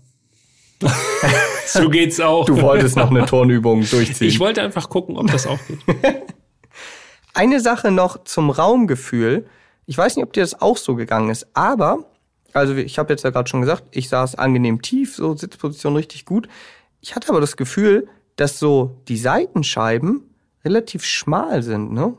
so 1.67 1.89
geht's 1.89 2.21
auch. 2.21 2.45
Du 2.45 2.61
wolltest 2.61 2.97
noch 2.97 3.11
eine 3.11 3.25
Turnübung 3.27 3.85
durchziehen. 3.89 4.29
Ich 4.29 4.39
wollte 4.39 4.63
einfach 4.63 4.89
gucken, 4.89 5.17
ob 5.17 5.31
das 5.31 5.47
auch 5.47 5.59
geht. 5.67 5.79
Eine 7.35 7.61
Sache 7.61 7.91
noch 7.91 8.25
zum 8.25 8.49
Raumgefühl. 8.49 9.47
Ich 9.87 9.99
weiß 9.99 10.17
nicht, 10.17 10.25
ob 10.25 10.33
dir 10.33 10.41
das 10.41 10.61
auch 10.61 10.79
so 10.79 10.95
gegangen 10.95 11.29
ist, 11.29 11.47
aber, 11.53 12.05
also 12.57 12.75
ich 12.75 12.99
habe 12.99 13.13
jetzt 13.13 13.23
ja 13.23 13.31
gerade 13.31 13.49
schon 13.49 13.61
gesagt, 13.61 13.85
ich 13.91 14.09
saß 14.09 14.37
angenehm 14.37 14.83
tief, 14.83 15.15
so 15.15 15.37
Sitzposition 15.37 15.95
richtig 15.95 16.25
gut. 16.25 16.49
Ich 17.01 17.15
hatte 17.15 17.29
aber 17.29 17.41
das 17.41 17.57
Gefühl, 17.57 18.09
dass 18.37 18.59
so 18.59 19.03
die 19.09 19.17
Seitenscheiben 19.17 20.23
relativ 20.65 21.05
schmal 21.05 21.63
sind, 21.63 21.93
ne? 21.93 22.17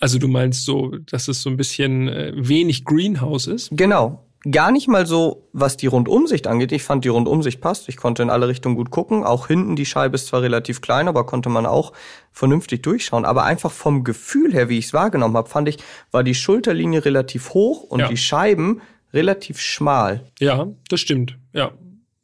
Also 0.00 0.18
du 0.18 0.28
meinst 0.28 0.64
so, 0.64 0.96
dass 0.98 1.28
es 1.28 1.42
so 1.42 1.50
ein 1.50 1.56
bisschen 1.56 2.08
äh, 2.08 2.32
wenig 2.36 2.84
Greenhouse 2.84 3.46
ist? 3.46 3.70
Genau. 3.72 4.26
Gar 4.50 4.72
nicht 4.72 4.88
mal 4.88 5.06
so, 5.06 5.48
was 5.52 5.76
die 5.78 5.86
Rundumsicht 5.86 6.46
angeht. 6.46 6.70
Ich 6.72 6.82
fand, 6.82 7.04
die 7.04 7.08
Rundumsicht 7.08 7.60
passt. 7.62 7.88
Ich 7.88 7.96
konnte 7.96 8.22
in 8.22 8.28
alle 8.30 8.46
Richtungen 8.48 8.76
gut 8.76 8.90
gucken. 8.90 9.24
Auch 9.24 9.46
hinten, 9.46 9.74
die 9.74 9.86
Scheibe 9.86 10.16
ist 10.16 10.26
zwar 10.26 10.42
relativ 10.42 10.82
klein, 10.82 11.08
aber 11.08 11.24
konnte 11.24 11.48
man 11.48 11.64
auch 11.64 11.92
vernünftig 12.30 12.82
durchschauen. 12.82 13.24
Aber 13.24 13.44
einfach 13.44 13.70
vom 13.70 14.04
Gefühl 14.04 14.52
her, 14.52 14.68
wie 14.68 14.76
ich 14.78 14.86
es 14.86 14.92
wahrgenommen 14.92 15.36
habe, 15.36 15.48
fand 15.48 15.68
ich, 15.68 15.78
war 16.10 16.22
die 16.22 16.34
Schulterlinie 16.34 17.04
relativ 17.06 17.54
hoch 17.54 17.84
und 17.84 18.00
Ja. 18.00 18.08
die 18.08 18.18
Scheiben 18.18 18.82
relativ 19.14 19.60
schmal. 19.60 20.24
Ja, 20.40 20.66
das 20.90 21.00
stimmt. 21.00 21.38
Ja. 21.54 21.70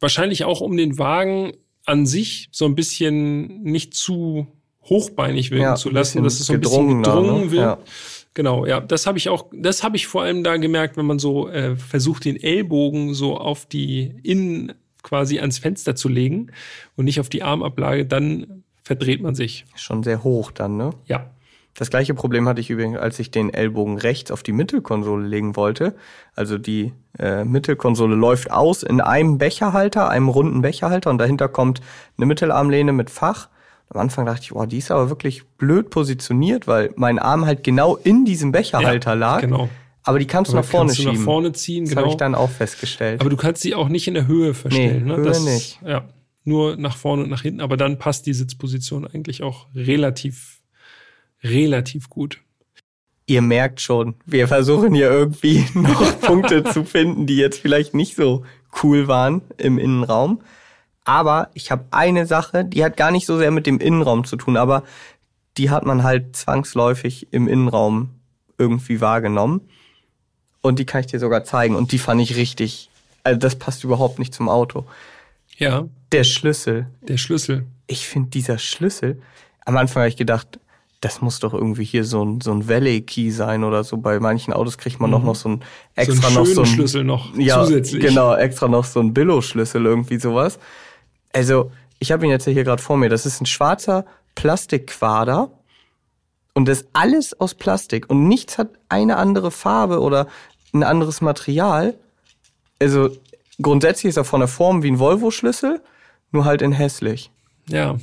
Wahrscheinlich 0.00 0.44
auch 0.44 0.61
um 0.61 0.76
den 0.76 0.98
Wagen 0.98 1.52
an 1.87 2.04
sich 2.06 2.48
so 2.52 2.66
ein 2.66 2.74
bisschen 2.74 3.62
nicht 3.62 3.94
zu 3.94 4.46
hochbeinig 4.85 5.50
wirken 5.50 5.62
Ja, 5.62 5.74
zu 5.76 5.88
lassen, 5.90 6.22
dass 6.22 6.40
es 6.40 6.46
so 6.46 6.52
ein 6.52 6.61
bisschen 6.61 6.87
gedrungener, 6.88 7.02
gedrungen 7.02 7.44
ne? 7.46 7.50
wird. 7.50 7.62
Ja. 7.62 7.78
Genau, 8.35 8.64
ja, 8.64 8.81
das 8.81 9.07
habe 9.07 9.19
ich 9.19 9.29
auch, 9.29 9.47
das 9.53 9.83
habe 9.83 9.97
ich 9.97 10.07
vor 10.07 10.23
allem 10.23 10.45
da 10.45 10.57
gemerkt, 10.57 10.97
wenn 10.97 11.07
man 11.07 11.19
so 11.19 11.49
äh, 11.49 11.77
versucht, 11.77 12.25
den 12.25 12.40
Ellbogen 12.40 13.12
so 13.12 13.37
auf 13.37 13.66
die 13.66 14.14
Innen 14.23 14.73
quasi 15.03 15.40
ans 15.40 15.59
Fenster 15.59 15.97
zu 15.97 16.09
legen 16.09 16.53
und 16.97 17.07
nicht 17.07 17.19
auf 17.19 17.29
die 17.29 17.43
Armablage, 17.43 18.07
dann 18.07 18.62
verdreht 18.83 19.21
man 19.21 19.35
sich. 19.35 19.64
Schon 19.75 20.03
sehr 20.03 20.23
hoch 20.23 20.53
dann, 20.53 20.77
ne? 20.77 20.90
Ja. 21.07 21.31
Das 21.75 21.88
gleiche 21.88 22.14
Problem 22.14 22.49
hatte 22.49 22.61
ich 22.61 22.69
übrigens, 22.69 22.99
als 22.99 23.19
ich 23.21 23.31
den 23.31 23.55
Ellbogen 23.55 23.97
rechts 23.97 24.31
auf 24.31 24.43
die 24.43 24.53
Mittelkonsole 24.53 25.27
legen 25.27 25.55
wollte. 25.55 25.95
Also 26.35 26.59
die 26.59 26.93
äh, 27.19 27.45
Mittelkonsole 27.45 28.16
läuft 28.16 28.51
aus 28.51 28.83
in 28.83 29.01
einem 29.01 29.38
Becherhalter, 29.38 30.11
einem 30.11 30.29
runden 30.29 30.62
Becherhalter 30.62 31.11
und 31.11 31.19
dahinter 31.19 31.49
kommt 31.49 31.81
eine 32.16 32.27
Mittelarmlehne 32.27 32.93
mit 32.93 33.09
Fach. 33.09 33.49
Am 33.92 34.00
Anfang 34.00 34.24
dachte 34.24 34.42
ich, 34.42 34.50
boah, 34.50 34.66
die 34.66 34.79
ist 34.79 34.90
aber 34.92 35.11
wirklich 35.11 35.44
blöd 35.59 35.90
positioniert, 35.90 36.68
weil 36.68 36.92
mein 36.94 37.18
Arm 37.18 37.44
halt 37.44 37.64
genau 37.64 37.96
in 37.96 38.24
diesem 38.24 38.53
Becherhalter 38.53 39.11
Ja, 39.11 39.16
lag. 39.16 39.40
genau. 39.40 39.68
Aber 40.05 40.18
die 40.18 40.26
kannst 40.26 40.53
du 40.53 40.57
nach 40.57 40.64
vorne 40.64 40.88
kannst 40.88 41.00
du 41.00 41.03
schieben. 41.03 41.18
nach 41.18 41.24
vorne 41.24 41.53
ziehen, 41.53 41.85
das 41.85 41.90
genau. 41.90 42.03
habe 42.03 42.11
ich 42.11 42.16
dann 42.16 42.35
auch 42.35 42.50
festgestellt. 42.50 43.20
Aber 43.20 43.31
du 43.31 43.37
kannst 43.37 43.62
sie 43.62 43.74
auch 43.74 43.88
nicht 43.88 44.07
in 44.09 44.14
der 44.14 44.26
Höhe 44.26 44.55
verstellen. 44.55 45.05
Nee, 45.05 45.11
ne? 45.11 45.16
Höhe 45.16 45.24
das, 45.24 45.44
nicht. 45.44 45.81
Ja, 45.85 46.09
nur 46.44 46.76
nach 46.76 46.96
vorne 46.96 47.24
und 47.24 47.31
nach 47.31 47.42
hinten. 47.42 47.61
Aber 47.61 47.76
dann 47.76 47.98
passt 47.98 48.26
die 48.26 48.33
Sitzposition 48.33 49.07
eigentlich 49.07 49.42
auch 49.42 49.66
relativ, 49.74 50.61
relativ 51.42 52.09
gut. 52.09 52.38
Ihr 53.26 53.42
merkt 53.42 53.81
schon, 53.81 54.14
wir 54.24 54.48
versuchen 54.48 54.94
hier 54.94 55.11
irgendwie 55.11 55.64
noch 55.74 56.20
Punkte 56.20 56.64
zu 56.64 56.85
finden, 56.85 57.26
die 57.26 57.37
jetzt 57.37 57.61
vielleicht 57.61 57.92
nicht 57.94 58.16
so 58.16 58.44
cool 58.83 59.09
waren 59.09 59.42
im 59.59 59.79
Innenraum. 59.79 60.40
Aber 61.11 61.51
ich 61.55 61.73
habe 61.73 61.87
eine 61.90 62.25
Sache, 62.25 62.64
die 62.64 62.85
hat 62.85 62.96
gar 62.96 63.11
nicht 63.11 63.27
so 63.27 63.37
sehr 63.37 63.51
mit 63.51 63.66
dem 63.66 63.81
Innenraum 63.81 64.25
zu 64.25 64.37
tun, 64.37 64.57
aber 64.57 64.85
die 65.57 65.68
hat 65.68 65.85
man 65.85 66.05
halt 66.05 66.37
zwangsläufig 66.37 67.27
im 67.33 67.49
Innenraum 67.49 68.11
irgendwie 68.59 69.01
wahrgenommen. 69.01 69.61
Und 70.61 70.79
die 70.79 70.85
kann 70.85 71.01
ich 71.01 71.09
dir 71.09 71.18
sogar 71.18 71.42
zeigen. 71.42 71.75
Und 71.75 71.90
die 71.90 71.99
fand 71.99 72.20
ich 72.20 72.37
richtig. 72.37 72.90
Also 73.25 73.40
das 73.40 73.57
passt 73.57 73.83
überhaupt 73.83 74.20
nicht 74.20 74.33
zum 74.33 74.49
Auto. 74.49 74.85
Ja, 75.59 75.88
Der 76.12 76.23
Schlüssel. 76.23 76.87
der 77.03 77.16
Schlüssel. 77.16 77.66
Ich 77.88 78.07
finde 78.07 78.31
dieser 78.31 78.59
Schlüssel. 78.59 79.20
Am 79.66 79.77
Anfang 79.77 80.03
habe 80.03 80.09
ich 80.11 80.16
gedacht, 80.16 80.61
das 81.01 81.20
muss 81.23 81.40
doch 81.40 81.55
irgendwie 81.55 81.85
hier 81.85 82.05
so 82.05 82.25
ein, 82.25 82.40
so 82.40 82.53
ein 82.53 82.68
Valley 82.68 83.01
Key 83.03 83.31
sein 83.33 83.64
oder 83.64 83.83
so. 83.83 83.96
Bei 83.96 84.20
manchen 84.20 84.53
Autos 84.55 84.79
kriegt 84.79 85.01
man 85.01 85.11
doch 85.11 85.25
noch 85.25 85.35
so 85.35 85.49
ein 85.49 85.62
extra 85.96 86.14
Mhm. 86.14 86.20
so 86.20 86.27
einen 86.29 86.35
noch 86.37 86.46
so 86.55 86.61
ein 86.62 86.66
Schlüssel 86.66 87.03
noch 87.05 87.37
ja, 87.37 87.64
zusätzlich. 87.64 88.01
Genau, 88.05 88.35
extra 88.37 88.68
noch 88.68 88.85
so 88.85 89.01
ein 89.01 89.12
Billo-Schlüssel, 89.12 89.85
irgendwie 89.87 90.20
sowas. 90.20 90.59
Also, 91.33 91.71
ich 91.99 92.12
habe 92.12 92.25
ihn 92.25 92.31
jetzt 92.31 92.45
hier 92.45 92.64
gerade 92.64 92.83
vor 92.83 92.97
mir. 92.97 93.09
Das 93.09 93.27
ist 93.27 93.40
ein 93.40 93.47
schwarzer 93.47 94.05
Plastikquader. 94.35 95.51
Und 96.55 96.66
das 96.66 96.83
ist 96.83 96.88
alles 96.93 97.38
aus 97.40 97.55
Plastik. 97.55 98.11
Und 98.11 98.27
nichts 98.29 98.59
hat 98.59 98.71
eine 98.88 99.16
andere 99.16 99.51
Farbe 99.51 100.01
oder 100.01 100.27
ein 100.73 100.83
anderes 100.83 101.21
Material. 101.21 101.95
Also, 102.81 103.11
grundsätzlich 103.62 104.11
ist 104.11 104.16
er 104.16 104.25
von 104.25 104.40
der 104.40 104.49
Form 104.49 104.83
wie 104.83 104.90
ein 104.90 104.99
Volvo-Schlüssel, 104.99 105.81
nur 106.33 106.45
halt 106.45 106.62
in 106.62 106.73
hässlich. 106.73 107.31
Ja. 107.69 107.99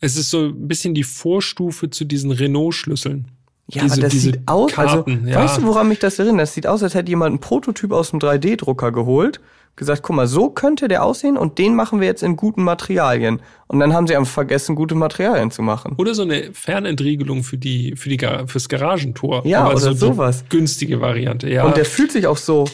Es 0.00 0.16
ist 0.16 0.30
so 0.30 0.46
ein 0.46 0.68
bisschen 0.68 0.94
die 0.94 1.04
Vorstufe 1.04 1.90
zu 1.90 2.04
diesen 2.04 2.30
Renault-Schlüsseln. 2.32 3.28
Ja, 3.70 3.82
Diese- 3.82 3.94
aber 3.94 4.02
das 4.02 4.12
sieht 4.14 4.40
aus, 4.46 4.72
Karten, 4.72 5.12
also, 5.18 5.26
ja. 5.28 5.40
weißt 5.44 5.58
du, 5.58 5.66
woran 5.66 5.88
mich 5.88 5.98
das 5.98 6.18
erinnert? 6.18 6.40
Das 6.42 6.54
sieht 6.54 6.66
aus, 6.66 6.82
als 6.82 6.94
hätte 6.94 7.10
jemand 7.10 7.32
einen 7.32 7.40
Prototyp 7.40 7.92
aus 7.92 8.10
dem 8.10 8.18
3D-Drucker 8.18 8.92
geholt, 8.92 9.40
gesagt, 9.78 10.02
guck 10.02 10.16
mal, 10.16 10.26
so 10.26 10.50
könnte 10.50 10.88
der 10.88 11.04
aussehen 11.04 11.36
und 11.36 11.58
den 11.58 11.74
machen 11.74 12.00
wir 12.00 12.06
jetzt 12.06 12.22
in 12.22 12.36
guten 12.36 12.62
Materialien. 12.62 13.40
Und 13.68 13.78
dann 13.78 13.94
haben 13.94 14.06
sie 14.06 14.16
einfach 14.16 14.32
vergessen, 14.32 14.74
gute 14.74 14.94
Materialien 14.94 15.50
zu 15.50 15.62
machen. 15.62 15.94
Oder 15.96 16.14
so 16.14 16.22
eine 16.22 16.52
Fernentriegelung 16.52 17.42
für 17.44 17.56
die, 17.56 17.94
für 17.96 18.08
die, 18.10 18.18
fürs 18.46 18.68
Garagentor. 18.68 19.46
Ja, 19.46 19.60
Aber 19.60 19.76
oder 19.76 19.94
so 19.94 20.12
sowas. 20.12 20.44
Günstige 20.48 21.00
Variante, 21.00 21.48
ja. 21.48 21.64
Und 21.64 21.76
der 21.76 21.84
fühlt 21.84 22.12
sich 22.12 22.26
auch 22.26 22.36
so, 22.36 22.66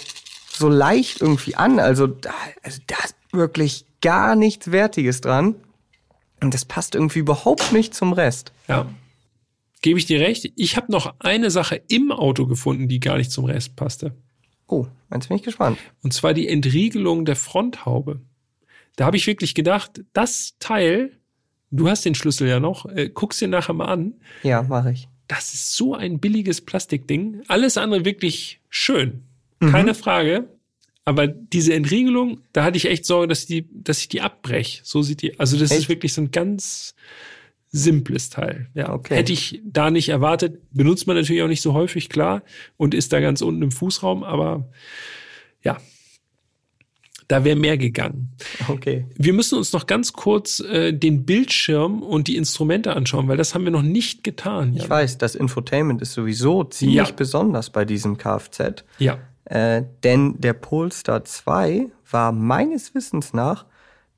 so 0.50 0.68
leicht 0.68 1.20
irgendwie 1.20 1.54
an. 1.54 1.78
Also 1.78 2.06
da, 2.06 2.30
also 2.62 2.80
da 2.86 2.96
ist 3.04 3.14
wirklich 3.32 3.86
gar 4.00 4.34
nichts 4.34 4.72
Wertiges 4.72 5.20
dran. 5.20 5.54
Und 6.42 6.54
das 6.54 6.64
passt 6.64 6.94
irgendwie 6.94 7.20
überhaupt 7.20 7.72
nicht 7.72 7.94
zum 7.94 8.12
Rest. 8.12 8.52
Ja. 8.68 8.86
Gebe 9.82 9.98
ich 9.98 10.06
dir 10.06 10.20
recht. 10.20 10.50
Ich 10.56 10.76
habe 10.76 10.90
noch 10.90 11.14
eine 11.18 11.50
Sache 11.50 11.80
im 11.88 12.10
Auto 12.10 12.46
gefunden, 12.46 12.88
die 12.88 13.00
gar 13.00 13.18
nicht 13.18 13.30
zum 13.30 13.44
Rest 13.44 13.76
passte. 13.76 14.14
Oh, 14.66 14.86
jetzt 15.12 15.28
bin 15.28 15.36
ich 15.36 15.42
gespannt. 15.42 15.78
Und 16.02 16.12
zwar 16.12 16.34
die 16.34 16.48
Entriegelung 16.48 17.24
der 17.24 17.36
Fronthaube. 17.36 18.20
Da 18.96 19.06
habe 19.06 19.16
ich 19.16 19.26
wirklich 19.26 19.54
gedacht, 19.54 20.02
das 20.12 20.54
Teil, 20.58 21.18
du 21.70 21.88
hast 21.88 22.04
den 22.04 22.14
Schlüssel 22.14 22.48
ja 22.48 22.60
noch, 22.60 22.86
äh, 22.86 23.10
guck's 23.12 23.38
dir 23.38 23.48
nachher 23.48 23.74
mal 23.74 23.86
an. 23.86 24.14
Ja, 24.42 24.62
mache 24.62 24.92
ich. 24.92 25.08
Das 25.28 25.54
ist 25.54 25.74
so 25.74 25.94
ein 25.94 26.20
billiges 26.20 26.60
Plastikding. 26.60 27.42
Alles 27.48 27.76
andere 27.76 28.04
wirklich 28.04 28.60
schön. 28.68 29.22
Keine 29.60 29.94
Frage. 29.94 30.48
Aber 31.04 31.26
diese 31.26 31.74
Entriegelung, 31.74 32.40
da 32.52 32.64
hatte 32.64 32.76
ich 32.76 32.86
echt 32.86 33.04
Sorge, 33.04 33.28
dass 33.28 33.46
die, 33.46 33.68
dass 33.72 34.00
ich 34.00 34.08
die 34.08 34.22
abbreche. 34.22 34.80
So 34.84 35.02
sieht 35.02 35.22
die, 35.22 35.38
also 35.38 35.58
das 35.58 35.70
Echt? 35.70 35.80
ist 35.80 35.88
wirklich 35.88 36.14
so 36.14 36.22
ein 36.22 36.30
ganz 36.30 36.94
simples 37.76 38.30
Teil. 38.30 38.68
Ja, 38.74 38.92
Okay. 38.92 39.16
hätte 39.16 39.32
ich 39.32 39.60
da 39.64 39.90
nicht 39.90 40.08
erwartet. 40.08 40.60
Benutzt 40.70 41.08
man 41.08 41.16
natürlich 41.16 41.42
auch 41.42 41.48
nicht 41.48 41.60
so 41.62 41.74
häufig, 41.74 42.08
klar. 42.08 42.42
Und 42.76 42.94
ist 42.94 43.12
da 43.12 43.18
ganz 43.20 43.42
unten 43.42 43.62
im 43.62 43.72
Fußraum, 43.72 44.22
aber 44.22 44.68
ja. 45.62 45.78
Da 47.26 47.42
wäre 47.42 47.56
mehr 47.56 47.78
gegangen. 47.78 48.36
Okay. 48.68 49.06
Wir 49.16 49.32
müssen 49.32 49.56
uns 49.58 49.72
noch 49.72 49.86
ganz 49.86 50.12
kurz 50.12 50.60
äh, 50.60 50.92
den 50.92 51.24
Bildschirm 51.24 52.02
und 52.02 52.28
die 52.28 52.36
Instrumente 52.36 52.94
anschauen, 52.94 53.26
weil 53.28 53.38
das 53.38 53.54
haben 53.54 53.64
wir 53.64 53.72
noch 53.72 53.82
nicht 53.82 54.22
getan. 54.24 54.76
Ich 54.76 54.88
weiß, 54.88 55.16
das 55.18 55.34
Infotainment 55.34 56.00
ist 56.02 56.12
sowieso 56.12 56.64
ziemlich 56.64 56.96
Ja. 57.08 57.14
besonders 57.16 57.70
bei 57.70 57.84
diesem 57.86 58.18
Kfz. 58.18 58.84
Ja. 58.98 59.18
Äh, 59.46 59.82
denn 60.04 60.38
der 60.40 60.52
Polestar 60.52 61.24
2 61.24 61.86
war 62.10 62.30
meines 62.30 62.94
Wissens 62.94 63.32
nach 63.32 63.64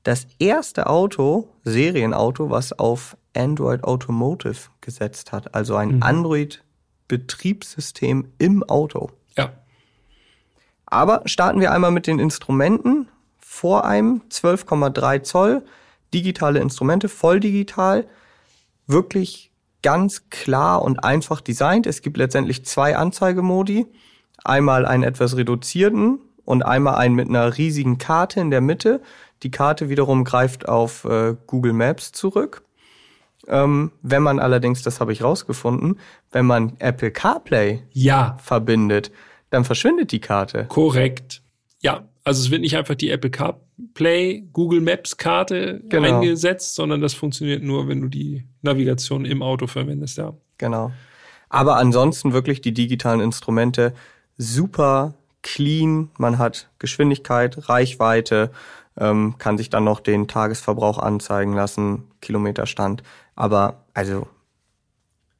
das 0.03 0.27
erste 0.39 0.87
Auto, 0.87 1.49
Serienauto, 1.63 2.49
was 2.49 2.71
auf 2.77 3.16
Android 3.37 3.83
Automotive 3.83 4.69
gesetzt 4.81 5.31
hat. 5.31 5.55
Also 5.55 5.75
ein 5.75 5.97
mhm. 5.97 6.03
Android-Betriebssystem 6.03 8.33
im 8.37 8.63
Auto. 8.63 9.11
Ja. 9.37 9.51
Aber 10.85 11.21
starten 11.25 11.59
wir 11.59 11.71
einmal 11.71 11.91
mit 11.91 12.07
den 12.07 12.19
Instrumenten. 12.19 13.09
Vor 13.39 13.85
einem 13.85 14.21
12,3 14.29 15.23
Zoll, 15.23 15.63
digitale 16.13 16.59
Instrumente, 16.59 17.09
voll 17.09 17.39
digital. 17.39 18.07
Wirklich 18.87 19.51
ganz 19.81 20.29
klar 20.29 20.81
und 20.81 21.03
einfach 21.03 21.41
designt. 21.41 21.87
Es 21.87 22.01
gibt 22.01 22.17
letztendlich 22.17 22.65
zwei 22.65 22.97
Anzeigemodi. 22.97 23.85
Einmal 24.43 24.85
einen 24.85 25.03
etwas 25.03 25.35
reduzierten 25.35 26.19
und 26.45 26.63
einmal 26.63 26.95
einen 26.95 27.15
mit 27.15 27.27
einer 27.27 27.57
riesigen 27.57 27.97
Karte 27.97 28.39
in 28.39 28.51
der 28.51 28.61
Mitte. 28.61 29.01
Die 29.43 29.51
Karte 29.51 29.89
wiederum 29.89 30.23
greift 30.23 30.67
auf 30.67 31.05
äh, 31.05 31.35
Google 31.45 31.73
Maps 31.73 32.11
zurück. 32.11 32.63
Ähm, 33.47 33.91
wenn 34.01 34.23
man 34.23 34.39
allerdings, 34.39 34.81
das 34.81 34.99
habe 34.99 35.13
ich 35.13 35.23
rausgefunden, 35.23 35.99
wenn 36.31 36.45
man 36.45 36.73
Apple 36.79 37.11
CarPlay 37.11 37.83
ja. 37.91 38.37
verbindet, 38.41 39.11
dann 39.49 39.63
verschwindet 39.63 40.11
die 40.11 40.19
Karte. 40.19 40.65
Korrekt. 40.65 41.41
Ja, 41.81 42.07
also 42.23 42.41
es 42.41 42.51
wird 42.51 42.61
nicht 42.61 42.75
einfach 42.75 42.95
die 42.95 43.09
Apple 43.09 43.29
CarPlay 43.29 44.43
Google 44.51 44.81
Maps 44.81 45.15
Karte 45.15 45.81
genau. 45.87 46.19
eingesetzt, 46.19 46.75
sondern 46.75 46.99
das 46.99 47.13
funktioniert 47.13 47.63
nur, 47.63 47.87
wenn 47.87 48.01
du 48.01 48.09
die 48.09 48.43
Navigation 48.61 49.23
im 49.23 49.41
Auto 49.41 49.67
verwendest, 49.67 50.17
ja. 50.17 50.33
Genau. 50.57 50.91
Aber 51.49 51.77
ansonsten 51.77 52.33
wirklich 52.33 52.59
die 52.59 52.73
digitalen 52.73 53.21
Instrumente 53.21 53.93
super 54.37 55.13
clean. 55.41 56.09
Man 56.17 56.37
hat 56.37 56.69
Geschwindigkeit, 56.79 57.69
Reichweite, 57.69 58.51
ähm, 58.99 59.35
kann 59.37 59.57
sich 59.57 59.69
dann 59.69 59.83
noch 59.83 59.99
den 59.99 60.27
Tagesverbrauch 60.27 60.97
anzeigen 60.97 61.53
lassen, 61.53 62.03
Kilometerstand. 62.21 63.03
Aber 63.37 63.85
also 63.93 64.27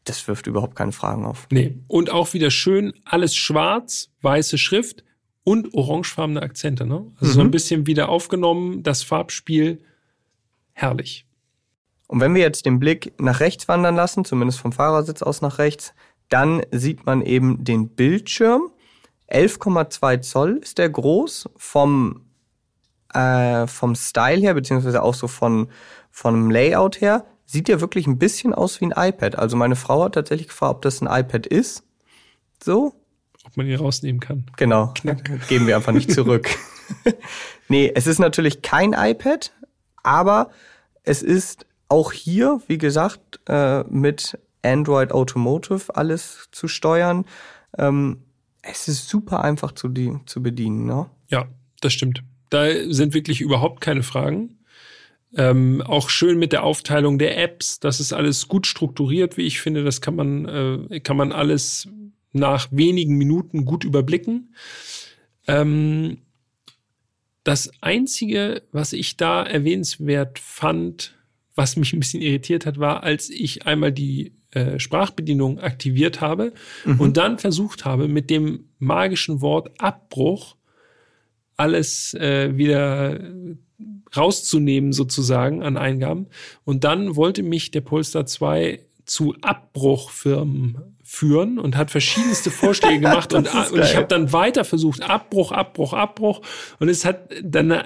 das 0.05 0.25
wirft 0.27 0.47
überhaupt 0.47 0.75
keine 0.75 0.93
Fragen 0.93 1.25
auf. 1.25 1.47
Nee. 1.51 1.79
Und 1.87 2.09
auch 2.09 2.33
wieder 2.33 2.51
schön, 2.51 2.93
alles 3.03 3.35
schwarz, 3.35 4.09
weiße 4.21 4.57
Schrift 4.57 5.03
und 5.43 5.73
orangefarbene 5.73 6.41
Akzente. 6.41 6.85
Ne? 6.85 7.11
Also 7.19 7.25
mhm. 7.25 7.35
so 7.35 7.39
ein 7.41 7.47
mhm. 7.47 7.51
bisschen 7.51 7.87
wieder 7.87 8.07
aufgenommen, 8.07 8.83
das 8.83 9.03
Farbspiel 9.03 9.83
herrlich. 10.73 11.25
Und 12.07 12.21
wenn 12.21 12.35
wir 12.35 12.41
jetzt 12.41 12.65
den 12.65 12.79
Blick 12.79 13.19
nach 13.19 13.41
rechts 13.41 13.67
wandern 13.67 13.95
lassen, 13.95 14.23
zumindest 14.23 14.59
vom 14.59 14.71
Fahrersitz 14.71 15.21
aus 15.21 15.41
nach 15.41 15.57
rechts, 15.57 15.93
dann 16.29 16.61
sieht 16.71 17.05
man 17.05 17.21
eben 17.21 17.63
den 17.63 17.89
Bildschirm. 17.89 18.69
11,2 19.29 20.21
Zoll 20.21 20.59
ist 20.61 20.77
der 20.77 20.89
groß 20.89 21.49
vom 21.57 22.27
äh, 23.13 23.65
vom 23.67 23.95
Style 23.95 24.39
her 24.39 24.53
beziehungsweise 24.53 25.01
auch 25.01 25.15
so 25.15 25.27
von 25.27 25.69
vom 26.11 26.51
Layout 26.51 27.01
her 27.01 27.25
sieht 27.47 27.69
ja 27.69 27.81
wirklich 27.81 28.05
ein 28.05 28.19
bisschen 28.19 28.53
aus 28.53 28.79
wie 28.79 28.85
ein 28.85 29.09
iPad. 29.09 29.37
Also 29.37 29.57
meine 29.57 29.75
Frau 29.75 30.03
hat 30.03 30.13
tatsächlich 30.13 30.49
gefragt, 30.49 30.75
ob 30.75 30.81
das 30.83 31.01
ein 31.01 31.07
iPad 31.07 31.47
ist. 31.47 31.83
So. 32.63 32.93
Ob 33.45 33.57
man 33.57 33.65
ihn 33.65 33.77
rausnehmen 33.77 34.19
kann. 34.19 34.45
Genau. 34.57 34.93
Geben 35.47 35.65
wir 35.65 35.77
einfach 35.77 35.93
nicht 35.93 36.11
zurück. 36.11 36.49
nee, 37.69 37.91
es 37.95 38.05
ist 38.05 38.19
natürlich 38.19 38.61
kein 38.61 38.93
iPad, 38.93 39.53
aber 40.03 40.51
es 41.03 41.23
ist 41.23 41.65
auch 41.87 42.11
hier, 42.11 42.61
wie 42.67 42.77
gesagt, 42.77 43.39
äh, 43.47 43.83
mit 43.83 44.37
Android 44.61 45.13
Automotive 45.13 45.95
alles 45.95 46.49
zu 46.51 46.67
steuern. 46.67 47.25
Ähm, 47.77 48.23
es 48.61 48.89
ist 48.89 49.07
super 49.07 49.41
einfach 49.41 49.71
zu, 49.71 49.93
zu 50.25 50.43
bedienen. 50.43 50.85
Ne? 50.85 51.09
Ja, 51.29 51.47
das 51.79 51.93
stimmt. 51.93 52.23
Da 52.49 52.65
sind 52.89 53.13
wirklich 53.13 53.39
überhaupt 53.39 53.79
keine 53.79 54.03
Fragen. 54.03 54.56
Ähm, 55.37 55.81
auch 55.83 56.09
schön 56.09 56.39
mit 56.39 56.51
der 56.51 56.63
Aufteilung 56.63 57.19
der 57.19 57.37
Apps. 57.37 57.79
Das 57.79 57.99
ist 57.99 58.11
alles 58.11 58.47
gut 58.47 58.65
strukturiert, 58.65 59.37
wie 59.37 59.43
ich 59.43 59.61
finde. 59.61 59.83
Das 59.83 60.01
kann 60.01 60.15
man, 60.15 60.89
äh, 60.89 60.99
kann 60.99 61.15
man 61.15 61.31
alles 61.31 61.87
nach 62.33 62.67
wenigen 62.71 63.17
Minuten 63.17 63.63
gut 63.63 63.83
überblicken. 63.83 64.55
Ähm, 65.47 66.17
das 67.43 67.71
Einzige, 67.79 68.63
was 68.71 68.91
ich 68.91 69.15
da 69.15 69.43
erwähnenswert 69.43 70.39
fand, 70.39 71.15
was 71.55 71.77
mich 71.77 71.93
ein 71.93 71.99
bisschen 71.99 72.21
irritiert 72.21 72.65
hat, 72.65 72.77
war, 72.77 73.03
als 73.03 73.29
ich 73.29 73.65
einmal 73.65 73.91
die 73.91 74.33
äh, 74.51 74.79
Sprachbedienung 74.79 75.59
aktiviert 75.59 76.19
habe 76.19 76.53
mhm. 76.83 76.99
und 76.99 77.17
dann 77.17 77.39
versucht 77.39 77.85
habe, 77.85 78.07
mit 78.07 78.29
dem 78.29 78.69
magischen 78.79 79.39
Wort 79.39 79.79
Abbruch 79.79 80.56
alles 81.57 82.13
äh, 82.13 82.55
wieder 82.55 83.19
rauszunehmen 84.15 84.93
sozusagen 84.93 85.63
an 85.63 85.77
Eingaben. 85.77 86.27
Und 86.63 86.83
dann 86.83 87.15
wollte 87.15 87.43
mich 87.43 87.71
der 87.71 87.81
Polestar 87.81 88.25
2 88.25 88.79
zu 89.05 89.35
Abbruchfirmen 89.41 90.77
führen 91.03 91.57
und 91.59 91.77
hat 91.77 91.91
verschiedenste 91.91 92.51
Vorschläge 92.51 92.99
gemacht 93.01 93.33
und, 93.33 93.47
und, 93.71 93.79
ich 93.79 93.95
habe 93.95 94.07
dann 94.07 94.33
weiter 94.33 94.65
versucht, 94.65 95.01
Abbruch, 95.01 95.51
Abbruch, 95.51 95.93
Abbruch 95.93 96.41
und 96.79 96.89
es 96.89 97.05
hat 97.05 97.29
dann 97.41 97.81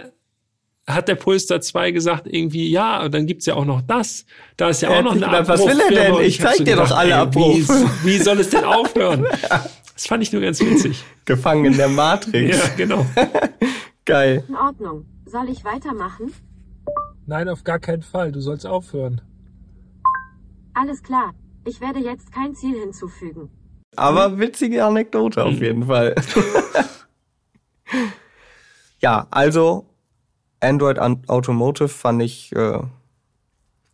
hat 0.88 1.08
der 1.08 1.16
Polestar 1.16 1.62
2 1.62 1.92
gesagt 1.92 2.28
irgendwie, 2.28 2.70
ja, 2.70 3.08
dann 3.08 3.28
gibt's 3.28 3.46
ja 3.46 3.54
auch 3.54 3.66
noch 3.66 3.82
das. 3.82 4.26
Da 4.58 4.70
ist 4.70 4.82
ja 4.82 4.90
auch 4.90 5.04
noch 5.04 5.14
eine 5.14 5.28
Abbruch. 5.28 5.48
Was 5.48 5.66
will 5.66 5.80
er 5.80 5.90
denn? 5.90 6.22
Ich, 6.22 6.28
ich 6.28 6.42
zeig 6.42 6.66
dir 6.66 6.76
doch 6.76 6.92
alle 6.92 7.16
Abbruchfirmen. 7.16 7.92
Wie, 8.04 8.14
wie 8.14 8.18
soll 8.18 8.40
es 8.40 8.50
denn 8.50 8.64
aufhören? 8.66 9.26
Das 10.02 10.08
fand 10.08 10.24
ich 10.24 10.34
nur 10.34 10.42
ganz 10.42 10.60
witzig. 10.60 11.04
Gefangen 11.26 11.66
in 11.66 11.78
der 11.78 11.88
Matrix. 11.88 12.58
ja, 12.58 12.76
genau. 12.76 13.06
Geil. 14.06 14.44
In 14.48 14.56
Ordnung. 14.56 15.06
Soll 15.28 15.48
ich 15.48 15.64
weitermachen? 15.64 16.34
Nein, 17.28 17.48
auf 17.48 17.64
gar 17.64 17.78
keinen 17.78 18.02
Fall. 18.02 18.32
Du 18.32 18.42
sollst 18.42 18.66
aufhören. 18.66 19.22
Alles 20.74 21.04
klar. 21.04 21.36
Ich 21.66 21.82
werde 21.82 22.00
jetzt 22.00 22.32
kein 22.32 22.56
Ziel 22.56 22.80
hinzufügen. 22.80 23.52
Aber 23.96 24.40
witzige 24.40 24.84
Anekdote 24.84 25.44
auf 25.44 25.62
jeden 25.62 25.86
Fall. 25.86 26.16
ja, 29.02 29.28
also 29.30 29.86
Android 30.62 30.98
Automotive 30.98 31.90
fand 31.90 32.24
ich 32.24 32.56
äh, 32.56 32.80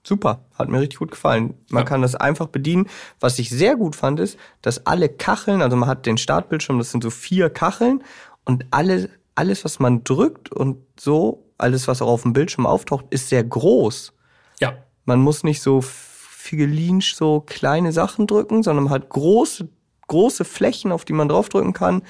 super. 0.08 0.45
Hat 0.55 0.70
mir 0.70 0.80
richtig 0.80 0.99
gut 0.99 1.12
gefallen. 1.12 1.53
Man 1.70 1.84
ja. 1.84 1.89
kann 1.89 2.01
das 2.01 2.16
einfach 2.16 2.47
bedienen. 2.47 2.88
Was 3.20 3.38
ich 3.39 3.49
sehr 3.49 3.76
gut 3.76 3.95
fand, 3.95 4.20
ist, 4.20 4.38
dass 4.62 4.86
alle 4.86 5.10
Kacheln, 5.10 5.62
also 5.62 5.78
man 5.78 5.89
hat 5.89 6.05
den 6.05 6.18
Startbildschirm, 6.18 6.78
das 6.80 6.91
sind 6.91 7.03
so 7.03 7.10
vier 7.10 7.49
Kacheln 7.49 8.03
und 8.45 8.66
alle 8.72 9.10
alles, 9.38 9.64
was 9.64 9.80
man 9.80 10.03
drückt 10.03 10.51
und 10.51 10.78
so, 10.99 11.45
alles, 11.60 11.88
was 11.88 12.01
auch 12.01 12.08
auf 12.08 12.24
dem 12.24 12.34
Bildschirm 12.34 12.66
auftaucht, 12.66 13.05
ist 13.12 13.30
sehr 13.30 13.43
groß. 13.43 14.14
Ja. 14.60 14.74
Man 15.05 15.20
muss 15.20 15.43
nicht 15.43 15.62
so 15.62 15.82
figelinsch 15.82 17.14
so 17.14 17.41
kleine 17.41 17.91
Sachen 17.91 18.26
drücken, 18.26 18.64
sondern 18.64 18.86
man 18.86 18.93
hat 18.93 19.10
große, 19.10 19.70
große 20.08 20.43
Flächen, 20.43 20.91
auf 20.91 21.05
die 21.05 21.14
man 21.14 21.30
draufdrücken 21.30 21.74
kann. 21.74 22.01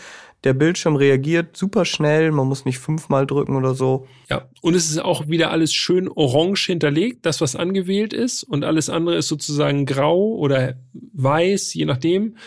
Der 0.43 0.53
Bildschirm 0.53 0.95
reagiert 0.95 1.57
super 1.57 1.83
schnell, 1.83 2.31
man 2.31 2.47
muss 2.47 2.63
nicht 2.63 2.77
fünfmal 2.77 3.25
drücken 3.25 3.55
oder 3.55 3.73
so. 3.73 4.07
Ja, 4.29 4.47
und 4.61 4.75
es 4.75 4.89
ist 4.89 4.99
auch 4.99 5.27
wieder 5.27 5.51
alles 5.51 5.73
schön 5.73 6.07
orange 6.07 6.67
hinterlegt, 6.67 7.25
das, 7.25 7.41
was 7.41 7.55
angewählt 7.55 8.13
ist, 8.13 8.43
und 8.43 8.63
alles 8.63 8.89
andere 8.89 9.17
ist 9.17 9.27
sozusagen 9.27 9.85
grau 9.85 10.35
oder 10.35 10.75
weiß, 10.93 11.73
je 11.73 11.85
nachdem. 11.85 12.37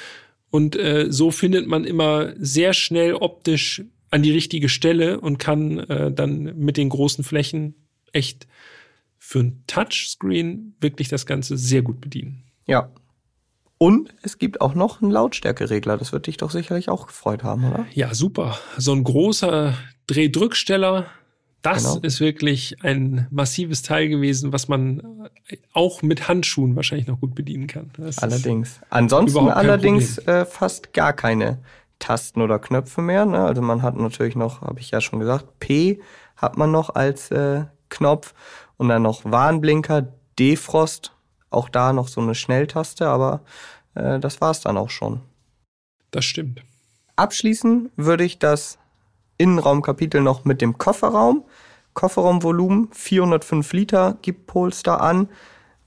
Und 0.51 0.77
äh, 0.77 1.07
so 1.11 1.31
findet 1.31 1.67
man 1.67 1.85
immer 1.85 2.33
sehr 2.39 2.75
schnell 2.75 3.15
optisch 3.15 3.83
an 4.11 4.23
die 4.23 4.33
richtige 4.33 4.69
Stelle 4.69 5.21
und 5.21 5.39
kann 5.39 5.79
äh, 5.79 6.13
dann 6.13 6.57
mit 6.57 6.77
den 6.77 6.89
großen 6.89 7.25
Flächen 7.25 7.75
echt 8.13 8.47
für 9.19 9.41
ein 9.41 9.63
Touchscreen 9.67 10.75
wirklich 10.81 11.09
das 11.09 11.27
Ganze 11.27 11.57
sehr 11.57 11.83
gut 11.83 12.01
bedienen. 12.01 12.45
Ja. 12.67 12.91
Und 13.83 14.13
es 14.21 14.37
gibt 14.37 14.61
auch 14.61 14.75
noch 14.75 15.01
einen 15.01 15.11
Lautstärkeregler. 15.11 15.97
Das 15.97 16.13
wird 16.13 16.27
dich 16.27 16.37
doch 16.37 16.51
sicherlich 16.51 16.91
auch 16.91 17.07
gefreut 17.07 17.43
haben, 17.43 17.65
oder? 17.65 17.87
Ja, 17.95 18.13
super. 18.13 18.59
So 18.77 18.93
ein 18.93 19.03
großer 19.03 19.73
Drehdrücksteller. 20.07 21.07
Das 21.63 21.85
genau. 21.85 22.01
ist 22.03 22.21
wirklich 22.21 22.85
ein 22.85 23.27
massives 23.31 23.81
Teil 23.81 24.11
gewesen, 24.11 24.53
was 24.53 24.69
man 24.69 25.31
auch 25.73 26.03
mit 26.03 26.29
Handschuhen 26.29 26.77
wahrscheinlich 26.77 27.07
noch 27.07 27.21
gut 27.21 27.35
bedienen 27.35 27.69
kann. 27.69 27.91
Das 27.97 28.19
allerdings. 28.19 28.81
Ansonsten 28.91 29.49
allerdings 29.49 30.19
äh, 30.19 30.45
fast 30.45 30.93
gar 30.93 31.15
keine 31.15 31.59
Tasten 31.99 32.43
oder 32.43 32.59
Knöpfe 32.59 33.01
mehr. 33.01 33.25
Ne? 33.25 33.43
Also 33.43 33.63
man 33.63 33.81
hat 33.81 33.97
natürlich 33.97 34.37
noch, 34.37 34.61
habe 34.61 34.81
ich 34.81 34.91
ja 34.91 35.01
schon 35.01 35.21
gesagt, 35.21 35.59
P 35.59 36.01
hat 36.37 36.59
man 36.59 36.71
noch 36.71 36.95
als 36.95 37.31
äh, 37.31 37.65
Knopf 37.89 38.35
und 38.77 38.89
dann 38.89 39.01
noch 39.01 39.25
Warnblinker, 39.25 40.13
Defrost, 40.39 41.13
auch 41.51 41.69
da 41.69 41.93
noch 41.93 42.09
so 42.09 42.21
eine 42.21 42.35
Schnelltaste, 42.35 43.09
aber 43.09 43.41
äh, 43.95 44.19
das 44.19 44.41
war's 44.41 44.61
dann 44.61 44.77
auch 44.77 44.91
schon. 44.91 45.21
Das 46.11 46.25
stimmt. 46.25 46.63
Abschließen 47.17 47.91
würde 47.97 48.25
ich 48.25 48.39
das 48.39 48.79
Innenraumkapitel 49.37 50.21
noch 50.21 50.45
mit 50.45 50.61
dem 50.61 50.79
Kofferraum. 50.79 51.45
Kofferraumvolumen 51.95 52.89
405 52.93 53.73
Liter 53.73 54.17
gibt 54.23 54.47
Polestar 54.47 55.01
an. 55.01 55.29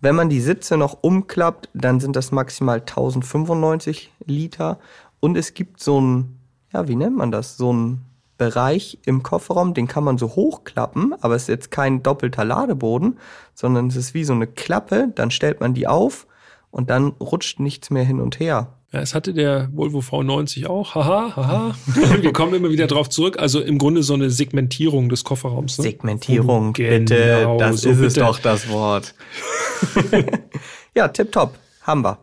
Wenn 0.01 0.16
man 0.16 0.30
die 0.30 0.41
Sitze 0.41 0.78
noch 0.78 0.97
umklappt, 1.01 1.70
dann 1.74 1.99
sind 1.99 2.16
das 2.16 2.32
maximal 2.32 2.80
1095 2.80 4.11
Liter 4.26 4.80
und 5.22 5.38
es 5.38 5.53
gibt 5.53 5.80
so 5.80 6.01
ein, 6.01 6.39
ja, 6.74 6.88
wie 6.88 6.95
nennt 6.95 7.16
man 7.16 7.32
das? 7.32 7.55
So 7.55 7.72
ein 7.72 8.05
Bereich 8.44 8.98
im 9.06 9.24
Kofferraum, 9.24 9.74
den 9.74 9.88
kann 9.88 10.04
man 10.04 10.18
so 10.18 10.36
hochklappen, 10.36 11.16
aber 11.22 11.36
es 11.36 11.44
ist 11.44 11.48
jetzt 11.48 11.72
kein 11.72 12.04
doppelter 12.04 12.44
Ladeboden, 12.44 13.18
sondern 13.54 13.88
es 13.88 13.96
ist 13.96 14.14
wie 14.14 14.26
so 14.26 14.34
eine 14.34 14.48
Klappe, 14.48 15.08
dann 15.16 15.32
stellt 15.32 15.62
man 15.62 15.74
die 15.74 15.88
auf 15.88 16.28
und 16.70 16.89
dann 16.89 17.14
rutscht 17.22 17.62
nichts 17.62 17.89
mehr 17.89 18.04
hin 18.04 18.20
und 18.20 18.41
her. 18.41 18.74
Ja, 18.91 19.00
es 19.00 19.16
hatte 19.16 19.34
der 19.34 19.70
Volvo 19.74 20.00
V90 20.00 20.68
auch. 20.68 20.94
Haha, 20.94 21.36
haha. 21.36 21.76
Wir 22.22 22.34
kommen 22.34 22.54
immer 22.54 22.70
wieder 22.70 22.86
drauf 22.86 23.10
zurück. 23.10 23.39
Also 23.39 23.62
im 23.62 23.78
Grunde 23.80 24.04
so 24.04 24.14
eine 24.14 24.30
Segmentierung 24.30 25.10
des 25.10 25.24
Kofferraums. 25.24 25.78
Ne? 25.80 25.84
Segmentierung, 25.84 26.74
Genau, 26.74 27.00
bitte, 27.00 27.56
das 27.58 27.82
so 27.82 27.89
ist 27.89 28.00
es 28.00 28.14
bitte. 28.14 28.26
doch 28.26 28.39
das 28.39 28.70
Wort. 28.70 29.16
ja, 30.96 31.08
tipptopp, 31.08 31.58
haben 31.82 32.04
wir. 32.04 32.20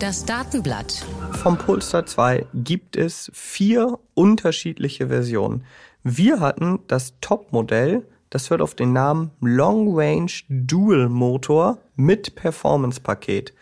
Das 0.00 0.24
Datenblatt. 0.26 1.06
Vom 1.32 1.58
Polestar 1.58 2.06
2 2.06 2.46
gibt 2.54 2.96
es 2.96 3.30
vier 3.34 3.98
unterschiedliche 4.14 5.08
Versionen. 5.08 5.64
Wir 6.04 6.40
hatten 6.40 6.80
das 6.86 7.14
Top-Modell, 7.20 8.06
das 8.30 8.50
hört 8.50 8.62
auf 8.62 8.74
den 8.74 8.92
Namen 8.92 9.30
Long 9.40 9.96
Range 9.98 10.30
Dual 10.48 11.08
Motor 11.08 11.78
mit 11.96 12.34
Performance-Paket. 12.34 13.54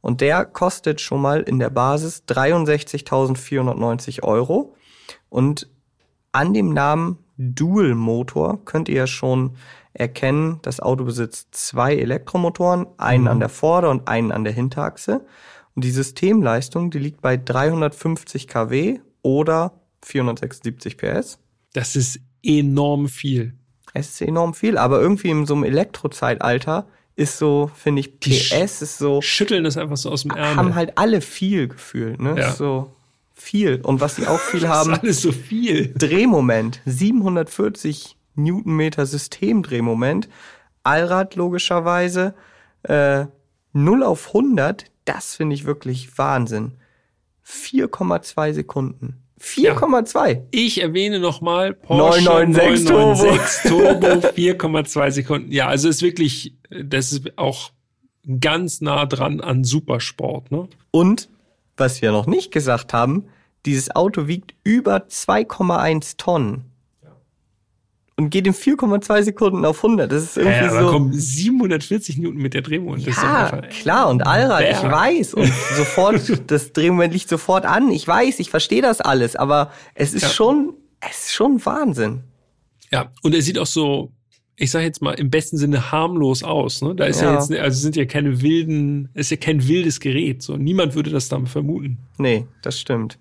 Und 0.00 0.20
der 0.20 0.44
kostet 0.44 1.00
schon 1.00 1.22
mal 1.22 1.42
in 1.42 1.58
der 1.58 1.70
Basis 1.70 2.24
63.490 2.28 4.22
Euro. 4.24 4.74
Und 5.28 5.68
an 6.32 6.52
dem 6.52 6.72
Namen 6.72 7.18
Dual 7.36 7.94
Motor 7.94 8.64
könnt 8.64 8.88
ihr 8.88 8.96
ja 8.96 9.06
schon 9.06 9.56
erkennen, 9.94 10.58
das 10.62 10.80
Auto 10.80 11.04
besitzt 11.04 11.54
zwei 11.54 11.94
Elektromotoren, 11.96 12.86
einen 12.98 13.28
an 13.28 13.40
der 13.40 13.48
Vorder- 13.48 13.90
und 13.90 14.08
einen 14.08 14.32
an 14.32 14.44
der 14.44 14.52
Hinterachse. 14.52 15.24
Und 15.74 15.84
die 15.84 15.90
Systemleistung, 15.90 16.90
die 16.90 16.98
liegt 16.98 17.22
bei 17.22 17.36
350 17.36 18.46
kW 18.46 19.00
oder 19.22 19.72
476 20.02 20.96
PS. 20.96 21.38
Das 21.72 21.96
ist 21.96 22.20
enorm 22.42 23.08
viel. 23.08 23.54
Es 23.94 24.10
ist 24.10 24.22
enorm 24.22 24.54
viel, 24.54 24.78
aber 24.78 25.00
irgendwie 25.00 25.30
in 25.30 25.46
so 25.46 25.54
einem 25.54 25.64
Elektrozeitalter 25.64 26.86
ist 27.14 27.38
so, 27.38 27.70
finde 27.74 28.00
ich, 28.00 28.20
PS 28.20 28.82
ist 28.82 28.98
so, 28.98 29.20
Schütteln 29.20 29.64
das 29.64 29.76
einfach 29.76 29.96
so 29.96 30.10
aus 30.10 30.22
dem 30.22 30.30
Ärmel. 30.30 30.56
haben 30.56 30.74
halt 30.74 30.96
alle 30.96 31.20
viel 31.20 31.68
gefühlt, 31.68 32.20
ne? 32.20 32.34
Ja. 32.38 32.48
Ist 32.48 32.58
So 32.58 32.94
viel. 33.34 33.80
Und 33.82 34.00
was 34.00 34.16
sie 34.16 34.26
auch 34.26 34.38
viel 34.38 34.60
das 34.60 34.70
haben, 34.70 34.92
ist 34.94 35.02
alles 35.02 35.22
so 35.22 35.32
viel. 35.32 35.92
Drehmoment, 35.96 36.80
740 36.86 38.16
Newtonmeter 38.34 39.04
Systemdrehmoment, 39.04 40.28
Allrad 40.84 41.36
logischerweise, 41.36 42.34
äh, 42.84 43.26
0 43.74 44.02
auf 44.02 44.28
100, 44.28 44.86
das 45.04 45.34
finde 45.34 45.54
ich 45.54 45.64
wirklich 45.64 46.16
Wahnsinn. 46.18 46.72
4,2 47.46 48.52
Sekunden. 48.52 49.22
4,2. 49.40 50.42
Ich 50.52 50.80
erwähne 50.80 51.18
nochmal 51.18 51.74
Porsche 51.74 52.22
996 52.22 52.88
996 52.90 53.70
Turbo, 53.70 54.06
4,2 54.28 55.10
Sekunden. 55.10 55.52
Ja, 55.52 55.66
also 55.66 55.88
ist 55.88 56.02
wirklich, 56.02 56.54
das 56.70 57.12
ist 57.12 57.36
auch 57.36 57.72
ganz 58.40 58.80
nah 58.80 59.04
dran 59.06 59.40
an 59.40 59.64
Supersport, 59.64 60.52
ne? 60.52 60.68
Und, 60.92 61.28
was 61.76 62.02
wir 62.02 62.12
noch 62.12 62.26
nicht 62.26 62.52
gesagt 62.52 62.92
haben, 62.92 63.24
dieses 63.66 63.94
Auto 63.94 64.28
wiegt 64.28 64.54
über 64.62 65.06
2,1 65.08 66.16
Tonnen. 66.18 66.71
Und 68.16 68.28
geht 68.30 68.46
in 68.46 68.52
4,2 68.52 69.22
Sekunden 69.22 69.64
auf 69.64 69.82
100. 69.82 70.12
Das 70.12 70.22
ist 70.22 70.36
irgendwie 70.36 70.56
Ja, 70.58 70.70
aber 70.70 70.80
so. 70.82 70.90
komm, 70.90 71.12
740 71.14 72.18
Newton 72.18 72.36
mit 72.42 72.52
der 72.52 72.60
Drehmoment. 72.60 73.06
Ja, 73.06 73.62
klar, 73.70 74.08
und 74.10 74.26
Allrad, 74.26 74.64
ich 74.70 74.82
weiß. 74.82 75.32
Und 75.34 75.46
sofort, 75.76 76.20
das 76.50 76.72
Drehmoment 76.72 77.14
liegt 77.14 77.28
sofort 77.28 77.64
an. 77.64 77.90
Ich 77.90 78.06
weiß, 78.06 78.38
ich 78.40 78.50
verstehe 78.50 78.82
das 78.82 79.00
alles, 79.00 79.34
aber 79.34 79.70
es 79.94 80.12
ist 80.12 80.22
Ja. 80.22 80.28
schon, 80.28 80.74
es 81.00 81.26
ist 81.26 81.32
schon 81.32 81.64
Wahnsinn. 81.64 82.20
Ja, 82.92 83.10
und 83.22 83.34
er 83.34 83.40
sieht 83.40 83.58
auch 83.58 83.66
so, 83.66 84.12
ich 84.56 84.70
sage 84.70 84.84
jetzt 84.84 85.00
mal 85.00 85.12
im 85.14 85.30
besten 85.30 85.56
Sinne 85.56 85.90
harmlos 85.90 86.42
aus. 86.42 86.82
Ne? 86.82 86.94
Da 86.94 87.06
ist 87.06 87.22
ja, 87.22 87.28
Ja. 87.32 87.38
jetzt, 87.40 87.50
also 87.50 87.80
sind 87.80 87.96
ja 87.96 88.04
keine 88.04 88.42
wilden, 88.42 89.08
ist 89.14 89.30
ja 89.30 89.38
kein 89.38 89.66
wildes 89.66 89.98
Gerät. 90.00 90.42
So 90.42 90.58
niemand 90.58 90.94
würde 90.94 91.10
das 91.10 91.30
dann 91.30 91.46
vermuten. 91.46 91.96
Nee, 92.18 92.44
das 92.60 92.78
stimmt. 92.78 93.18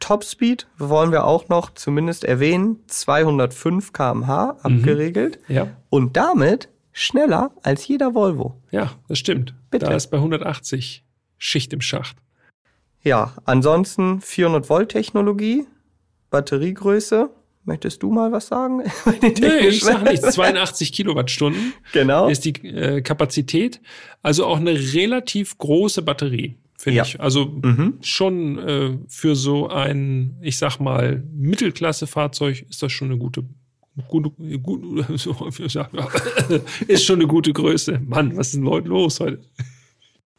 Topspeed 0.00 0.66
wollen 0.78 1.10
wir 1.12 1.24
auch 1.24 1.48
noch 1.48 1.70
zumindest 1.74 2.24
erwähnen. 2.24 2.80
205 2.86 3.92
kmh 3.92 4.56
abgeregelt. 4.62 5.38
Ja, 5.48 5.68
Und 5.90 6.16
damit 6.16 6.68
schneller 6.92 7.50
als 7.62 7.86
jeder 7.88 8.14
Volvo. 8.14 8.60
ja, 8.70 8.92
das 9.08 9.18
stimmt. 9.18 9.54
Bitte. 9.70 9.86
Da 9.86 9.94
ist 9.94 10.08
bei 10.08 10.16
180 10.18 11.04
Schicht 11.38 11.72
im 11.72 11.80
Schacht. 11.80 12.16
Ja, 13.02 13.34
ansonsten 13.44 14.20
400 14.20 14.68
Volt 14.70 14.90
Technologie, 14.90 15.66
Batteriegröße. 16.30 17.30
Möchtest 17.64 18.02
du 18.02 18.10
mal 18.12 18.30
was 18.32 18.46
sagen? 18.46 18.82
Nee, 19.22 19.68
ich 19.68 19.80
sage 19.82 20.04
nichts. 20.04 20.30
82 20.34 20.92
Kilowattstunden 20.92 21.72
Genau. 21.92 22.28
ist 22.28 22.44
die 22.44 22.52
äh, 22.66 23.00
Kapazität. 23.02 23.80
Also 24.22 24.46
auch 24.46 24.58
eine 24.58 24.72
relativ 24.94 25.58
große 25.58 26.02
Batterie, 26.02 26.56
finde 26.78 26.98
Ja. 26.98 27.02
ich. 27.04 27.20
Also 27.20 27.46
Mhm. 27.46 27.94
schon 28.02 28.58
äh, 28.58 28.98
für 29.08 29.34
so 29.36 29.68
ein, 29.68 30.36
ich 30.42 30.58
sag 30.58 30.78
mal, 30.78 31.22
Mittelklasse-Fahrzeug 31.34 32.66
ist 32.68 32.82
das 32.82 32.92
schon 32.92 33.08
eine 33.10 33.18
gute, 33.18 33.44
gute, 34.08 34.30
gute 34.58 35.16
so, 35.18 35.34
ist 36.88 37.04
schon 37.04 37.16
eine 37.20 37.26
gute 37.28 37.52
Größe. 37.52 38.00
Mann, 38.04 38.36
was 38.36 38.48
ist 38.48 38.56
denn 38.56 38.62
Leuten 38.62 38.88
los 38.88 39.20
heute? 39.20 39.40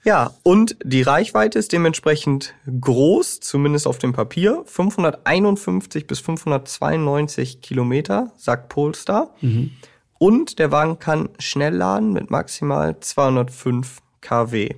Ja, 0.06 0.32
und 0.44 0.78
die 0.86 1.02
Reichweite 1.02 1.60
ist 1.60 1.74
dementsprechend 1.74 2.54
groß, 2.80 3.42
zumindest 3.42 3.88
auf 3.88 3.98
dem 3.98 4.14
Papier. 4.14 4.64
551 4.66 6.08
bis 6.08 6.20
592 6.20 7.62
Kilometer, 7.62 8.32
sagt 8.38 8.70
Polestar. 8.70 9.36
Und 10.20 10.60
der 10.60 10.72
Wagen 10.72 11.00
kann 11.00 11.30
schnell 11.40 11.76
laden 11.76 12.14
mit 12.14 12.32
maximal 12.32 12.98
205 13.00 13.98
kW. 14.22 14.76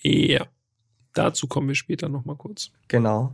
Ja, 0.00 0.46
dazu 1.18 1.46
kommen 1.46 1.68
wir 1.68 1.74
später 1.74 2.08
noch 2.08 2.24
mal 2.24 2.36
kurz. 2.36 2.70
Genau. 2.88 3.32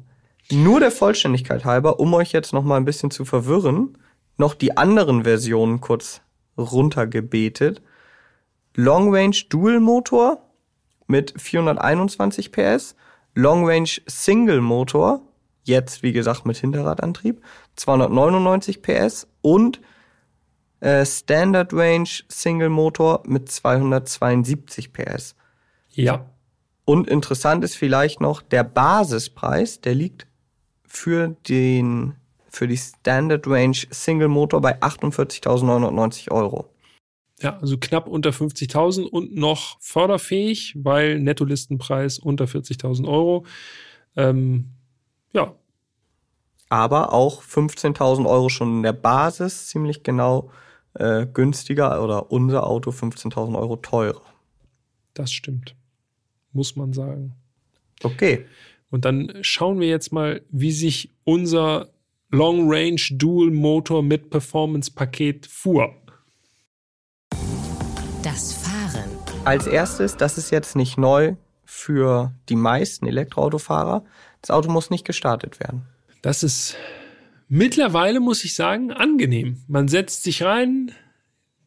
Nur 0.51 0.81
der 0.81 0.91
Vollständigkeit 0.91 1.65
halber, 1.65 2.01
um 2.01 2.13
euch 2.15 2.33
jetzt 2.33 2.53
noch 2.53 2.65
mal 2.65 2.77
ein 2.77 2.85
bisschen 2.85 3.11
zu 3.11 3.25
verwirren, 3.25 3.97
noch 4.37 4.55
die 4.55 4.77
anderen 4.77 5.25
Versionen 5.25 5.81
kurz 5.81 6.21
runtergebetet. 6.59 7.83
Long 8.75 9.15
Range 9.15 9.37
Dual 9.49 9.81
Motor 9.81 10.43
mit 11.07 11.35
421 11.37 12.51
PS, 12.51 12.97
Long 13.35 13.67
Range 13.67 13.89
Single 14.07 14.61
Motor, 14.61 15.23
jetzt 15.63 16.03
wie 16.03 16.13
gesagt 16.13 16.45
mit 16.45 16.57
Hinterradantrieb, 16.57 17.43
299 17.77 18.83
PS 18.83 19.29
und 19.43 19.81
äh, 20.81 21.07
Standard 21.07 21.73
Range 21.73 22.09
Single 22.29 22.69
Motor 22.69 23.23
mit 23.27 23.51
272 23.51 24.93
PS. 24.93 25.37
Ja, 25.91 26.27
Und 26.85 27.09
interessant 27.09 27.65
ist 27.65 27.77
vielleicht 27.77 28.21
noch, 28.21 28.43
der 28.43 28.63
Basispreis, 28.65 29.81
der 29.81 29.95
liegt 29.95 30.27
für 30.87 31.37
den, 31.49 32.15
für 32.51 32.69
die 32.69 32.77
Standard 32.77 33.47
Range 33.47 33.77
Single 33.91 34.29
Motor 34.29 34.61
bei 34.61 34.81
48.990 34.81 36.31
Euro. 36.31 36.71
ja, 37.41 37.59
also 37.59 37.79
knapp 37.79 38.07
unter 38.07 38.31
50.000 38.31 39.05
und 39.05 39.35
noch 39.35 39.81
förderfähig, 39.81 40.75
weil 40.79 41.21
Nettolistenpreis 41.21 42.19
unter 42.19 42.45
40.000 42.45 43.09
Euro. 43.09 43.45
Ähm, 44.17 44.71
ja, 45.33 45.55
Aber 46.69 47.13
auch 47.13 47.43
15.000 47.43 48.29
Euro 48.29 48.49
schon 48.49 48.77
in 48.77 48.83
der 48.83 48.93
Basis, 48.93 49.69
ziemlich 49.69 50.03
genau 50.03 50.51
äh, 50.95 51.27
günstiger 51.27 52.03
oder 52.05 52.31
unser 52.31 52.67
Auto 52.67 52.91
15.000 52.91 53.59
Euro 53.59 53.77
teurer. 53.77 54.23
das 55.15 55.33
stimmt. 55.33 55.75
Muss 56.55 56.77
man 56.77 56.93
sagen. 56.95 57.35
Okay, 58.03 58.47
Und 58.91 59.05
dann 59.05 59.33
schauen 59.43 59.81
wir 59.81 59.89
jetzt 59.89 60.13
mal, 60.13 60.41
wie 60.51 60.73
sich 60.73 61.11
unser 61.25 61.91
Long 62.31 62.71
Range 62.73 63.01
Dual 63.13 63.51
Motor 63.51 64.03
mit 64.03 64.31
Performance 64.31 64.91
Paket 64.91 65.47
fuhr. 65.47 65.95
Das 68.23 68.55
Fahren. 68.55 69.11
als 69.45 69.67
erstes, 69.67 70.17
das 70.17 70.39
ist 70.39 70.51
jetzt 70.51 70.77
nicht 70.77 70.97
neu 70.97 71.35
für 71.65 72.35
die 72.49 72.57
meisten 72.57 73.07
Elektroautofahrer, 73.07 74.05
das 74.41 74.51
Auto 74.51 74.71
muss 74.71 74.91
nicht 74.91 75.05
gestartet 75.05 75.61
werden. 75.61 75.83
Das 76.23 76.43
ist 76.43 76.77
mittlerweile, 77.49 78.21
muss 78.21 78.45
ich 78.45 78.55
sagen, 78.55 78.93
angenehm. 78.93 79.63
Man 79.69 79.89
setzt 79.89 80.23
sich 80.23 80.43
rein, 80.43 80.93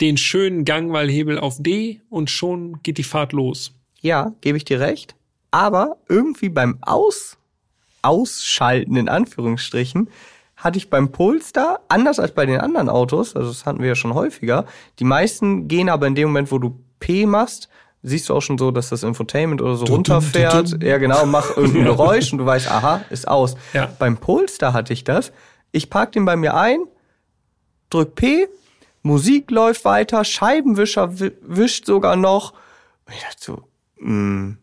den 0.02 0.18
schönen 0.18 0.66
Gangwallhebel 0.66 1.40
auf 1.40 1.62
D 1.62 2.02
und 2.10 2.30
schon 2.30 2.82
geht 2.84 2.98
die 2.98 3.04
Fahrt 3.04 3.34
los. 3.34 3.77
Ja, 4.02 4.34
gebe 4.42 4.58
ich 4.58 4.66
dir 4.66 4.80
recht. 4.80 5.16
Aber 5.52 5.98
irgendwie 6.08 6.50
beim 6.50 6.78
Aus, 6.82 7.38
Ausschalten 8.02 8.96
in 8.96 9.10
Anführungsstrichen, 9.10 10.10
hatte 10.56 10.78
ich 10.78 10.90
beim 10.90 11.12
Polestar, 11.12 11.82
anders 11.88 12.20
als 12.20 12.34
bei 12.34 12.46
den 12.46 12.60
anderen 12.60 12.90
Autos, 12.90 13.36
also 13.36 13.50
das 13.50 13.66
hatten 13.66 13.80
wir 13.80 13.90
ja 13.90 13.96
schon 13.96 14.14
häufiger, 14.16 14.66
die 15.00 15.04
meisten 15.04 15.68
gehen 15.68 15.88
aber 15.90 16.08
in 16.08 16.16
dem 16.16 16.30
Moment, 16.30 16.52
wo 16.52 16.58
du 16.58 16.80
P 17.00 17.26
machst, 17.28 17.70
siehst 18.02 18.30
du 18.30 18.34
auch 18.36 18.42
schon 18.42 18.58
so, 18.58 18.72
dass 18.72 18.90
das 18.90 19.04
Infotainment 19.04 19.62
oder 19.62 19.76
so 19.76 19.86
runterfährt. 19.86 20.82
Ja, 20.84 20.98
genau, 20.98 21.26
mach 21.28 21.56
irgendein 21.58 21.84
Geräusch 21.96 22.32
und 22.32 22.40
du 22.40 22.46
weißt, 22.46 22.70
aha, 22.72 23.02
ist 23.12 23.28
aus. 23.28 23.56
Ja. 23.74 23.90
Beim 24.00 24.18
Polestar 24.18 24.74
hatte 24.74 24.94
ich 24.94 25.04
das. 25.04 25.32
Ich 25.72 25.90
park 25.92 26.14
den 26.14 26.26
bei 26.26 26.36
mir 26.36 26.56
ein, 26.56 26.80
drück 27.90 28.16
P, 28.16 28.48
Musik 29.04 29.52
läuft 29.52 29.86
weiter, 29.86 30.24
Scheibenwischer 30.24 31.20
wi- 31.20 31.34
wischt 31.42 31.86
sogar 31.86 32.16
noch. 32.16 32.54
Und 33.06 33.14
ich 33.16 33.22
dachte 33.22 33.38
so, 33.40 33.64
mh, 34.00 34.58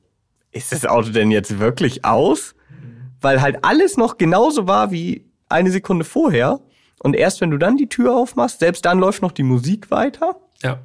ist 0.52 0.72
das 0.72 0.86
Auto 0.86 1.10
denn 1.10 1.30
jetzt 1.30 1.58
wirklich 1.58 2.04
aus? 2.04 2.54
Weil 3.20 3.40
halt 3.40 3.64
alles 3.64 3.96
noch 3.96 4.18
genauso 4.18 4.66
war 4.68 4.90
wie 4.90 5.24
eine 5.48 5.70
Sekunde 5.70 6.04
vorher. 6.04 6.60
Und 7.02 7.16
erst 7.16 7.40
wenn 7.40 7.50
du 7.50 7.58
dann 7.58 7.76
die 7.76 7.88
Tür 7.88 8.14
aufmachst, 8.16 8.60
selbst 8.60 8.84
dann 8.84 8.98
läuft 8.98 9.22
noch 9.22 9.32
die 9.32 9.42
Musik 9.42 9.90
weiter. 9.90 10.36
Ja. 10.62 10.78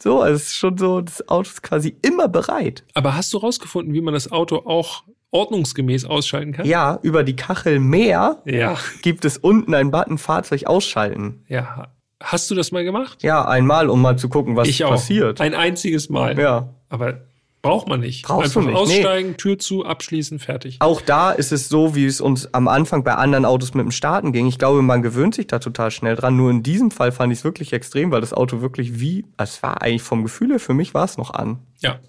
So, 0.00 0.20
also 0.20 0.34
es 0.36 0.44
ist 0.48 0.56
schon 0.56 0.76
so, 0.78 1.00
das 1.00 1.28
Auto 1.28 1.48
ist 1.48 1.62
quasi 1.62 1.96
immer 2.02 2.26
bereit. 2.28 2.84
Aber 2.94 3.14
hast 3.16 3.32
du 3.32 3.38
rausgefunden, 3.38 3.94
wie 3.94 4.00
man 4.00 4.14
das 4.14 4.32
Auto 4.32 4.56
auch 4.66 5.04
ordnungsgemäß 5.30 6.04
ausschalten 6.04 6.52
kann? 6.52 6.66
Ja, 6.66 6.98
über 7.02 7.22
die 7.24 7.36
Kachel 7.36 7.78
mehr 7.80 8.42
Ja. 8.44 8.76
gibt 9.02 9.24
es 9.24 9.38
unten 9.38 9.74
einen 9.74 9.90
Button 9.90 10.18
Fahrzeug 10.18 10.66
ausschalten. 10.66 11.44
Ja. 11.48 11.88
Hast 12.22 12.50
du 12.50 12.54
das 12.54 12.70
mal 12.72 12.84
gemacht? 12.84 13.22
Ja, 13.22 13.44
einmal, 13.46 13.88
um 13.88 14.00
mal 14.00 14.16
zu 14.16 14.28
gucken, 14.28 14.54
was 14.56 14.68
ich 14.68 14.84
auch. 14.84 14.90
passiert. 14.90 15.40
Ein 15.40 15.54
einziges 15.54 16.08
Mal. 16.08 16.38
Ja. 16.38 16.68
Aber 16.88 17.20
braucht 17.62 17.88
man 17.88 18.00
nicht. 18.00 18.24
Brauchst 18.24 18.56
du 18.56 18.60
Einfach 18.60 18.72
nicht, 18.72 18.88
nee. 18.88 18.96
aussteigen, 19.04 19.36
Tür 19.36 19.58
zu, 19.58 19.84
abschließen, 19.84 20.38
fertig. 20.40 20.76
Auch 20.80 21.00
da 21.00 21.30
ist 21.30 21.52
es 21.52 21.68
so, 21.68 21.94
wie 21.94 22.04
es 22.04 22.20
uns 22.20 22.52
am 22.52 22.66
Anfang 22.68 23.04
bei 23.04 23.14
anderen 23.14 23.44
Autos 23.44 23.72
mit 23.74 23.84
dem 23.84 23.92
Starten 23.92 24.32
ging. 24.32 24.46
Ich 24.48 24.58
glaube, 24.58 24.82
man 24.82 25.00
gewöhnt 25.02 25.34
sich 25.36 25.46
da 25.46 25.60
total 25.60 25.90
schnell 25.92 26.16
dran. 26.16 26.36
Nur 26.36 26.50
in 26.50 26.62
diesem 26.64 26.90
Fall 26.90 27.12
fand 27.12 27.32
ich 27.32 27.38
es 27.38 27.44
wirklich 27.44 27.72
extrem, 27.72 28.10
weil 28.10 28.20
das 28.20 28.32
Auto 28.32 28.60
wirklich 28.60 29.00
wie, 29.00 29.24
es 29.38 29.62
war 29.62 29.80
eigentlich 29.80 30.02
vom 30.02 30.24
Gefühl 30.24 30.50
her, 30.50 30.60
für 30.60 30.74
mich 30.74 30.92
war 30.92 31.04
es 31.04 31.16
noch 31.16 31.30
an. 31.32 31.60
Ja, 31.80 32.00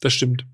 das 0.00 0.12
stimmt. 0.12 0.46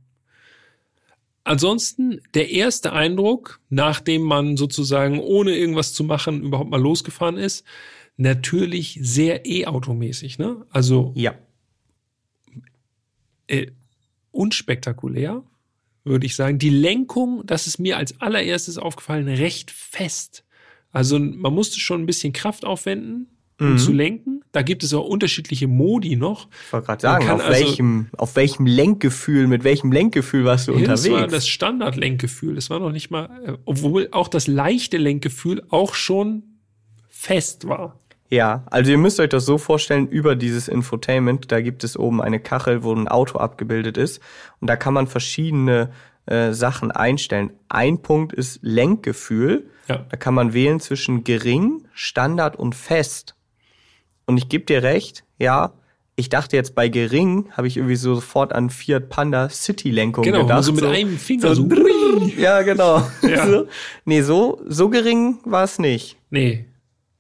Ansonsten 1.44 2.20
der 2.34 2.50
erste 2.50 2.92
Eindruck, 2.92 3.60
nachdem 3.68 4.22
man 4.22 4.56
sozusagen 4.56 5.20
ohne 5.20 5.54
irgendwas 5.54 5.92
zu 5.92 6.02
machen 6.02 6.42
überhaupt 6.42 6.70
mal 6.70 6.80
losgefahren 6.80 7.36
ist, 7.36 7.64
natürlich 8.16 8.98
sehr 9.02 9.46
E-Auto-mäßig, 9.46 10.38
ne? 10.38 10.66
Also 10.70 11.12
Ja. 11.14 11.34
äh, 13.46 13.66
unspektakulär, 14.36 15.42
würde 16.04 16.26
ich 16.26 16.36
sagen. 16.36 16.58
Die 16.58 16.70
Lenkung, 16.70 17.42
das 17.46 17.66
ist 17.66 17.78
mir 17.78 17.96
als 17.96 18.20
allererstes 18.20 18.78
aufgefallen, 18.78 19.28
recht 19.28 19.70
fest. 19.70 20.44
Also 20.92 21.18
man 21.18 21.52
musste 21.52 21.80
schon 21.80 22.02
ein 22.02 22.06
bisschen 22.06 22.32
Kraft 22.32 22.64
aufwenden, 22.64 23.26
um 23.60 23.72
Mhm. 23.72 23.78
zu 23.78 23.92
lenken. 23.92 24.42
Da 24.52 24.62
gibt 24.62 24.82
es 24.82 24.94
auch 24.94 25.06
unterschiedliche 25.06 25.66
Modi 25.66 26.16
noch. 26.16 26.48
Ich 26.66 26.72
wollte 26.72 26.86
gerade 26.86 27.02
sagen, 27.02 27.28
auf, 27.30 27.42
also- 27.44 27.52
welchem, 27.66 28.06
auf 28.16 28.36
welchem 28.36 28.66
Lenkgefühl, 28.66 29.46
mit 29.46 29.64
welchem 29.64 29.92
Lenkgefühl 29.92 30.44
warst 30.44 30.68
du 30.68 30.72
Ja, 30.74 30.86
Das 30.86 31.04
war 31.06 31.12
unterwegs? 31.14 31.32
das 31.32 31.48
Standardlenkgefühl. 31.48 32.54
Das 32.54 32.70
war 32.70 32.78
noch 32.80 32.92
nicht 32.92 33.10
mal, 33.10 33.28
äh, 33.44 33.52
obwohl 33.64 34.08
auch 34.12 34.28
das 34.28 34.46
leichte 34.46 34.96
Lenkgefühl 34.98 35.62
auch 35.70 35.94
schon 35.94 36.42
fest 37.08 37.66
war. 37.66 37.98
Ja, 38.28 38.64
also 38.70 38.90
ihr 38.90 38.98
müsst 38.98 39.20
euch 39.20 39.28
das 39.28 39.46
so 39.46 39.56
vorstellen, 39.58 40.08
über 40.08 40.34
dieses 40.34 40.66
Infotainment, 40.68 41.52
da 41.52 41.60
gibt 41.60 41.84
es 41.84 41.96
oben 41.98 42.20
eine 42.20 42.40
Kachel, 42.40 42.82
wo 42.82 42.92
ein 42.92 43.06
Auto 43.08 43.38
abgebildet 43.38 43.96
ist 43.96 44.20
und 44.60 44.68
da 44.68 44.76
kann 44.76 44.94
man 44.94 45.06
verschiedene 45.06 45.90
äh, 46.26 46.52
Sachen 46.52 46.90
einstellen. 46.90 47.52
Ein 47.68 48.02
Punkt 48.02 48.32
ist 48.32 48.58
Lenkgefühl. 48.62 49.70
Ja. 49.88 50.04
Da 50.08 50.16
kann 50.16 50.34
man 50.34 50.52
wählen 50.52 50.80
zwischen 50.80 51.22
gering, 51.22 51.86
Standard 51.92 52.56
und 52.56 52.74
fest. 52.74 53.36
Und 54.26 54.36
ich 54.38 54.48
gebe 54.48 54.64
dir 54.64 54.82
recht, 54.82 55.22
ja, 55.38 55.72
ich 56.16 56.28
dachte 56.28 56.56
jetzt 56.56 56.74
bei 56.74 56.88
gering, 56.88 57.46
habe 57.52 57.68
ich 57.68 57.76
irgendwie 57.76 57.94
so 57.94 58.16
sofort 58.16 58.52
an 58.52 58.70
Fiat 58.70 59.08
Panda 59.08 59.48
City 59.50 59.90
Lenkung 59.92 60.24
Genau, 60.24 60.42
gedacht. 60.42 60.64
so 60.64 60.72
mit 60.72 60.82
einem 60.82 61.16
Finger 61.18 61.54
so. 61.54 61.68
ja, 62.36 62.62
genau. 62.62 63.06
Ja. 63.22 63.46
So. 63.50 63.68
Nee, 64.04 64.22
so, 64.22 64.60
so 64.66 64.88
gering 64.88 65.38
war 65.44 65.62
es 65.62 65.78
nicht. 65.78 66.16
Nee. 66.30 66.64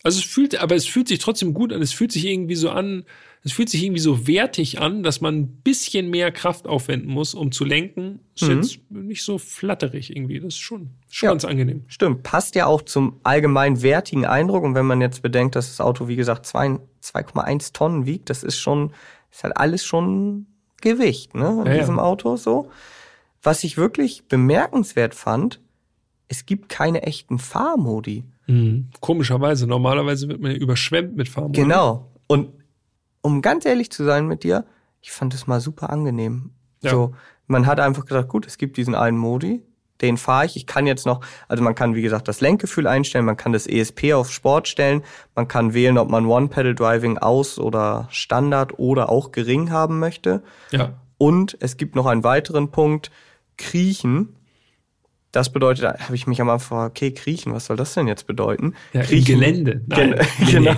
Also 0.06 0.18
es 0.20 0.24
fühlt, 0.24 0.58
aber 0.60 0.74
es 0.76 0.86
fühlt 0.86 1.08
sich 1.08 1.18
trotzdem 1.18 1.52
gut 1.52 1.72
an. 1.72 1.82
Es 1.82 1.92
fühlt 1.92 2.12
sich 2.12 2.24
irgendwie 2.24 2.54
so 2.54 2.70
an, 2.70 3.04
es 3.42 3.52
fühlt 3.52 3.68
sich 3.68 3.82
irgendwie 3.82 4.00
so 4.00 4.26
wertig 4.26 4.80
an, 4.80 5.02
dass 5.02 5.20
man 5.20 5.36
ein 5.36 5.46
bisschen 5.62 6.10
mehr 6.10 6.30
Kraft 6.32 6.66
aufwenden 6.66 7.10
muss, 7.10 7.34
um 7.34 7.50
zu 7.52 7.64
lenken. 7.64 8.20
Ist 8.34 8.48
jetzt 8.48 8.78
nicht 8.90 9.22
so 9.24 9.38
flatterig 9.38 10.14
irgendwie. 10.14 10.38
Das 10.40 10.54
ist 10.54 10.58
schon, 10.58 10.90
schon 11.10 11.26
Ja. 11.26 11.32
ganz 11.32 11.44
angenehm. 11.44 11.84
Stimmt, 11.88 12.22
passt 12.22 12.54
ja 12.54 12.66
auch 12.66 12.82
zum 12.82 13.20
allgemein 13.24 13.82
wertigen 13.82 14.24
Eindruck. 14.26 14.62
Und 14.64 14.74
wenn 14.74 14.86
man 14.86 15.00
jetzt 15.00 15.22
bedenkt, 15.22 15.56
dass 15.56 15.68
das 15.68 15.80
Auto, 15.80 16.08
wie 16.08 16.16
gesagt, 16.16 16.46
zwei- 16.46 16.78
2,1 17.00 17.72
Tonnen 17.72 18.06
wiegt, 18.06 18.30
das 18.30 18.42
ist 18.42 18.58
schon, 18.58 18.92
ist 19.30 19.44
halt 19.44 19.56
alles 19.56 19.84
schon 19.84 20.46
Gewicht, 20.80 21.34
ne, 21.34 21.48
in 21.60 21.66
Ja, 21.66 21.72
ja. 21.74 21.78
diesem 21.80 21.98
Auto 21.98 22.36
so. 22.36 22.70
Was 23.42 23.64
ich 23.64 23.76
wirklich 23.76 24.24
bemerkenswert 24.28 25.14
fand, 25.14 25.60
es 26.28 26.46
gibt 26.46 26.68
keine 26.68 27.02
echten 27.04 27.38
Fahrmodi. 27.38 28.24
Mhm. 28.46 28.88
Komischerweise. 29.00 29.66
Normalerweise 29.66 30.28
wird 30.28 30.40
man 30.40 30.52
ja 30.52 30.56
überschwemmt 30.56 31.16
mit 31.16 31.28
Fahrmodi. 31.28 31.60
Genau. 31.60 32.10
Und 32.26 32.50
um 33.22 33.42
ganz 33.42 33.64
ehrlich 33.64 33.90
zu 33.90 34.04
sein 34.04 34.26
mit 34.26 34.44
dir, 34.44 34.64
ich 35.02 35.12
fand 35.12 35.34
es 35.34 35.46
mal 35.46 35.60
super 35.60 35.90
angenehm. 35.90 36.50
Ja. 36.82 36.90
So, 36.90 37.14
man 37.46 37.66
hat 37.66 37.80
einfach 37.80 38.04
gesagt, 38.04 38.28
gut, 38.28 38.46
es 38.46 38.58
gibt 38.58 38.76
diesen 38.76 38.94
einen 38.94 39.18
Modi, 39.18 39.62
den 40.00 40.16
fahre 40.16 40.46
ich. 40.46 40.56
Ich 40.56 40.66
kann 40.66 40.86
jetzt 40.86 41.06
noch, 41.06 41.20
also 41.48 41.62
man 41.62 41.74
kann 41.74 41.94
wie 41.94 42.02
gesagt 42.02 42.28
das 42.28 42.40
Lenkgefühl 42.40 42.86
einstellen, 42.86 43.24
man 43.24 43.36
kann 43.36 43.52
das 43.52 43.66
ESP 43.66 44.12
auf 44.12 44.30
Sport 44.30 44.68
stellen, 44.68 45.02
man 45.34 45.48
kann 45.48 45.74
wählen, 45.74 45.98
ob 45.98 46.10
man 46.10 46.26
One-Pedal-Driving 46.26 47.18
aus 47.18 47.58
oder 47.58 48.06
Standard 48.10 48.78
oder 48.78 49.08
auch 49.08 49.32
gering 49.32 49.70
haben 49.70 49.98
möchte. 49.98 50.42
Ja. 50.70 50.92
Und 51.18 51.56
es 51.60 51.76
gibt 51.76 51.96
noch 51.96 52.06
einen 52.06 52.24
weiteren 52.24 52.70
Punkt, 52.70 53.10
Kriechen. 53.56 54.35
Das 55.36 55.52
bedeutet, 55.52 55.84
da 55.84 55.98
habe 55.98 56.14
ich 56.14 56.26
mich 56.26 56.40
am 56.40 56.48
Anfang 56.48 56.78
gefragt, 56.78 56.96
okay, 56.96 57.10
Kriechen, 57.12 57.52
was 57.52 57.66
soll 57.66 57.76
das 57.76 57.92
denn 57.92 58.08
jetzt 58.08 58.26
bedeuten? 58.26 58.72
Ja, 58.94 59.02
im 59.02 59.06
Kriechen, 59.06 59.38
Gelände. 59.38 59.82
Nein. 59.86 60.14
Gen 60.38 60.62
Nee, 60.62 60.70
genau. 60.72 60.76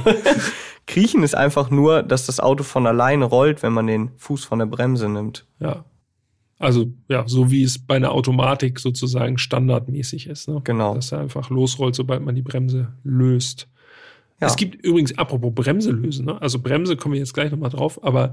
Kriechen 0.88 1.22
ist 1.22 1.36
einfach 1.36 1.70
nur, 1.70 2.02
dass 2.02 2.26
das 2.26 2.40
Auto 2.40 2.64
von 2.64 2.84
alleine 2.88 3.24
rollt, 3.24 3.62
wenn 3.62 3.72
man 3.72 3.86
den 3.86 4.10
Fuß 4.16 4.44
von 4.44 4.58
der 4.58 4.66
Bremse 4.66 5.08
nimmt. 5.08 5.46
Ja. 5.60 5.84
Also, 6.58 6.86
ja, 7.08 7.22
so 7.28 7.52
wie 7.52 7.62
es 7.62 7.78
bei 7.78 7.94
einer 7.94 8.10
Automatik 8.10 8.80
sozusagen 8.80 9.38
standardmäßig 9.38 10.26
ist. 10.26 10.48
Ne? 10.48 10.60
Genau. 10.64 10.96
Dass 10.96 11.12
er 11.12 11.20
einfach 11.20 11.50
losrollt, 11.50 11.94
sobald 11.94 12.24
man 12.24 12.34
die 12.34 12.42
Bremse 12.42 12.88
löst. 13.04 13.68
Ja. 14.40 14.48
Es 14.48 14.56
gibt 14.56 14.84
übrigens, 14.84 15.16
apropos 15.16 15.54
Bremse 15.54 15.92
lösen, 15.92 16.26
ne? 16.26 16.42
also 16.42 16.58
Bremse 16.58 16.96
kommen 16.96 17.12
wir 17.12 17.20
jetzt 17.20 17.32
gleich 17.32 17.52
nochmal 17.52 17.70
drauf, 17.70 18.02
aber 18.02 18.32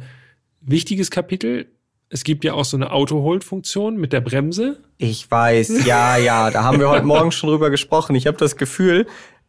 wichtiges 0.61 1.11
Kapitel, 1.11 1.67
es 2.15 2.23
gibt 2.23 2.45
ja 2.45 2.53
auch 2.53 2.63
so 2.63 2.77
eine 2.77 2.91
Auto-Hold-Funktion 2.93 3.97
mit 3.97 4.13
der 4.13 4.21
Bremse. 4.21 4.77
Ich 4.97 5.29
weiß, 5.29 5.85
ja, 5.85 6.15
ja, 6.15 6.49
da 6.49 6.63
haben 6.63 6.79
wir 6.79 6.87
heute 6.87 7.05
Morgen 7.05 7.33
schon 7.33 7.49
drüber 7.49 7.69
gesprochen. 7.69 8.15
Ich 8.15 8.25
habe 8.25 8.37
das 8.37 8.55
Gefühl, 8.55 9.05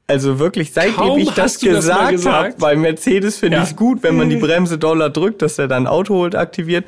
also 0.08 0.40
wirklich, 0.40 0.72
seitdem 0.72 0.94
Kaum 0.96 1.18
ich 1.20 1.30
das 1.30 1.60
gesagt, 1.60 2.10
gesagt. 2.10 2.26
habe, 2.36 2.54
bei 2.58 2.74
Mercedes 2.74 3.38
finde 3.38 3.58
Ja. 3.58 3.62
ich 3.62 3.70
es 3.70 3.76
gut, 3.76 4.02
wenn 4.02 4.16
man 4.16 4.28
die 4.30 4.36
Bremse 4.36 4.78
doller 4.78 5.10
drückt, 5.10 5.42
dass 5.42 5.60
er 5.60 5.68
dann 5.68 5.86
Auto 5.86 6.14
holt 6.16 6.34
aktiviert. 6.34 6.84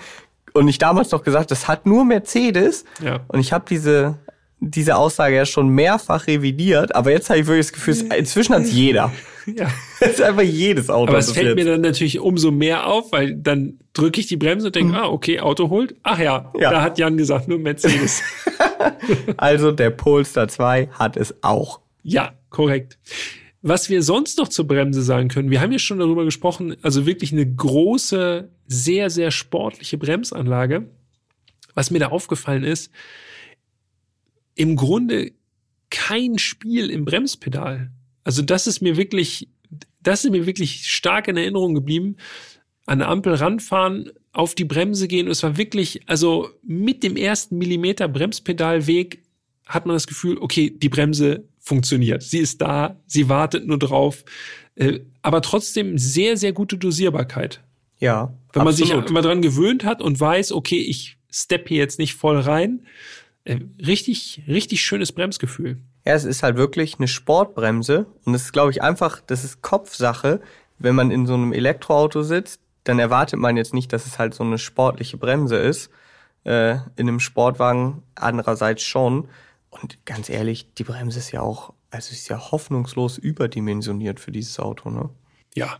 Und 0.52 0.66
ich 0.66 0.78
damals 0.78 1.12
noch 1.12 1.22
gesagt, 1.22 1.52
das 1.52 1.68
hat 1.68 1.86
nur 1.86 2.04
Mercedes. 2.04 2.84
Ja. 3.00 3.20
Und 3.28 3.38
ich 3.38 3.52
habe 3.52 3.64
diese, 3.70 4.16
diese 4.58 4.96
Aussage 4.96 5.36
ja 5.36 5.46
schon 5.46 5.68
mehrfach 5.68 6.26
revidiert, 6.26 6.96
aber 6.96 7.12
jetzt 7.12 7.30
habe 7.30 7.38
ich 7.38 7.46
wirklich 7.46 7.66
das 7.66 7.72
Gefühl, 7.72 7.92
es- 7.94 8.02
inzwischen 8.02 8.52
hat 8.56 8.64
jeder. 8.64 9.12
Ja. 9.56 9.70
Es 10.00 10.10
ist 10.12 10.22
einfach 10.22 10.42
jedes 10.42 10.90
Auto. 10.90 11.10
Aber 11.10 11.18
es 11.18 11.26
das 11.26 11.34
fällt 11.34 11.56
mir 11.56 11.62
jetzt. 11.62 11.72
dann 11.72 11.80
natürlich 11.80 12.20
umso 12.20 12.50
mehr 12.50 12.86
auf, 12.86 13.12
weil 13.12 13.34
dann 13.34 13.78
drücke 13.92 14.20
ich 14.20 14.26
die 14.26 14.36
Bremse 14.36 14.68
und 14.68 14.76
denke, 14.76 14.96
ah, 14.96 15.08
okay, 15.08 15.40
Auto 15.40 15.70
holt. 15.70 15.96
Ach 16.02 16.18
ja. 16.18 16.52
Ja. 16.58 16.70
da 16.70 16.82
hat 16.82 16.98
Jan 16.98 17.16
gesagt, 17.16 17.48
nur 17.48 17.58
Mercedes. 17.58 18.22
Also 19.36 19.72
der 19.72 19.90
Polestar 19.90 20.48
2 20.48 20.88
hat 20.92 21.16
es 21.16 21.42
auch. 21.42 21.80
Ja, 22.02 22.32
korrekt. 22.48 22.98
Was 23.60 23.90
wir 23.90 24.02
sonst 24.02 24.38
noch 24.38 24.48
zur 24.48 24.68
Bremse 24.68 25.02
sagen 25.02 25.28
können, 25.28 25.50
wir 25.50 25.60
haben 25.60 25.72
ja 25.72 25.78
schon 25.78 25.98
darüber 25.98 26.24
gesprochen, 26.24 26.76
also 26.82 27.06
wirklich 27.06 27.32
eine 27.32 27.46
große, 27.46 28.48
sehr, 28.66 29.10
sehr 29.10 29.30
sportliche 29.30 29.98
Bremsanlage. 29.98 30.86
Was 31.74 31.90
mir 31.90 31.98
da 31.98 32.08
aufgefallen 32.08 32.64
ist, 32.64 32.92
im 34.54 34.76
Grunde 34.76 35.32
kein 35.90 36.38
Spiel 36.38 36.90
im 36.90 37.04
Bremspedal. 37.04 37.90
Also 38.28 38.42
das 38.42 38.66
ist 38.66 38.82
mir 38.82 38.98
wirklich, 38.98 39.48
das 40.02 40.22
ist 40.22 40.30
mir 40.30 40.44
wirklich 40.44 40.86
stark 40.86 41.28
in 41.28 41.38
Erinnerung 41.38 41.74
geblieben. 41.74 42.18
An 42.84 42.98
der 42.98 43.08
Ampel 43.08 43.32
ranfahren, 43.32 44.10
auf 44.32 44.54
die 44.54 44.66
Bremse 44.66 45.08
gehen. 45.08 45.24
Und 45.24 45.32
es 45.32 45.42
war 45.42 45.56
wirklich, 45.56 46.02
also 46.04 46.50
mit 46.62 47.02
dem 47.02 47.16
ersten 47.16 47.56
Millimeter 47.56 48.06
Bremspedalweg 48.06 49.22
hat 49.64 49.86
man 49.86 49.96
das 49.96 50.06
Gefühl, 50.06 50.36
okay, 50.36 50.68
die 50.68 50.90
Bremse 50.90 51.44
funktioniert. 51.58 52.22
Sie 52.22 52.40
ist 52.40 52.60
da, 52.60 53.00
sie 53.06 53.30
wartet 53.30 53.66
nur 53.66 53.78
drauf. 53.78 54.26
Äh, 54.74 55.00
aber 55.22 55.40
trotzdem 55.40 55.96
sehr, 55.96 56.36
sehr 56.36 56.52
gute 56.52 56.76
Dosierbarkeit. 56.76 57.62
Ja. 57.98 58.34
Wenn 58.52 58.64
man 58.64 58.74
absolut. 58.74 59.04
sich 59.04 59.10
immer 59.10 59.22
dran 59.22 59.40
gewöhnt 59.40 59.84
hat 59.84 60.02
und 60.02 60.20
weiß, 60.20 60.52
okay, 60.52 60.80
ich 60.80 61.16
steppe 61.30 61.68
hier 61.70 61.78
jetzt 61.78 61.98
nicht 61.98 62.12
voll 62.12 62.38
rein. 62.38 62.84
Äh, 63.44 63.60
richtig, 63.86 64.42
richtig 64.46 64.82
schönes 64.82 65.12
Bremsgefühl. 65.12 65.78
Ja, 66.04 66.14
es 66.14 66.24
ist 66.24 66.42
halt 66.42 66.56
wirklich 66.56 66.98
eine 66.98 67.08
Sportbremse 67.08 68.06
und 68.24 68.34
es 68.34 68.44
ist, 68.44 68.52
glaube 68.52 68.70
ich, 68.70 68.82
einfach, 68.82 69.20
das 69.20 69.44
ist 69.44 69.62
Kopfsache. 69.62 70.40
Wenn 70.78 70.94
man 70.94 71.10
in 71.10 71.26
so 71.26 71.34
einem 71.34 71.52
Elektroauto 71.52 72.22
sitzt, 72.22 72.60
dann 72.84 72.98
erwartet 72.98 73.38
man 73.38 73.56
jetzt 73.56 73.74
nicht, 73.74 73.92
dass 73.92 74.06
es 74.06 74.18
halt 74.18 74.32
so 74.32 74.44
eine 74.44 74.58
sportliche 74.58 75.18
Bremse 75.18 75.56
ist, 75.56 75.90
äh, 76.44 76.76
in 76.96 77.08
einem 77.08 77.20
Sportwagen 77.20 78.02
andererseits 78.14 78.82
schon. 78.82 79.28
Und 79.70 80.04
ganz 80.06 80.30
ehrlich, 80.30 80.72
die 80.74 80.84
Bremse 80.84 81.18
ist 81.18 81.32
ja 81.32 81.42
auch, 81.42 81.74
also 81.90 82.12
ist 82.12 82.28
ja 82.28 82.50
hoffnungslos 82.50 83.18
überdimensioniert 83.18 84.20
für 84.20 84.32
dieses 84.32 84.58
Auto, 84.58 84.90
ne? 84.90 85.10
Ja, 85.54 85.78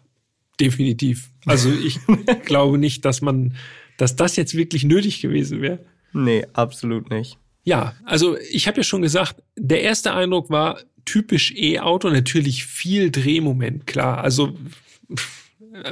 definitiv. 0.61 1.31
Also 1.47 1.71
ich 1.71 2.01
glaube 2.45 2.77
nicht, 2.77 3.05
dass 3.05 3.23
man, 3.23 3.55
dass 3.97 4.16
das 4.16 4.37
jetzt 4.37 4.55
wirklich 4.55 4.85
nötig 4.85 5.23
gewesen 5.23 5.62
wäre. 5.62 5.79
Nee, 6.12 6.47
absolut 6.53 7.09
nicht. 7.11 7.39
Ja, 7.69 7.95
also 8.07 8.39
ich 8.39 8.66
habe 8.66 8.79
ja 8.79 8.83
schon 8.83 9.03
gesagt, 9.03 9.43
der 9.55 9.83
erste 9.83 10.14
Eindruck 10.14 10.49
war 10.49 10.81
typisch 11.05 11.53
E-Auto, 11.55 12.09
natürlich 12.09 12.64
viel 12.64 13.11
Drehmoment, 13.11 13.87
klar. 13.87 14.25
Also 14.25 14.57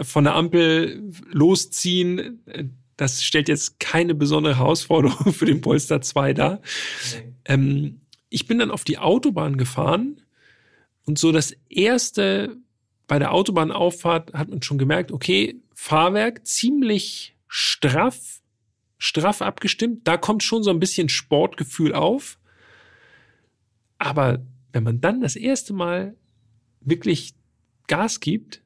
von 0.00 0.24
der 0.24 0.36
Ampel 0.36 1.02
losziehen, 1.30 2.42
das 2.96 3.22
stellt 3.22 3.50
jetzt 3.50 3.78
keine 3.78 4.14
besondere 4.14 4.56
Herausforderung 4.56 5.32
für 5.34 5.44
den 5.44 5.60
Polestar 5.60 6.00
2 6.00 6.32
dar. 6.32 6.62
Ähm, 7.44 8.00
ich 8.30 8.46
bin 8.46 8.58
dann 8.58 8.70
auf 8.70 8.84
die 8.84 8.96
Autobahn 8.96 9.58
gefahren 9.58 10.22
und 11.04 11.18
so 11.18 11.30
das 11.30 11.54
erste 11.68 12.56
bei 13.06 13.18
der 13.18 13.34
Autobahnauffahrt 13.34 14.32
hat 14.32 14.48
man 14.48 14.62
schon 14.62 14.78
gemerkt, 14.78 15.12
okay, 15.12 15.60
Fahrwerk 15.74 16.46
ziemlich 16.46 17.36
straff, 17.48 18.40
straff 18.98 19.42
abgestimmt. 19.42 20.06
Da 20.06 20.16
kommt 20.16 20.42
schon 20.42 20.62
so 20.62 20.70
ein 20.70 20.80
bisschen 20.80 21.08
Sportgefühl 21.08 21.94
auf. 21.94 22.38
Aber 23.98 24.44
wenn 24.72 24.82
man 24.82 25.00
dann 25.00 25.20
das 25.20 25.36
erste 25.36 25.72
Mal 25.72 26.16
wirklich 26.80 27.34
Gas 27.86 28.20
gibt, 28.20 28.62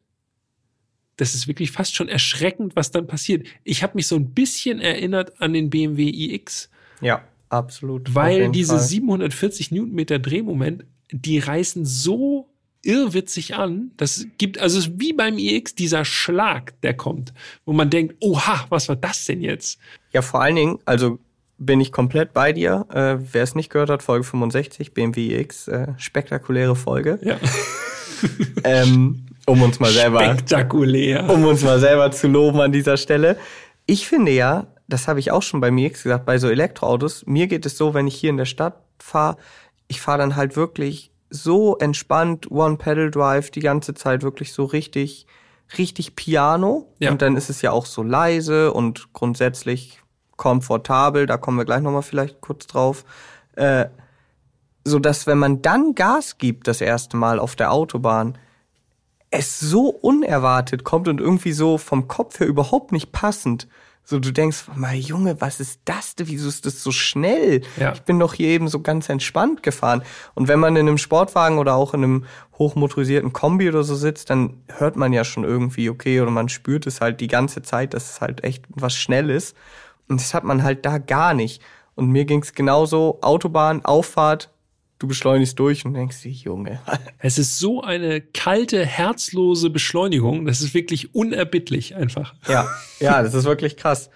das 1.17 1.35
ist 1.35 1.47
wirklich 1.47 1.71
fast 1.71 1.95
schon 1.95 2.09
erschreckend, 2.09 2.77
was 2.77 2.91
dann 2.91 3.07
passiert. 3.07 3.47
Ich 3.63 3.83
habe 3.83 3.95
mich 3.97 4.07
so 4.07 4.17
ein 4.17 4.31
bisschen 4.31 4.81
erinnert 4.81 5.41
an 5.41 5.53
den 5.53 5.69
BMW 5.69 6.09
iX. 6.09 6.71
Ja, 7.01 7.25
absolut. 7.49 8.15
Weil 8.15 8.51
diese 8.51 8.79
Fall. 8.79 8.89
740 8.89 9.71
Newtonmeter 9.71 10.19
Drehmoment, 10.19 10.85
die 11.13 11.39
reißen 11.39 11.85
so 11.85 12.50
irrwitzig 12.83 13.55
an. 13.55 13.91
Das 13.97 14.27
gibt, 14.39 14.59
also 14.59 14.79
es 14.79 14.87
ist 14.87 15.01
wie 15.01 15.13
beim 15.13 15.39
iX 15.39 15.75
dieser 15.75 16.05
Schlag, 16.05 16.81
der 16.83 16.95
kommt, 16.95 17.33
wo 17.65 17.73
man 17.73 17.91
denkt, 17.91 18.17
oha, 18.21 18.67
was 18.69 18.89
war 18.89 18.97
das 18.97 19.25
denn 19.27 19.43
jetzt? 19.43 19.79
Ja, 20.13 20.23
vor 20.23 20.43
allen 20.43 20.57
Dingen, 20.57 20.79
also 20.85 21.19
bin 21.59 21.81
ich 21.81 21.93
komplett 21.93 22.33
bei 22.33 22.53
dir. 22.53 22.87
Äh, 22.91 23.19
Wer 23.33 23.43
es 23.43 23.55
nicht 23.55 23.71
gehört 23.71 23.91
hat, 23.91 24.03
Folge 24.03 24.25
65, 24.25 24.95
BMW 24.95 25.39
iX, 25.41 25.69
äh, 25.69 25.89
spektakuläre 25.99 26.75
Folge. 26.75 27.19
Ja. 27.23 27.37
ähm, 28.65 29.27
um 29.47 29.63
uns 29.63 29.79
mal 29.79 29.91
selber 29.91 30.25
spektakulär, 30.25 31.29
um 31.29 31.45
uns 31.45 31.63
mal 31.63 31.79
selber 31.79 32.11
zu 32.13 32.29
loben 32.29 32.61
an 32.61 32.73
dieser 32.73 32.97
Stelle. 32.97 33.37
Ich 33.87 34.07
finde 34.07 34.33
ja, 34.33 34.69
das 34.89 35.07
habe 35.09 35.21
ich 35.21 35.31
auch 35.31 35.43
schon 35.43 35.61
bei 35.61 35.71
mir 35.71 35.91
gesagt, 35.91 36.25
bei 36.25 36.39
so 36.39 36.49
Elektroautos, 36.49 37.27
mir 37.27 37.47
geht 37.47 37.67
es 37.67 37.77
so, 37.77 37.95
wenn 37.95 38.07
ich 38.07 38.15
hier 38.15 38.31
in 38.31 38.37
der 38.37 38.45
Stadt 38.45 38.75
fahre, 38.99 39.37
ich 39.89 40.01
fahre 40.01 40.19
dann 40.19 40.37
halt 40.37 40.57
wirklich 40.57 41.10
so 41.31 41.79
entspannt 41.79 42.51
One-Pedal-Drive 42.51 43.51
die 43.51 43.61
ganze 43.61 43.95
Zeit 43.95 44.23
wirklich 44.23 44.53
so 44.53 44.65
richtig, 44.65 45.27
richtig 45.79 46.17
Piano. 46.17 46.93
Ja. 46.99 47.11
Und 47.11 47.23
dann 47.23 47.37
ist 47.37 47.51
es 47.51 47.63
ja 47.63 47.71
auch 47.71 47.87
so 47.87 48.03
leise 48.03 48.73
und 48.73 49.13
grundsätzlich 49.13 50.01
komfortabel. 50.37 51.27
Da 51.27 51.37
kommen 51.37 51.59
wir 51.59 51.65
gleich 51.65 51.83
nochmal 51.83 52.03
vielleicht 52.03 52.41
kurz 52.41 52.67
drauf. 52.67 53.05
Äh, 53.57 53.87
so 54.85 54.99
dass 54.99 55.27
wenn 55.27 55.39
man 55.39 55.63
dann 55.63 55.95
Gas 55.95 56.39
gibt 56.39 56.67
das 56.67 56.81
erste 56.81 57.17
Mal 57.17 57.39
auf 57.39 57.55
der 57.55 57.73
Autobahn, 57.73 58.39
es 59.31 59.61
so 59.61 59.89
unerwartet 59.89 60.85
kommt 60.85 61.07
und 61.07 61.21
irgendwie 61.21 61.53
so 61.53 61.79
vom 61.79 62.09
Kopf 62.09 62.41
her 62.41 62.47
überhaupt 62.47 62.91
nicht 62.91 63.13
passend. 63.13 63.69
So, 64.11 64.19
du 64.19 64.33
denkst, 64.33 64.65
mal 64.75 64.97
Junge, 64.97 65.41
was 65.41 65.61
ist 65.61 65.83
das 65.85 66.17
denn? 66.17 66.27
Wieso 66.27 66.49
ist 66.49 66.67
das 66.67 66.83
so 66.83 66.91
schnell? 66.91 67.61
Ja. 67.77 67.93
Ich 67.93 68.03
bin 68.03 68.19
doch 68.19 68.35
hier 68.35 68.49
eben 68.49 68.67
so 68.67 68.81
ganz 68.81 69.09
entspannt 69.09 69.63
gefahren. 69.63 70.03
Und 70.35 70.49
wenn 70.49 70.59
man 70.59 70.75
in 70.75 70.89
einem 70.89 70.99
Sportwagen 70.99 71.59
oder 71.59 71.77
auch 71.77 71.95
in 71.95 72.03
einem 72.03 72.25
hochmotorisierten 72.59 73.33
Kombi 73.33 73.69
oder 73.69 73.85
so 73.85 73.95
sitzt, 73.95 74.29
dann 74.29 74.65
hört 74.67 74.97
man 74.97 75.13
ja 75.13 75.23
schon 75.23 75.45
irgendwie, 75.45 75.89
okay, 75.89 76.21
oder 76.21 76.33
man 76.33 76.49
spürt 76.49 76.89
es 76.89 77.01
halt 77.01 77.21
die 77.21 77.29
ganze 77.29 77.63
Zeit, 77.63 77.95
dass 77.95 78.11
es 78.11 78.21
halt 78.21 78.43
echt 78.43 78.65
was 78.71 78.97
schnell 78.97 79.31
ist. 79.31 79.57
Und 80.09 80.21
das 80.21 80.35
hat 80.35 80.43
man 80.43 80.65
halt 80.65 80.85
da 80.85 80.99
gar 80.99 81.33
nicht. 81.33 81.63
Und 81.95 82.11
mir 82.11 82.25
ging's 82.25 82.53
genauso, 82.53 83.21
Autobahn, 83.23 83.85
Auffahrt, 83.85 84.51
du 85.01 85.09
beschleunigst 85.09 85.59
durch 85.59 85.85
und 85.85 85.95
denkst 85.95 86.23
dir, 86.23 86.31
Junge. 86.31 86.81
Es 87.19 87.39
ist 87.39 87.59
so 87.59 87.83
eine 87.83 88.21
kalte, 88.21 88.87
herzlose 88.87 89.71
Beschleunigung, 89.71 90.47
das 90.47 90.61
ist 90.61 90.73
wirklich 90.73 91.15
unerbittlich 91.15 91.97
einfach. 91.97 92.35
Ja, 92.47 92.69
ja, 93.01 93.23
das 93.23 93.35
ist 93.35 93.45
wirklich 93.45 93.77
krass. 93.77 94.11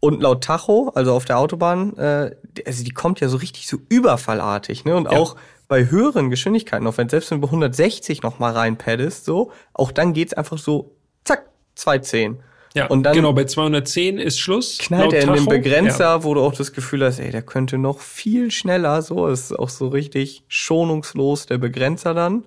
Und 0.00 0.22
laut 0.22 0.44
Tacho, 0.44 0.92
also 0.94 1.12
auf 1.12 1.24
der 1.24 1.38
Autobahn, 1.38 1.96
äh, 1.96 2.30
also 2.64 2.84
die 2.84 2.92
kommt 2.92 3.20
ja 3.20 3.28
so 3.28 3.38
richtig 3.38 3.66
so 3.66 3.78
überfallartig, 3.88 4.84
ne? 4.84 4.94
Und 4.94 5.10
ja. 5.10 5.18
auch 5.18 5.36
bei 5.66 5.90
höheren 5.90 6.30
Geschwindigkeiten, 6.30 6.86
auch 6.86 6.96
wenn 6.98 7.08
selbst 7.08 7.30
wenn 7.30 7.40
du 7.40 7.46
bei 7.46 7.50
160 7.50 8.22
noch 8.22 8.38
mal 8.38 8.52
reinpaddest, 8.52 9.24
so, 9.24 9.50
auch 9.74 9.90
dann 9.90 10.12
geht's 10.12 10.34
einfach 10.34 10.58
so, 10.58 10.94
zack, 11.24 11.50
210. 11.74 12.38
Ja, 12.74 12.86
und 12.86 13.02
dann 13.02 13.14
genau, 13.14 13.32
bei 13.32 13.44
210 13.44 14.18
ist 14.18 14.38
Schluss. 14.38 14.78
Knallt 14.78 15.12
er 15.12 15.22
in 15.22 15.32
den 15.34 15.46
Begrenzer, 15.46 16.04
ja. 16.04 16.24
wo 16.24 16.34
du 16.34 16.42
auch 16.42 16.54
das 16.54 16.72
Gefühl 16.72 17.04
hast, 17.04 17.18
ey, 17.18 17.30
der 17.30 17.42
könnte 17.42 17.78
noch 17.78 18.00
viel 18.00 18.50
schneller, 18.50 19.02
so 19.02 19.26
ist 19.26 19.58
auch 19.58 19.68
so 19.68 19.88
richtig 19.88 20.44
schonungslos 20.48 21.46
der 21.46 21.58
Begrenzer 21.58 22.14
dann. 22.14 22.44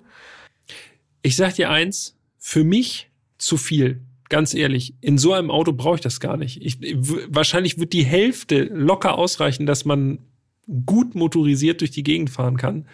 Ich 1.22 1.36
sag 1.36 1.54
dir 1.54 1.70
eins, 1.70 2.16
für 2.38 2.64
mich 2.64 3.10
zu 3.38 3.56
viel. 3.56 4.02
Ganz 4.28 4.54
ehrlich, 4.54 4.94
in 5.00 5.18
so 5.18 5.32
einem 5.32 5.50
Auto 5.50 5.72
brauche 5.72 5.96
ich 5.96 6.00
das 6.00 6.18
gar 6.18 6.36
nicht. 6.36 6.64
Ich, 6.64 6.78
wahrscheinlich 6.80 7.78
wird 7.78 7.92
die 7.92 8.04
Hälfte 8.04 8.64
locker 8.64 9.18
ausreichen, 9.18 9.66
dass 9.66 9.84
man 9.84 10.20
gut 10.86 11.14
motorisiert 11.14 11.80
durch 11.80 11.90
die 11.90 12.02
Gegend 12.02 12.30
fahren 12.30 12.56
kann. 12.56 12.86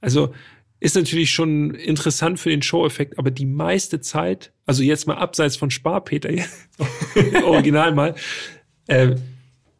Also 0.00 0.32
ist 0.80 0.94
natürlich 0.94 1.30
schon 1.30 1.74
interessant 1.74 2.38
für 2.38 2.50
den 2.50 2.62
Show-Effekt, 2.62 3.18
aber 3.18 3.30
die 3.30 3.46
meiste 3.46 4.00
Zeit, 4.00 4.52
also 4.66 4.82
jetzt 4.82 5.06
mal 5.06 5.16
abseits 5.16 5.56
von 5.56 5.70
Sparpeter, 5.70 6.30
original 7.44 7.94
mal, 7.94 8.14
äh, 8.86 9.16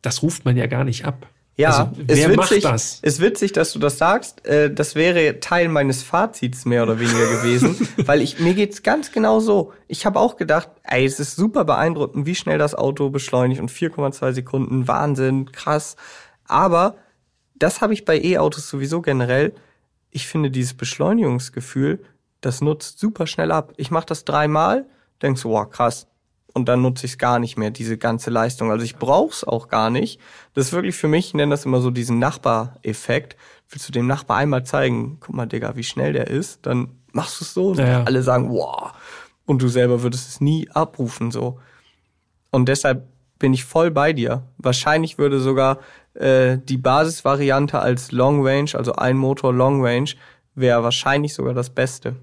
das 0.03 0.23
ruft 0.23 0.45
man 0.45 0.57
ja 0.57 0.67
gar 0.67 0.85
nicht 0.85 1.05
ab. 1.05 1.29
Ja, 1.59 1.71
also, 1.71 1.91
wer 1.97 2.37
macht 2.37 2.53
witzig, 2.53 2.63
das? 2.63 3.01
Es 3.03 3.15
ist 3.15 3.21
witzig, 3.21 3.51
dass 3.53 3.73
du 3.73 3.81
das 3.81 3.99
sagst. 3.99 4.47
Äh, 4.47 4.73
das 4.73 4.95
wäre 4.95 5.41
Teil 5.41 5.69
meines 5.69 6.05
Fazits 6.05 6.65
mehr 6.65 6.85
oder 6.85 7.01
weniger 7.01 7.27
gewesen, 7.31 7.77
weil 7.97 8.23
ich 8.23 8.39
mir 8.39 8.55
geht's 8.55 8.85
ganz 8.85 9.11
genau 9.11 9.41
so. 9.41 9.73
Ich 9.89 10.07
habe 10.07 10.21
auch 10.21 10.37
gedacht, 10.37 10.69
ey, 10.85 11.05
es 11.05 11.19
ist 11.19 11.35
super 11.35 11.65
beeindruckend, 11.65 12.27
wie 12.27 12.37
schnell 12.37 12.59
das 12.59 12.77
Auto 12.77 13.11
beschleunigt 13.11 13.61
und 13.61 13.73
4,2 13.73 14.35
Sekunden, 14.35 14.87
Wahnsinn, 14.87 15.51
krass. 15.51 15.97
Aber 16.45 16.95
das 17.57 17.81
habe 17.81 17.93
ich 17.93 18.05
bei 18.05 18.23
E-Autos 18.23 18.69
sowieso 18.69 19.03
generell 19.03 19.53
ich 20.11 20.27
finde 20.27 20.51
dieses 20.51 20.75
Beschleunigungsgefühl, 20.75 22.05
das 22.41 22.61
nutzt 22.61 22.99
super 22.99 23.27
schnell 23.27 23.53
ab. 23.53 23.73
Ich 23.77 23.91
mache 23.91 24.07
das 24.07 24.25
dreimal, 24.25 24.87
denkst 25.23 25.43
du, 25.43 25.51
wow, 25.51 25.69
krass. 25.69 26.07
Und 26.55 26.69
dann 26.69 26.83
nutze 26.83 27.07
ich 27.07 27.13
es 27.13 27.19
gar 27.19 27.39
nicht 27.39 27.57
mehr, 27.57 27.71
diese 27.71 27.99
ganze 27.99 28.31
Leistung. 28.31 28.71
Also 28.71 28.85
ich 28.85 28.97
brauch's 28.97 29.45
auch 29.45 29.69
gar 29.69 29.91
nicht. 29.91 30.19
Das 30.55 30.67
ist 30.67 30.73
wirklich 30.73 30.97
für 30.97 31.09
mich, 31.09 31.29
ich 31.29 31.35
nenne 31.35 31.51
das 31.51 31.67
immer 31.67 31.81
so 31.81 31.91
diesen 31.91 32.19
Nachbareffekt. 32.19 33.37
Willst 33.69 33.87
du 33.87 33.93
dem 33.93 34.07
Nachbar 34.07 34.39
einmal 34.39 34.65
zeigen, 34.65 35.19
guck 35.21 35.35
mal, 35.35 35.47
Digga, 35.47 35.77
wie 35.77 35.85
schnell 35.85 36.13
der 36.13 36.29
ist, 36.29 36.67
dann 36.67 36.89
machst 37.13 37.41
du 37.41 37.45
es 37.45 37.55
so 37.55 37.69
und 37.69 37.79
ja. 37.79 38.03
alle 38.05 38.23
sagen, 38.23 38.51
wow. 38.51 38.93
Und 39.45 39.63
du 39.63 39.69
selber 39.69 40.03
würdest 40.03 40.29
es 40.29 40.41
nie 40.41 40.69
abrufen, 40.71 41.31
so. 41.31 41.59
Und 42.51 42.69
deshalb 42.69 43.07
bin 43.39 43.53
ich 43.53 43.65
voll 43.65 43.91
bei 43.91 44.13
dir. 44.13 44.43
Wahrscheinlich 44.57 45.19
würde 45.19 45.41
sogar 45.41 45.79
äh, 46.19 46.59
die 46.59 46.77
Basisvariante 46.77 47.79
als 47.79 48.13
Long 48.13 48.45
Range, 48.47 48.71
also 48.75 48.93
ein 48.95 49.17
Motor 49.17 49.53
Long 49.53 49.85
Range, 49.85 50.11
wäre 50.55 50.83
wahrscheinlich 50.83 51.35
sogar 51.35 51.55
das 51.55 51.71
Beste. 51.71 52.17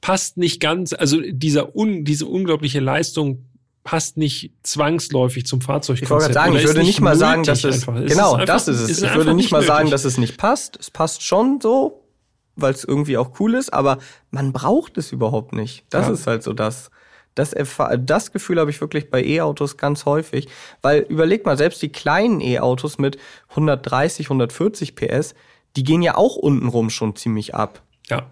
Passt 0.00 0.36
nicht 0.36 0.60
ganz, 0.60 0.92
also 0.92 1.20
dieser 1.20 1.76
un, 1.76 2.04
diese 2.04 2.26
unglaubliche 2.26 2.80
Leistung 2.80 3.44
passt 3.84 4.16
nicht 4.16 4.52
zwangsläufig 4.62 5.46
zum 5.46 5.60
Fahrzeug. 5.60 6.00
Ich 6.02 6.10
wollte 6.10 6.24
gerade 6.24 6.34
sagen, 6.34 6.56
ich 6.56 6.64
würde 6.64 6.82
nicht 6.82 7.00
mal 7.00 7.16
sagen, 7.16 7.44
dass 7.44 7.64
es 7.64 7.86
einfach. 7.86 8.04
genau, 8.06 8.32
einfach, 8.34 8.46
das 8.46 8.68
ist 8.68 8.80
es. 8.80 8.90
Ist 8.90 9.02
ich 9.02 9.14
würde 9.14 9.34
nicht 9.34 9.50
mal 9.50 9.58
nötig. 9.58 9.74
sagen, 9.74 9.90
dass 9.90 10.04
es 10.04 10.18
nicht 10.18 10.38
passt. 10.38 10.76
Es 10.80 10.90
passt 10.90 11.22
schon 11.22 11.60
so, 11.60 12.04
weil 12.56 12.72
es 12.72 12.84
irgendwie 12.84 13.16
auch 13.16 13.38
cool 13.40 13.54
ist, 13.54 13.72
aber 13.72 13.98
man 14.30 14.52
braucht 14.52 14.98
es 14.98 15.12
überhaupt 15.12 15.52
nicht. 15.52 15.84
Das 15.90 16.06
ja. 16.06 16.14
ist 16.14 16.26
halt 16.26 16.42
so 16.42 16.52
das. 16.52 16.90
Das, 17.34 17.54
das 17.98 18.32
Gefühl 18.32 18.60
habe 18.60 18.70
ich 18.70 18.80
wirklich 18.80 19.10
bei 19.10 19.24
E-Autos 19.24 19.76
ganz 19.76 20.04
häufig, 20.04 20.48
weil 20.82 21.00
überleg 21.08 21.46
mal, 21.46 21.56
selbst 21.56 21.80
die 21.82 21.90
kleinen 21.90 22.40
E-Autos 22.40 22.98
mit 22.98 23.18
130, 23.50 24.26
140 24.26 24.94
PS, 24.94 25.34
die 25.76 25.84
gehen 25.84 26.02
ja 26.02 26.16
auch 26.16 26.36
untenrum 26.36 26.90
schon 26.90 27.16
ziemlich 27.16 27.54
ab. 27.54 27.82
Ja. 28.08 28.26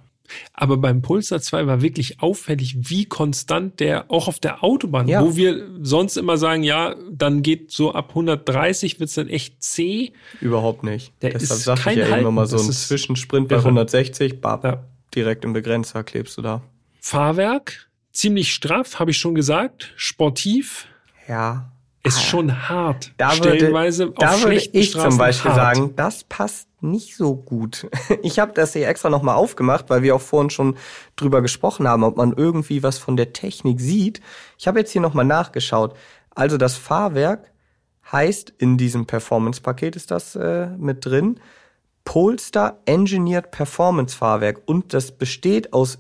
Aber 0.53 0.77
beim 0.77 1.03
Pulsar 1.03 1.41
2 1.41 1.67
war 1.67 1.83
wirklich 1.83 2.21
auffällig, 2.21 2.77
wie 2.79 3.05
konstant 3.07 3.81
der 3.81 4.11
auch 4.11 4.29
auf 4.29 4.39
der 4.39 4.63
Autobahn, 4.63 5.09
ja. 5.09 5.23
wo 5.23 5.37
wir 5.37 5.67
sonst 5.83 6.17
immer 6.17 6.37
sagen, 6.37 6.63
ja, 6.63 6.95
dann 7.11 7.43
geht 7.43 7.73
so 7.73 7.93
ab 7.93 8.11
130 8.11 9.01
wird's 9.01 9.15
dann 9.15 9.29
echt 9.29 9.63
zäh. 9.63 10.13
Überhaupt 10.41 10.85
nicht. 10.85 11.13
Der 11.23 11.31
Deshalb 11.31 11.59
ist 11.59 11.65
sag 11.65 11.87
ich 11.87 11.97
ja 11.97 12.05
Halten. 12.05 12.21
immer 12.21 12.31
mal 12.31 12.47
so 12.47 12.59
ein 12.59 12.71
Zwischensprint 12.71 13.49
bei 13.49 13.57
160, 13.57 14.41
bab, 14.41 14.65
ja. 14.65 14.85
direkt 15.15 15.45
im 15.45 15.53
Begrenzer 15.53 16.05
klebst 16.05 16.39
du 16.39 16.43
da. 16.43 16.63
Fahrwerk 17.01 17.90
ziemlich 18.21 18.53
straff, 18.53 18.99
habe 18.99 19.11
ich 19.11 19.19
schon 19.19 19.35
gesagt, 19.35 19.93
sportiv. 19.97 20.87
Ja. 21.29 21.71
ist 22.03 22.19
ah, 22.19 22.21
schon 22.21 22.69
hart. 22.69 23.13
Da 23.17 23.31
Stellenweise 23.31 24.07
würde, 24.07 24.15
da 24.19 24.41
würde 24.43 24.57
ich 24.57 24.91
Straßen 24.91 25.11
zum 25.11 25.19
Beispiel 25.19 25.53
hart. 25.53 25.77
sagen, 25.77 25.97
das 25.97 26.25
passt 26.25 26.69
nicht 26.83 27.17
so 27.17 27.35
gut. 27.35 27.89
Ich 28.23 28.39
habe 28.39 28.53
das 28.53 28.73
hier 28.73 28.89
extra 28.89 29.09
nochmal 29.09 29.37
aufgemacht, 29.37 29.89
weil 29.89 30.03
wir 30.03 30.15
auch 30.15 30.21
vorhin 30.21 30.51
schon 30.51 30.77
drüber 31.17 31.43
gesprochen 31.43 31.87
haben, 31.89 32.05
ob 32.05 32.17
man 32.17 32.33
irgendwie 32.37 32.83
was 32.83 32.99
von 32.99 33.17
der 33.17 33.33
Technik 33.33 33.81
sieht. 33.81 34.21
Ich 34.59 34.67
habe 34.67 34.79
jetzt 34.79 34.91
hier 34.91 35.01
nochmal 35.01 35.25
nachgeschaut. 35.25 35.95
Also 36.35 36.57
das 36.57 36.77
Fahrwerk 36.77 37.51
heißt, 38.11 38.53
in 38.59 38.77
diesem 38.77 39.07
Performance-Paket 39.07 39.97
ist 39.97 40.11
das 40.11 40.37
äh, 40.37 40.67
mit 40.77 41.07
drin, 41.07 41.41
Polestar 42.05 42.81
Engineered 42.87 43.51
Performance 43.51 44.17
Fahrwerk 44.17 44.63
und 44.67 44.95
das 44.95 45.13
besteht 45.13 45.73
aus 45.73 45.99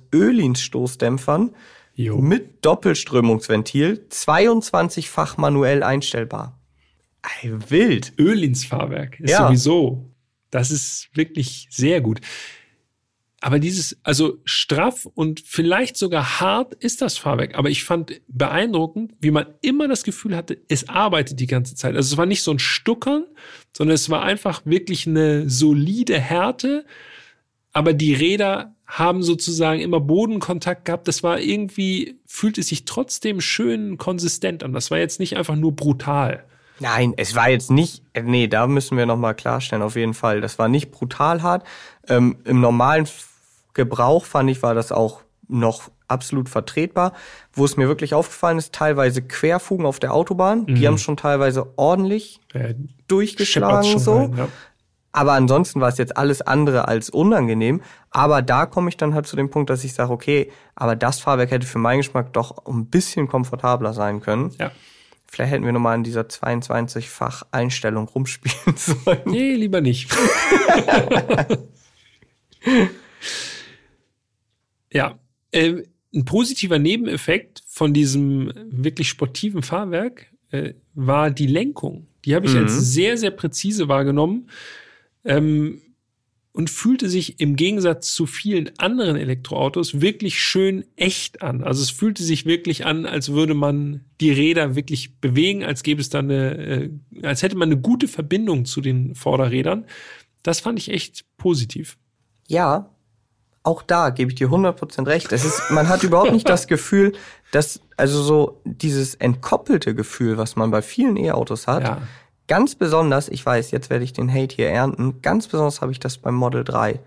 Öhlins-Stoßdämpfern 2.08 2.28
mit 2.28 2.64
Doppelströmungsventil, 2.64 4.06
22-fach 4.10 5.36
manuell 5.36 5.82
einstellbar. 5.82 6.60
Ey, 7.42 7.52
wild. 7.70 8.12
Öhlins 8.18 8.64
Fahrwerk 8.64 9.20
ist 9.20 9.30
ja. 9.30 9.46
sowieso. 9.46 10.10
Das 10.50 10.70
ist 10.70 11.08
wirklich 11.14 11.68
sehr 11.70 12.00
gut. 12.00 12.20
Aber 13.42 13.58
dieses, 13.58 13.98
also 14.02 14.38
straff 14.44 15.06
und 15.14 15.40
vielleicht 15.40 15.96
sogar 15.96 16.40
hart 16.40 16.74
ist 16.74 17.00
das 17.00 17.16
Fahrwerk. 17.16 17.56
Aber 17.56 17.70
ich 17.70 17.84
fand 17.84 18.20
beeindruckend, 18.28 19.14
wie 19.20 19.30
man 19.30 19.46
immer 19.62 19.88
das 19.88 20.04
Gefühl 20.04 20.36
hatte, 20.36 20.60
es 20.68 20.90
arbeitet 20.90 21.40
die 21.40 21.46
ganze 21.46 21.74
Zeit. 21.74 21.96
Also 21.96 22.12
es 22.12 22.18
war 22.18 22.26
nicht 22.26 22.42
so 22.42 22.50
ein 22.50 22.58
Stuckern, 22.58 23.24
sondern 23.74 23.94
es 23.94 24.10
war 24.10 24.22
einfach 24.22 24.62
wirklich 24.66 25.06
eine 25.06 25.48
solide 25.48 26.20
Härte. 26.20 26.84
Aber 27.72 27.94
die 27.94 28.12
Räder 28.12 28.76
haben 28.90 29.22
sozusagen 29.22 29.80
immer 29.80 30.00
Bodenkontakt 30.00 30.84
gehabt. 30.84 31.06
Das 31.06 31.22
war 31.22 31.38
irgendwie, 31.38 32.18
fühlte 32.26 32.62
sich 32.62 32.84
trotzdem 32.84 33.40
schön 33.40 33.98
konsistent 33.98 34.64
an. 34.64 34.72
Das 34.72 34.90
war 34.90 34.98
jetzt 34.98 35.20
nicht 35.20 35.36
einfach 35.36 35.56
nur 35.56 35.74
brutal. 35.74 36.44
Nein, 36.80 37.14
es 37.16 37.36
war 37.36 37.48
jetzt 37.50 37.70
nicht, 37.70 38.02
nee, 38.20 38.48
da 38.48 38.66
müssen 38.66 38.96
wir 38.96 39.06
nochmal 39.06 39.34
klarstellen, 39.34 39.82
auf 39.82 39.96
jeden 39.96 40.14
Fall. 40.14 40.40
Das 40.40 40.58
war 40.58 40.68
nicht 40.68 40.90
brutal 40.90 41.42
hart. 41.42 41.64
Ähm, 42.08 42.38
Im 42.44 42.60
normalen 42.60 43.06
Gebrauch 43.74 44.24
fand 44.24 44.50
ich, 44.50 44.62
war 44.62 44.74
das 44.74 44.90
auch 44.90 45.20
noch 45.46 45.90
absolut 46.08 46.48
vertretbar. 46.48 47.12
Wo 47.52 47.64
es 47.64 47.76
mir 47.76 47.86
wirklich 47.86 48.14
aufgefallen 48.14 48.58
ist, 48.58 48.72
teilweise 48.72 49.22
Querfugen 49.22 49.86
auf 49.86 50.00
der 50.00 50.14
Autobahn, 50.14 50.62
mhm. 50.62 50.74
die 50.74 50.86
haben 50.88 50.98
schon 50.98 51.16
teilweise 51.16 51.66
ordentlich 51.76 52.40
äh, 52.54 52.74
durchgeschlagen 53.08 53.98
so. 53.98 54.16
Rein, 54.16 54.34
ja. 54.36 54.48
Aber 55.12 55.32
ansonsten 55.32 55.80
war 55.80 55.88
es 55.88 55.98
jetzt 55.98 56.16
alles 56.16 56.40
andere 56.42 56.86
als 56.86 57.10
unangenehm. 57.10 57.82
Aber 58.10 58.42
da 58.42 58.66
komme 58.66 58.88
ich 58.88 58.96
dann 58.96 59.14
halt 59.14 59.26
zu 59.26 59.36
dem 59.36 59.50
Punkt, 59.50 59.70
dass 59.70 59.84
ich 59.84 59.92
sage, 59.92 60.12
okay, 60.12 60.50
aber 60.74 60.96
das 60.96 61.20
Fahrwerk 61.20 61.50
hätte 61.50 61.66
für 61.66 61.78
meinen 61.78 61.98
Geschmack 61.98 62.32
doch 62.32 62.66
ein 62.66 62.86
bisschen 62.86 63.28
komfortabler 63.28 63.92
sein 63.92 64.20
können. 64.20 64.54
Ja. 64.58 64.70
Vielleicht 65.26 65.52
hätten 65.52 65.64
wir 65.64 65.72
nochmal 65.72 65.96
in 65.96 66.04
dieser 66.04 66.22
22-fach 66.22 67.44
Einstellung 67.52 68.08
rumspielen 68.08 68.56
sollen. 68.76 69.22
Nee, 69.26 69.54
lieber 69.54 69.80
nicht. 69.80 70.10
Ja, 74.92 75.18
äh, 75.52 75.84
ein 76.12 76.24
positiver 76.24 76.78
Nebeneffekt 76.78 77.62
von 77.66 77.94
diesem 77.94 78.52
wirklich 78.70 79.08
sportiven 79.08 79.62
Fahrwerk 79.62 80.26
äh, 80.50 80.74
war 80.94 81.30
die 81.30 81.46
Lenkung. 81.46 82.08
Die 82.24 82.34
habe 82.34 82.46
ich 82.46 82.54
mhm. 82.54 82.62
jetzt 82.62 82.92
sehr, 82.92 83.16
sehr 83.16 83.30
präzise 83.30 83.88
wahrgenommen 83.88 84.50
ähm, 85.24 85.80
und 86.52 86.68
fühlte 86.68 87.08
sich 87.08 87.38
im 87.40 87.54
Gegensatz 87.54 88.12
zu 88.12 88.26
vielen 88.26 88.70
anderen 88.78 89.16
Elektroautos 89.16 90.00
wirklich 90.00 90.40
schön 90.40 90.84
echt 90.96 91.42
an. 91.42 91.62
Also 91.62 91.82
es 91.82 91.90
fühlte 91.90 92.22
sich 92.22 92.44
wirklich 92.44 92.86
an, 92.86 93.06
als 93.06 93.32
würde 93.32 93.54
man 93.54 94.04
die 94.20 94.32
Räder 94.32 94.74
wirklich 94.74 95.20
bewegen, 95.20 95.64
als 95.64 95.82
gäbe 95.82 96.00
es 96.00 96.10
da 96.10 96.18
eine, 96.18 96.56
äh, 96.58 96.90
als 97.22 97.42
hätte 97.42 97.56
man 97.56 97.68
eine 97.68 97.80
gute 97.80 98.08
Verbindung 98.08 98.64
zu 98.64 98.80
den 98.80 99.14
Vorderrädern. 99.14 99.84
Das 100.42 100.60
fand 100.60 100.78
ich 100.78 100.90
echt 100.90 101.24
positiv. 101.36 101.98
Ja, 102.48 102.90
auch 103.62 103.82
da 103.82 104.10
gebe 104.10 104.30
ich 104.30 104.36
dir 104.36 104.48
100% 104.48 105.06
recht. 105.06 105.32
Es 105.32 105.44
ist, 105.44 105.70
man 105.70 105.88
hat 105.88 106.02
überhaupt 106.02 106.32
nicht 106.32 106.48
das 106.48 106.66
Gefühl, 106.66 107.12
dass, 107.52 107.80
also 107.96 108.22
so 108.22 108.60
dieses 108.64 109.14
entkoppelte 109.14 109.94
Gefühl, 109.94 110.38
was 110.38 110.56
man 110.56 110.70
bei 110.70 110.82
vielen 110.82 111.16
E-Autos 111.16 111.66
hat, 111.66 111.84
ja. 111.84 112.02
Ganz 112.50 112.74
besonders, 112.74 113.28
ich 113.28 113.46
weiß, 113.46 113.70
jetzt 113.70 113.90
werde 113.90 114.02
ich 114.02 114.12
den 114.12 114.28
Hate 114.28 114.56
hier 114.56 114.70
ernten, 114.70 115.22
ganz 115.22 115.46
besonders 115.46 115.80
habe 115.80 115.92
ich 115.92 116.00
das 116.00 116.18
beim 116.18 116.34
Model 116.34 116.64
3. 116.64 116.98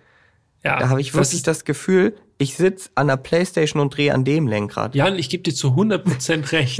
Ja, 0.64 0.80
da 0.80 0.88
habe 0.88 1.02
ich 1.02 1.14
wirklich 1.14 1.44
das 1.44 1.66
Gefühl, 1.66 2.16
ich 2.38 2.56
sitz 2.56 2.91
an 2.96 3.08
der 3.08 3.18
Playstation 3.18 3.82
und 3.82 3.89
drehe 3.89 4.14
an 4.14 4.24
dem 4.24 4.48
Lenkrad. 4.48 4.96
Jan, 4.96 5.20
ich 5.20 5.30
gebe 5.30 5.44
dir 5.44 5.54
zu 5.54 5.72
100% 5.72 6.54
recht. 6.54 6.80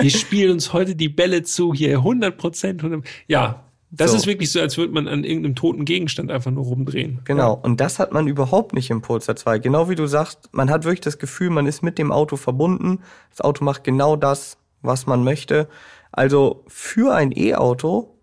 Wir 0.00 0.10
spielen 0.10 0.50
uns 0.50 0.74
heute 0.74 0.96
die 0.96 1.08
Bälle 1.08 1.44
zu 1.44 1.72
hier 1.72 2.00
100%. 2.00 2.76
100 2.76 3.06
ja, 3.26 3.64
das 3.90 4.10
so. 4.10 4.18
ist 4.18 4.26
wirklich 4.26 4.52
so, 4.52 4.60
als 4.60 4.76
würde 4.76 4.92
man 4.92 5.08
an 5.08 5.24
irgendeinem 5.24 5.54
toten 5.54 5.86
Gegenstand 5.86 6.30
einfach 6.30 6.50
nur 6.50 6.64
rumdrehen. 6.64 7.20
Genau. 7.24 7.54
Ja. 7.54 7.60
Und 7.62 7.80
das 7.80 7.98
hat 7.98 8.12
man 8.12 8.26
überhaupt 8.26 8.74
nicht 8.74 8.90
im 8.90 9.00
Polestar 9.00 9.36
2. 9.36 9.60
Genau 9.60 9.88
wie 9.88 9.94
du 9.94 10.06
sagst, 10.06 10.50
man 10.52 10.68
hat 10.68 10.84
wirklich 10.84 11.00
das 11.00 11.18
Gefühl, 11.18 11.48
man 11.48 11.66
ist 11.66 11.82
mit 11.82 11.96
dem 11.96 12.12
Auto 12.12 12.36
verbunden. 12.36 13.00
Das 13.30 13.40
Auto 13.40 13.64
macht 13.64 13.82
genau 13.82 14.16
das, 14.16 14.58
was 14.82 15.06
man 15.06 15.24
möchte. 15.24 15.68
Also 16.16 16.64
für 16.68 17.12
ein 17.12 17.32
E-Auto 17.36 18.16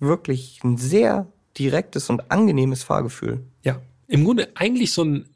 wirklich 0.00 0.60
ein 0.64 0.76
sehr 0.76 1.28
direktes 1.56 2.10
und 2.10 2.30
angenehmes 2.30 2.82
Fahrgefühl. 2.82 3.44
Ja. 3.62 3.80
Im 4.08 4.24
Grunde 4.24 4.48
eigentlich 4.56 4.92
so 4.92 5.04
ein 5.04 5.28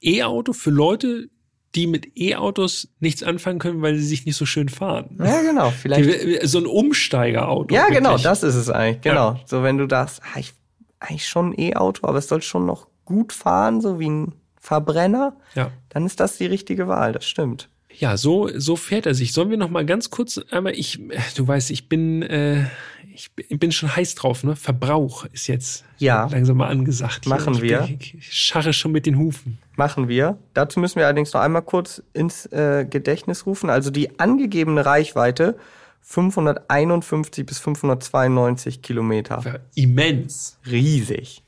E-Auto 0.00 0.54
für 0.54 0.70
Leute, 0.70 1.28
die 1.74 1.86
mit 1.86 2.16
E-Autos 2.16 2.88
nichts 2.98 3.22
anfangen 3.22 3.58
können, 3.58 3.82
weil 3.82 3.96
sie 3.96 4.06
sich 4.06 4.24
nicht 4.24 4.36
so 4.36 4.46
schön 4.46 4.70
fahren. 4.70 5.18
Ja, 5.18 5.42
genau. 5.42 5.70
Vielleicht. 5.70 6.48
so 6.48 6.58
ein 6.58 6.66
Umsteigerauto. 6.66 7.74
Ja, 7.74 7.82
wirklich. 7.82 7.98
genau, 7.98 8.16
das 8.16 8.42
ist 8.42 8.54
es 8.54 8.70
eigentlich. 8.70 9.02
Genau. 9.02 9.32
Ja. 9.32 9.40
So, 9.44 9.62
wenn 9.62 9.76
du 9.76 9.86
das, 9.86 10.20
ah, 10.34 10.38
ich, 10.38 10.54
eigentlich 10.98 11.28
schon 11.28 11.50
ein 11.50 11.60
E-Auto, 11.60 12.08
aber 12.08 12.18
es 12.18 12.28
soll 12.28 12.40
schon 12.40 12.64
noch 12.64 12.88
gut 13.04 13.34
fahren, 13.34 13.82
so 13.82 14.00
wie 14.00 14.08
ein 14.08 14.34
Verbrenner. 14.58 15.36
Ja. 15.54 15.72
Dann 15.90 16.06
ist 16.06 16.20
das 16.20 16.38
die 16.38 16.46
richtige 16.46 16.88
Wahl, 16.88 17.12
das 17.12 17.26
stimmt. 17.26 17.68
Ja, 17.98 18.16
so, 18.16 18.48
so 18.54 18.76
fährt 18.76 19.06
er 19.06 19.14
sich. 19.14 19.32
Sollen 19.32 19.50
wir 19.50 19.56
noch 19.56 19.70
mal 19.70 19.84
ganz 19.84 20.10
kurz 20.10 20.38
einmal, 20.50 20.74
ich, 20.74 21.00
du 21.36 21.48
weißt, 21.48 21.70
ich 21.70 21.88
bin, 21.88 22.22
äh, 22.22 22.66
ich 23.12 23.30
bin 23.34 23.72
schon 23.72 23.94
heiß 23.94 24.14
drauf, 24.14 24.44
ne? 24.44 24.54
Verbrauch 24.54 25.24
ist 25.32 25.48
jetzt 25.48 25.84
ja. 25.98 26.26
langsam 26.26 26.58
mal 26.58 26.68
angesagt. 26.68 27.26
Machen 27.26 27.54
ich, 27.54 27.62
wir. 27.62 27.88
Ich, 27.98 28.14
ich 28.14 28.32
scharre 28.32 28.72
schon 28.72 28.92
mit 28.92 29.04
den 29.04 29.18
Hufen. 29.18 29.58
Machen 29.74 30.08
wir. 30.08 30.38
Dazu 30.54 30.78
müssen 30.78 30.96
wir 30.96 31.06
allerdings 31.06 31.32
noch 31.32 31.40
einmal 31.40 31.62
kurz 31.62 32.00
ins 32.12 32.46
äh, 32.46 32.86
Gedächtnis 32.88 33.46
rufen. 33.46 33.68
Also 33.68 33.90
die 33.90 34.20
angegebene 34.20 34.86
Reichweite 34.86 35.56
551 36.02 37.44
bis 37.44 37.58
592 37.58 38.80
Kilometer. 38.80 39.42
Ja, 39.44 39.58
immens. 39.74 40.58
Riesig. 40.64 41.42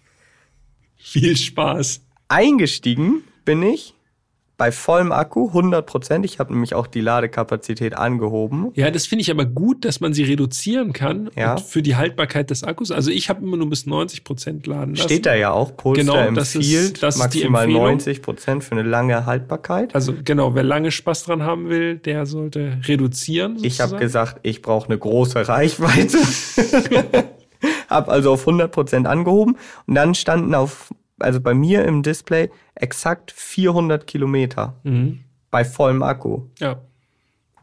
Viel 0.96 1.36
Spaß. 1.36 2.00
Eingestiegen 2.28 3.22
bin 3.44 3.62
ich 3.62 3.94
bei 4.60 4.72
vollem 4.72 5.10
Akku 5.10 5.48
100 5.48 5.86
Prozent. 5.86 6.26
Ich 6.26 6.38
habe 6.38 6.52
nämlich 6.52 6.74
auch 6.74 6.86
die 6.86 7.00
Ladekapazität 7.00 7.96
angehoben. 7.96 8.72
Ja, 8.74 8.90
das 8.90 9.06
finde 9.06 9.22
ich 9.22 9.30
aber 9.30 9.46
gut, 9.46 9.86
dass 9.86 10.00
man 10.00 10.12
sie 10.12 10.22
reduzieren 10.22 10.92
kann 10.92 11.30
ja. 11.34 11.56
für 11.56 11.80
die 11.80 11.96
Haltbarkeit 11.96 12.50
des 12.50 12.62
Akkus. 12.62 12.90
Also 12.90 13.10
ich 13.10 13.30
habe 13.30 13.42
immer 13.42 13.56
nur 13.56 13.70
bis 13.70 13.86
90 13.86 14.22
Prozent 14.22 14.66
laden 14.66 14.96
lassen. 14.96 15.08
Steht 15.08 15.24
da 15.24 15.34
ja 15.34 15.50
auch, 15.50 15.74
Polestar 15.78 16.26
genau, 16.26 16.34
das 16.34 16.54
empfiehlt 16.54 16.82
ist, 16.82 17.02
das 17.02 17.16
maximal 17.16 17.66
90 17.66 18.20
Prozent 18.20 18.62
für 18.62 18.72
eine 18.72 18.82
lange 18.82 19.24
Haltbarkeit. 19.24 19.94
Also 19.94 20.12
genau, 20.22 20.54
wer 20.54 20.62
lange 20.62 20.90
Spaß 20.90 21.24
dran 21.24 21.42
haben 21.42 21.70
will, 21.70 21.96
der 21.96 22.26
sollte 22.26 22.80
reduzieren. 22.86 23.56
Sozusagen. 23.56 23.66
Ich 23.66 23.80
habe 23.80 23.96
gesagt, 23.96 24.40
ich 24.42 24.60
brauche 24.60 24.90
eine 24.90 24.98
große 24.98 25.48
Reichweite. 25.48 26.18
hab 27.88 28.08
also 28.08 28.32
auf 28.32 28.40
100 28.40 28.70
Prozent 28.70 29.06
angehoben 29.06 29.56
und 29.86 29.94
dann 29.94 30.14
standen 30.14 30.54
auf 30.54 30.90
also 31.20 31.40
bei 31.40 31.54
mir 31.54 31.84
im 31.84 32.02
Display 32.02 32.50
exakt 32.74 33.32
400 33.32 34.06
Kilometer 34.06 34.76
mhm. 34.82 35.20
bei 35.50 35.64
vollem 35.64 36.02
Akku. 36.02 36.42
Ja. 36.58 36.80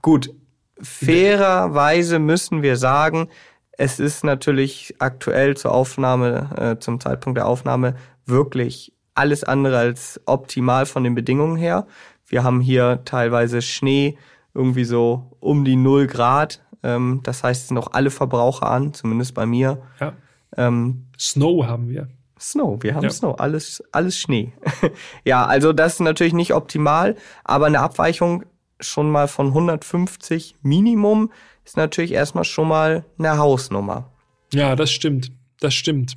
Gut, 0.01 0.33
fairerweise 0.81 2.19
müssen 2.19 2.61
wir 2.61 2.77
sagen, 2.77 3.29
es 3.71 3.99
ist 3.99 4.23
natürlich 4.23 4.95
aktuell 4.99 5.55
zur 5.55 5.71
Aufnahme, 5.71 6.49
äh, 6.57 6.79
zum 6.79 6.99
Zeitpunkt 6.99 7.37
der 7.37 7.47
Aufnahme 7.47 7.95
wirklich 8.25 8.93
alles 9.13 9.43
andere 9.43 9.77
als 9.77 10.21
optimal 10.25 10.85
von 10.85 11.03
den 11.03 11.15
Bedingungen 11.15 11.57
her. 11.57 11.87
Wir 12.25 12.43
haben 12.43 12.61
hier 12.61 13.01
teilweise 13.05 13.61
Schnee 13.61 14.17
irgendwie 14.53 14.83
so 14.83 15.31
um 15.39 15.63
die 15.63 15.75
0 15.75 16.07
Grad. 16.07 16.63
Ähm, 16.83 17.21
das 17.23 17.43
heißt, 17.43 17.61
es 17.61 17.67
sind 17.69 17.77
auch 17.77 17.93
alle 17.93 18.09
Verbraucher 18.09 18.69
an, 18.69 18.93
zumindest 18.93 19.33
bei 19.33 19.45
mir. 19.45 19.81
Ja. 19.99 20.13
Ähm, 20.55 21.07
Snow 21.17 21.65
haben 21.65 21.89
wir. 21.89 22.09
Snow, 22.39 22.81
wir 22.81 22.95
haben 22.95 23.03
ja. 23.03 23.09
Snow, 23.09 23.39
alles, 23.39 23.83
alles 23.91 24.17
Schnee. 24.17 24.53
ja, 25.25 25.45
also 25.45 25.73
das 25.73 25.93
ist 25.93 25.99
natürlich 26.01 26.33
nicht 26.33 26.53
optimal, 26.53 27.15
aber 27.43 27.65
eine 27.65 27.79
Abweichung 27.79 28.43
schon 28.79 29.09
mal 29.09 29.27
von 29.27 29.47
150 29.47 30.55
Minimum 30.61 31.31
ist 31.65 31.77
natürlich 31.77 32.11
erstmal 32.11 32.43
schon 32.43 32.67
mal 32.67 33.05
eine 33.17 33.37
Hausnummer. 33.37 34.11
Ja, 34.53 34.75
das 34.75 34.91
stimmt. 34.91 35.31
Das 35.59 35.73
stimmt. 35.73 36.15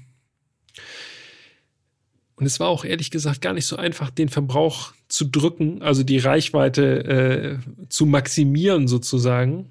Und 2.36 2.46
es 2.46 2.60
war 2.60 2.68
auch 2.68 2.84
ehrlich 2.84 3.10
gesagt 3.10 3.40
gar 3.42 3.52
nicht 3.52 3.66
so 3.66 3.76
einfach, 3.76 4.10
den 4.10 4.28
Verbrauch 4.28 4.92
zu 5.08 5.26
drücken, 5.26 5.82
also 5.82 6.02
die 6.02 6.18
Reichweite 6.18 7.60
äh, 7.62 7.88
zu 7.88 8.06
maximieren 8.06 8.88
sozusagen. 8.88 9.68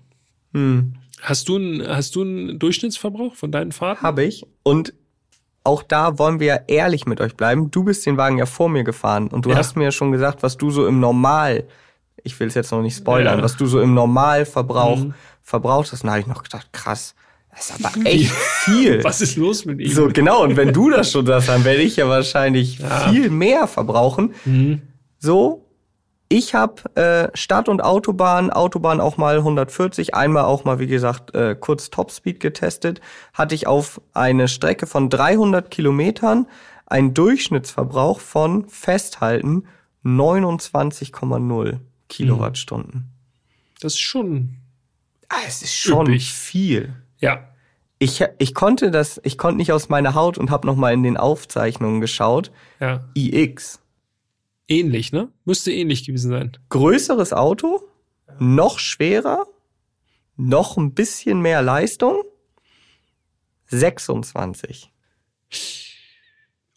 Hm. 0.53 0.93
Hast 1.21 1.49
du 1.49 1.55
einen, 1.55 1.87
hast 1.87 2.15
du 2.15 2.21
einen 2.21 2.59
Durchschnittsverbrauch 2.59 3.35
von 3.35 3.51
deinen 3.51 3.71
Fahrten? 3.71 4.03
Habe 4.03 4.23
ich. 4.23 4.45
Und 4.63 4.93
auch 5.69 5.83
da 5.83 6.17
wollen 6.17 6.39
wir 6.39 6.47
ja 6.47 6.59
ehrlich 6.67 7.05
mit 7.05 7.21
euch 7.21 7.35
bleiben. 7.37 7.69
Du 7.71 7.83
bist 7.83 8.05
den 8.05 8.17
Wagen 8.17 8.37
ja 8.39 8.45
vor 8.45 8.69
mir 8.69 8.83
gefahren 8.83 9.27
und 9.27 9.45
du 9.45 9.51
Ja. 9.51 9.57
hast 9.57 9.75
mir 9.77 9.85
ja 9.85 9.91
schon 9.91 10.11
gesagt, 10.11 10.41
was 10.43 10.57
du 10.57 10.71
so 10.71 10.87
im 10.87 10.99
Normal, 10.99 11.65
ich 12.23 12.37
will 12.39 12.47
es 12.47 12.55
jetzt 12.55 12.71
noch 12.71 12.81
nicht 12.81 12.97
spoilern, 12.97 13.37
Ja. 13.39 13.43
was 13.43 13.55
du 13.55 13.65
so 13.67 13.79
im 13.79 13.93
Normalverbrauch 13.93 14.97
Mhm. 14.97 15.13
verbraucht 15.43 15.91
hast. 15.91 16.01
Und 16.03 16.07
da 16.07 16.11
habe 16.13 16.21
ich 16.21 16.27
noch 16.27 16.43
gedacht, 16.43 16.67
krass, 16.73 17.13
das 17.51 17.69
ist 17.69 17.85
aber 17.85 17.93
echt 18.05 18.31
viel. 18.31 19.03
Was 19.03 19.21
ist 19.21 19.35
los 19.37 19.65
mit 19.65 19.79
ihm? 19.79 19.91
So, 19.91 20.07
genau. 20.11 20.43
Und 20.43 20.57
wenn 20.57 20.73
du 20.73 20.89
das 20.89 21.11
schon 21.11 21.25
sagst, 21.25 21.49
dann 21.49 21.63
werde 21.63 21.81
ich 21.81 21.95
ja 21.97 22.07
wahrscheinlich 22.09 22.79
Ja. 22.79 23.09
viel 23.09 23.29
mehr 23.29 23.67
verbrauchen. 23.67 24.33
Mhm. 24.45 24.81
So, 25.19 25.65
ich 26.29 26.53
habe 26.53 26.95
äh, 26.95 27.35
Stadt- 27.35 27.67
und 27.69 27.83
Autobahn, 27.83 28.51
Autobahn 28.51 29.01
auch 29.01 29.17
mal 29.17 29.37
140, 29.37 30.13
einmal 30.13 30.45
auch 30.45 30.63
mal, 30.63 30.77
wie 30.79 30.87
gesagt, 30.87 31.33
äh, 31.35 31.55
kurz 31.59 31.89
Topspeed 31.89 32.39
getestet, 32.39 33.01
hatte 33.33 33.55
ich 33.55 33.65
auf 33.67 33.99
eine 34.13 34.47
Strecke 34.47 34.85
von 34.87 35.09
300 35.09 35.71
Kilometern 35.71 36.47
einen 36.85 37.13
Durchschnittsverbrauch 37.13 38.19
von, 38.19 38.67
festhalten, 38.69 39.65
29,0 40.03 41.79
Kilowattstunden. 42.09 43.11
Das 43.81 43.93
ist 43.93 43.99
schon, 43.99 44.55
Ah, 45.29 45.35
es 45.47 45.61
ist 45.61 45.75
schon 45.75 46.07
Üppig. 46.07 46.31
viel. 46.31 46.93
ja. 47.19 47.45
Ich, 48.01 48.23
ich 48.37 48.53
konnte 48.53 48.91
das, 48.91 49.19
ich 49.25 49.37
konnte 49.37 49.57
nicht 49.57 49.73
aus 49.73 49.89
meiner 49.89 50.13
Haut 50.15 50.37
und 50.37 50.51
habe 50.51 50.65
noch 50.65 50.77
mal 50.77 50.93
in 50.93 51.03
den 51.03 51.17
Aufzeichnungen 51.17 51.99
geschaut. 51.99 52.49
Ja. 52.79 53.01
iX. 53.13 53.81
Ähnlich, 54.69 55.11
ne? 55.11 55.29
Müsste 55.45 55.71
ähnlich 55.73 56.05
gewesen 56.05 56.29
sein. 56.31 56.51
Größeres 56.69 57.33
Auto, 57.33 57.81
noch 58.37 58.77
schwerer, 58.79 59.45
noch 60.37 60.77
ein 60.77 60.93
bisschen 60.93 61.41
mehr 61.41 61.61
Leistung. 61.61 62.23
26. 63.67 64.91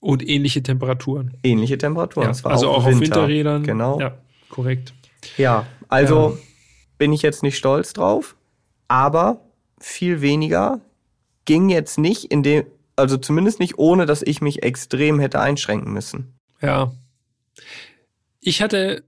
Und 0.00 0.26
ähnliche 0.28 0.62
Temperaturen. 0.62 1.36
Ähnliche 1.42 1.78
Temperaturen. 1.78 2.32
Ja. 2.32 2.50
Also 2.50 2.68
auch, 2.70 2.78
auf 2.78 2.86
Winter. 2.86 3.00
Winterrädern. 3.00 3.62
Genau. 3.62 4.00
Ja, 4.00 4.08
Ja, 4.08 4.18
korrekt. 4.48 4.92
also 5.88 6.30
Ja. 6.30 6.38
bin 6.98 7.12
ich 7.12 7.22
jetzt 7.22 7.42
nicht 7.42 7.56
stolz 7.56 7.92
drauf, 7.92 8.36
aber 8.88 9.40
viel 9.78 10.20
weniger 10.20 10.80
ging 11.44 11.68
jetzt 11.68 11.98
nicht 11.98 12.24
in 12.26 12.42
dem, 12.42 12.64
also 12.96 13.16
zumindest 13.16 13.60
nicht 13.60 13.78
ohne, 13.78 14.06
dass 14.06 14.22
ich 14.22 14.40
mich 14.40 14.62
extrem 14.62 15.18
hätte 15.20 15.40
einschränken 15.40 15.92
müssen. 15.92 16.34
Ja. 16.60 16.92
Ich 18.40 18.62
hatte 18.62 19.04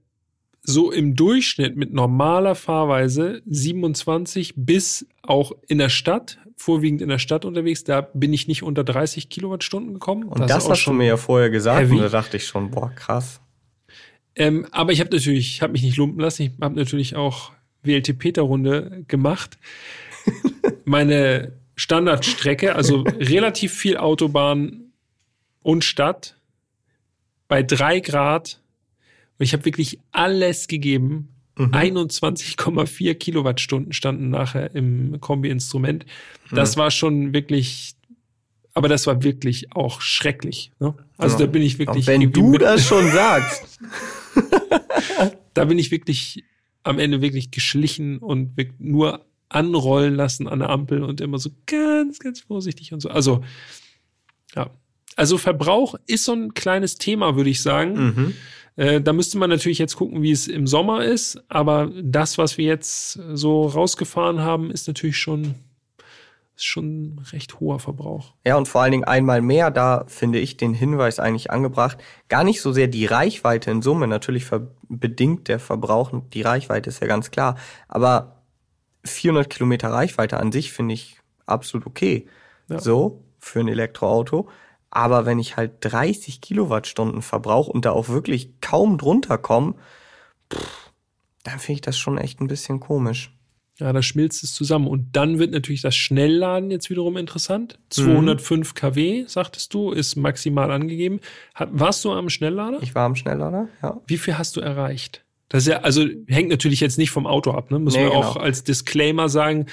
so 0.61 0.91
im 0.91 1.15
Durchschnitt 1.15 1.75
mit 1.75 1.93
normaler 1.93 2.55
Fahrweise 2.55 3.41
27 3.45 4.53
bis 4.55 5.05
auch 5.21 5.51
in 5.67 5.77
der 5.77 5.89
Stadt, 5.89 6.39
vorwiegend 6.57 7.01
in 7.01 7.09
der 7.09 7.19
Stadt 7.19 7.45
unterwegs, 7.45 7.83
da 7.83 8.01
bin 8.01 8.33
ich 8.33 8.47
nicht 8.47 8.63
unter 8.63 8.83
30 8.83 9.29
Kilowattstunden 9.29 9.93
gekommen. 9.93 10.23
Und 10.23 10.49
das, 10.49 10.65
auch 10.65 10.71
hast 10.71 10.85
du 10.85 10.93
mir 10.93 11.05
ja 11.05 11.17
vorher 11.17 11.49
gesagt 11.49 11.79
heavy. 11.79 11.95
und 11.95 12.01
da 12.01 12.09
dachte 12.09 12.37
ich 12.37 12.47
schon, 12.47 12.71
boah, 12.71 12.91
krass. 12.95 13.41
Ähm, 14.35 14.65
aber 14.71 14.91
ich 14.91 14.99
habe 14.99 15.11
natürlich, 15.11 15.55
ich 15.55 15.61
habe 15.61 15.73
mich 15.73 15.83
nicht 15.83 15.97
lumpen 15.97 16.19
lassen. 16.19 16.43
Ich 16.43 16.51
habe 16.61 16.75
natürlich 16.75 17.15
auch 17.15 17.51
WLTP-Runde 17.83 19.05
gemacht. 19.07 19.57
Meine 20.85 21.53
Standardstrecke, 21.75 22.75
also 22.75 23.01
relativ 23.19 23.73
viel 23.73 23.97
Autobahn 23.97 24.91
und 25.61 25.83
Stadt 25.83 26.34
bei 27.47 27.63
drei 27.63 27.99
Grad. 27.99 28.61
Und 29.37 29.43
ich 29.43 29.53
habe 29.53 29.65
wirklich 29.65 29.99
alles 30.11 30.67
gegeben. 30.67 31.29
21,4 31.57 33.13
Kilowattstunden 33.15 33.93
standen 33.93 34.29
nachher 34.29 34.75
im 34.75 35.19
Kombi-Instrument. 35.21 36.05
Das 36.51 36.75
war 36.75 36.91
schon 36.91 37.33
wirklich, 37.33 37.95
aber 38.73 38.89
das 38.89 39.07
war 39.07 39.23
wirklich 39.23 39.71
auch 39.71 40.01
schrecklich. 40.01 40.71
Ne? 40.79 40.93
Also 41.17 41.37
Ja. 41.39 41.45
da 41.45 41.51
bin 41.51 41.61
ich 41.61 41.79
wirklich. 41.79 42.07
Und 42.07 42.07
wenn 42.07 42.31
du 42.31 42.57
das 42.57 42.85
schon 42.85 43.09
sagst, 43.09 43.79
da 45.53 45.65
bin 45.65 45.79
ich 45.79 45.91
wirklich 45.91 46.43
am 46.83 46.99
Ende 46.99 47.21
wirklich 47.21 47.51
geschlichen 47.51 48.17
und 48.17 48.51
nur 48.79 49.25
anrollen 49.49 50.15
lassen 50.15 50.47
an 50.47 50.59
der 50.59 50.69
Ampel 50.69 51.03
und 51.03 51.21
immer 51.21 51.37
so 51.39 51.51
ganz, 51.67 52.19
ganz 52.19 52.41
vorsichtig 52.41 52.91
und 52.93 52.99
so. 52.99 53.09
Also, 53.09 53.43
ja. 54.55 54.69
Also 55.15 55.37
Verbrauch 55.37 55.95
ist 56.05 56.25
so 56.25 56.33
ein 56.33 56.53
kleines 56.53 56.97
Thema, 56.97 57.35
würde 57.35 57.49
ich 57.49 57.61
sagen. 57.61 57.93
mhm. 57.93 58.33
Äh, 58.77 59.01
da 59.01 59.13
müsste 59.13 59.37
man 59.37 59.49
natürlich 59.49 59.77
jetzt 59.77 59.95
gucken, 59.95 60.21
wie 60.21 60.31
es 60.31 60.47
im 60.47 60.67
Sommer 60.67 61.03
ist. 61.03 61.41
Aber 61.47 61.89
das, 62.01 62.37
was 62.37 62.57
wir 62.57 62.65
jetzt 62.65 63.13
so 63.33 63.67
rausgefahren 63.67 64.41
haben, 64.41 64.69
ist 64.69 64.87
natürlich 64.87 65.17
schon, 65.17 65.55
ist 66.55 66.65
schon 66.65 67.21
recht 67.31 67.59
hoher 67.59 67.79
Verbrauch. 67.79 68.33
Ja, 68.45 68.57
und 68.57 68.67
vor 68.67 68.81
allen 68.81 68.91
Dingen 68.91 69.03
einmal 69.05 69.41
mehr, 69.41 69.71
da 69.71 70.03
finde 70.07 70.39
ich 70.39 70.57
den 70.57 70.73
Hinweis 70.73 71.19
eigentlich 71.19 71.51
angebracht. 71.51 71.97
Gar 72.27 72.43
nicht 72.43 72.61
so 72.61 72.73
sehr 72.73 72.87
die 72.87 73.05
Reichweite 73.05 73.71
in 73.71 73.81
Summe, 73.81 74.07
natürlich 74.07 74.45
bedingt 74.89 75.47
der 75.47 75.59
Verbrauch, 75.59 76.11
die 76.33 76.41
Reichweite 76.41 76.89
ist 76.89 77.01
ja 77.01 77.07
ganz 77.07 77.31
klar. 77.31 77.57
Aber 77.87 78.41
400 79.05 79.49
Kilometer 79.49 79.89
Reichweite 79.89 80.37
an 80.37 80.51
sich 80.51 80.73
finde 80.73 80.95
ich 80.95 81.19
absolut 81.45 81.87
okay. 81.87 82.27
Ja. 82.67 82.79
So, 82.79 83.23
für 83.39 83.59
ein 83.59 83.67
Elektroauto. 83.67 84.49
Aber 84.89 85.25
wenn 85.25 85.39
ich 85.39 85.57
halt 85.57 85.73
30 85.81 86.41
Kilowattstunden 86.41 87.21
verbrauche 87.21 87.71
und 87.71 87.85
da 87.85 87.91
auch 87.91 88.09
wirklich 88.09 88.61
kaum 88.61 88.97
drunter 88.97 89.37
komme, 89.37 89.75
pff, 90.53 90.91
dann 91.43 91.59
finde 91.59 91.73
ich 91.73 91.81
das 91.81 91.97
schon 91.97 92.17
echt 92.17 92.41
ein 92.41 92.47
bisschen 92.47 92.79
komisch. 92.79 93.31
Ja, 93.77 93.91
da 93.91 94.01
schmilzt 94.01 94.41
es 94.43 94.53
zusammen. 94.53 94.87
Und 94.87 95.17
dann 95.17 95.37
wird 95.37 95.51
natürlich 95.51 95.81
das 95.81 95.95
Schnellladen 95.95 96.71
jetzt 96.71 96.89
wiederum 96.89 97.17
interessant. 97.17 97.77
205 97.89 98.73
kW, 98.73 99.25
sagtest 99.27 99.73
du, 99.73 99.91
ist 99.91 100.15
maximal 100.15 100.71
angegeben. 100.71 101.19
Warst 101.57 102.05
du 102.05 102.11
am 102.13 102.29
Schnelllader? 102.29 102.81
Ich 102.81 102.95
war 102.95 103.05
am 103.05 103.15
Schnelllader, 103.15 103.67
ja. 103.83 103.99
Wie 104.07 104.17
viel 104.17 104.37
hast 104.37 104.55
du 104.55 104.61
erreicht? 104.61 105.25
Das 105.49 105.63
ist 105.63 105.67
ja, 105.67 105.81
also 105.81 106.05
hängt 106.27 106.49
natürlich 106.49 106.79
jetzt 106.79 106.97
nicht 106.97 107.11
vom 107.11 107.27
Auto 107.27 107.51
ab, 107.51 107.69
ne? 107.69 107.79
Müssen 107.79 107.97
Nee, 107.97 108.05
wir 108.05 108.11
genau. 108.11 108.21
auch 108.21 108.37
als 108.37 108.63
Disclaimer 108.63 109.27
sagen. 109.29 109.65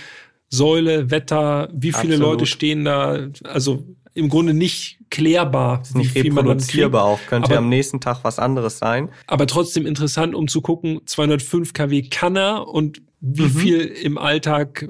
Säule, 0.49 1.11
Wetter, 1.11 1.71
wie 1.73 1.93
viele 1.93 2.15
Absolut. 2.15 2.33
Leute 2.35 2.47
stehen 2.47 2.85
da? 2.85 3.29
Also 3.45 3.87
im 4.15 4.29
Grunde 4.29 4.55
nicht 4.55 4.99
klärbar, 5.11 5.83
nicht 5.95 6.15
wie 6.15 6.21
reproduzierbar 6.21 7.05
auch. 7.05 7.19
Könnte 7.29 7.51
Aber- 7.51 7.59
am 7.59 7.69
nächsten 7.69 8.01
Tag 8.01 8.19
was 8.23 8.39
anderes 8.39 8.79
sein. 8.79 9.09
aber 9.27 9.47
trotzdem 9.47 9.87
interessant, 9.87 10.35
um 10.35 10.49
zu 10.49 10.61
gucken, 10.61 11.01
205 11.07 11.73
kW 11.73 12.03
kann 12.09 12.37
er 12.37 12.69
und 12.69 13.03
wie 13.21 13.43
Mhm. 13.43 13.51
viel 13.51 13.81
im 13.81 14.19
Alltag 14.19 14.89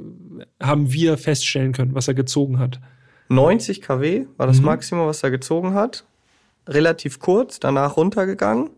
haben 0.61 0.93
wir 0.93 1.19
feststellen 1.19 1.73
können, 1.73 1.95
was 1.95 2.09
er 2.09 2.15
gezogen 2.15 2.59
hat. 2.59 2.81
90 3.29 3.81
kW 3.83 4.27
war 4.37 4.47
das 4.47 4.59
Mhm. 4.59 4.65
Maximum, 4.67 5.07
was 5.07 5.23
er 5.23 5.31
gezogen 5.31 5.75
hat. 5.75 6.05
Relativ 6.69 7.19
kurz, 7.19 7.61
danach 7.61 7.97
runtergegangen. 7.97 8.71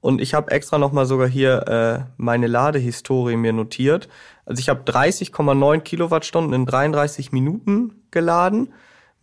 Und 0.00 0.20
ich 0.20 0.34
habe 0.34 0.50
extra 0.50 0.78
nochmal 0.78 1.06
sogar 1.06 1.28
hier 1.28 1.66
äh, 2.06 2.10
meine 2.18 2.46
Ladehistorie 2.46 3.36
mir 3.36 3.52
notiert. 3.54 4.08
Also 4.44 4.60
ich 4.60 4.68
habe 4.68 4.82
30,9 4.84 5.80
Kilowattstunden 5.80 6.52
in 6.52 6.66
33 6.66 7.32
Minuten 7.32 7.92
geladen 8.10 8.68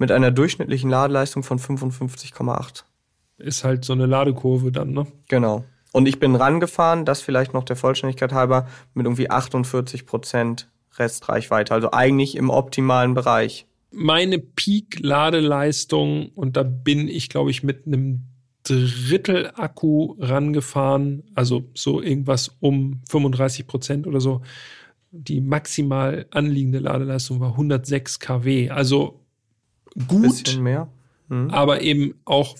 mit 0.01 0.11
einer 0.11 0.31
durchschnittlichen 0.31 0.89
Ladeleistung 0.89 1.43
von 1.43 1.59
55,8. 1.59 2.85
Ist 3.37 3.63
halt 3.63 3.85
so 3.85 3.93
eine 3.93 4.07
Ladekurve 4.07 4.71
dann, 4.71 4.93
ne? 4.93 5.05
Genau. 5.27 5.63
Und 5.91 6.07
ich 6.07 6.19
bin 6.19 6.35
rangefahren, 6.35 7.05
das 7.05 7.21
vielleicht 7.21 7.53
noch 7.53 7.63
der 7.63 7.75
Vollständigkeit 7.75 8.33
halber, 8.33 8.67
mit 8.95 9.05
irgendwie 9.05 9.29
48 9.29 10.07
Prozent 10.07 10.71
Restreichweite. 10.97 11.75
Also 11.75 11.91
eigentlich 11.91 12.35
im 12.35 12.49
optimalen 12.49 13.13
Bereich. 13.13 13.67
Meine 13.91 14.39
Peak-Ladeleistung, 14.39 16.29
und 16.29 16.57
da 16.57 16.63
bin 16.63 17.07
ich, 17.07 17.29
glaube 17.29 17.51
ich, 17.51 17.61
mit 17.61 17.85
einem 17.85 18.23
Drittel 18.63 19.51
Akku 19.53 20.15
rangefahren, 20.17 21.25
also 21.35 21.69
so 21.75 22.01
irgendwas 22.01 22.55
um 22.59 23.01
35 23.07 23.67
Prozent 23.67 24.07
oder 24.07 24.19
so. 24.19 24.41
Die 25.11 25.41
maximal 25.41 26.25
anliegende 26.31 26.79
Ladeleistung 26.79 27.39
war 27.39 27.51
106 27.51 28.19
kW. 28.19 28.71
Also 28.71 29.20
gut. 30.07 30.59
Mhm. 31.29 31.49
aber 31.49 31.81
eben 31.81 32.15
auch 32.25 32.57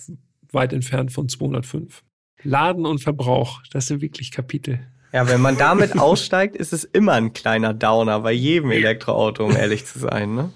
weit 0.50 0.72
entfernt 0.72 1.12
von 1.12 1.28
205. 1.28 2.02
Laden 2.42 2.86
und 2.86 3.00
Verbrauch, 3.00 3.60
das 3.70 3.86
sind 3.86 4.00
wirklich 4.00 4.30
Kapitel. 4.30 4.80
Ja, 5.12 5.28
wenn 5.28 5.40
man 5.42 5.58
damit 5.58 5.98
aussteigt, 5.98 6.56
ist 6.56 6.72
es 6.72 6.84
immer 6.84 7.12
ein 7.12 7.34
kleiner 7.34 7.74
Downer 7.74 8.20
bei 8.20 8.32
jedem 8.32 8.70
Elektroauto, 8.70 9.44
um 9.44 9.54
ehrlich 9.54 9.84
zu 9.84 9.98
sein. 9.98 10.34
Ne? 10.34 10.50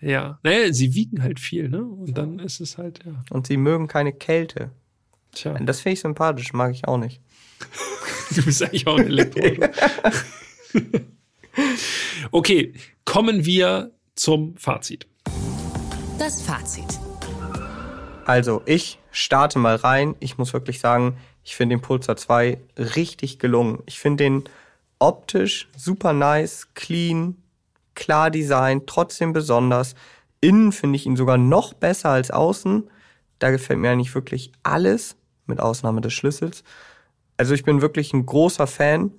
Ja, 0.00 0.38
naja, 0.42 0.72
sie 0.72 0.94
wiegen 0.94 1.22
halt 1.22 1.40
viel, 1.40 1.68
ne? 1.68 1.82
Und 1.82 2.16
dann 2.16 2.38
ist 2.38 2.60
es 2.60 2.78
halt, 2.78 3.00
ja, 3.04 3.22
Und 3.30 3.46
sie 3.48 3.56
mögen 3.56 3.86
keine 3.86 4.12
Kälte. 4.12 4.70
tja, 5.32 5.58
Das 5.58 5.80
finde 5.80 5.94
ich 5.94 6.00
sympathisch, 6.00 6.52
mag 6.52 6.72
ich 6.72 6.86
auch 6.86 6.96
nicht. 6.98 7.20
du 8.34 8.42
bist 8.44 8.62
eigentlich 8.62 8.86
auch 8.86 8.96
ein 8.96 9.06
Elektroauto. 9.06 9.68
okay, 12.30 12.72
kommen 13.04 13.44
wir 13.44 13.90
zum 14.14 14.56
Fazit. 14.56 15.06
Das 16.20 16.42
Fazit. 16.42 17.00
Also, 18.26 18.60
ich 18.66 18.98
starte 19.10 19.58
mal 19.58 19.76
rein. 19.76 20.16
Ich 20.20 20.36
muss 20.36 20.52
wirklich 20.52 20.78
sagen, 20.78 21.16
ich 21.42 21.56
finde 21.56 21.76
den 21.76 21.80
Pulsar 21.80 22.18
2 22.18 22.60
richtig 22.76 23.38
gelungen. 23.38 23.82
Ich 23.86 24.00
finde 24.00 24.24
den 24.24 24.44
optisch 24.98 25.70
super 25.74 26.12
nice, 26.12 26.68
clean, 26.74 27.42
klar 27.94 28.30
designt, 28.30 28.86
trotzdem 28.86 29.32
besonders. 29.32 29.94
Innen 30.42 30.72
finde 30.72 30.96
ich 30.96 31.06
ihn 31.06 31.16
sogar 31.16 31.38
noch 31.38 31.72
besser 31.72 32.10
als 32.10 32.30
außen. 32.30 32.90
Da 33.38 33.50
gefällt 33.50 33.78
mir 33.78 33.90
eigentlich 33.90 34.14
wirklich 34.14 34.52
alles, 34.62 35.16
mit 35.46 35.58
Ausnahme 35.58 36.02
des 36.02 36.12
Schlüssels. 36.12 36.64
Also 37.38 37.54
ich 37.54 37.64
bin 37.64 37.80
wirklich 37.80 38.12
ein 38.12 38.26
großer 38.26 38.66
Fan. 38.66 39.10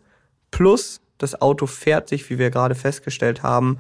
Plus, 0.52 1.02
das 1.18 1.42
Auto 1.42 1.66
fährt 1.66 2.10
sich, 2.10 2.30
wie 2.30 2.38
wir 2.38 2.52
gerade 2.52 2.76
festgestellt 2.76 3.42
haben, 3.42 3.80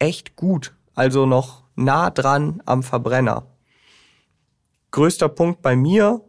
echt 0.00 0.34
gut. 0.34 0.74
Also 0.96 1.24
noch 1.24 1.67
nah 1.78 2.10
dran 2.10 2.62
am 2.66 2.82
Verbrenner. 2.82 3.46
Größter 4.90 5.28
Punkt 5.28 5.62
bei 5.62 5.76
mir, 5.76 6.22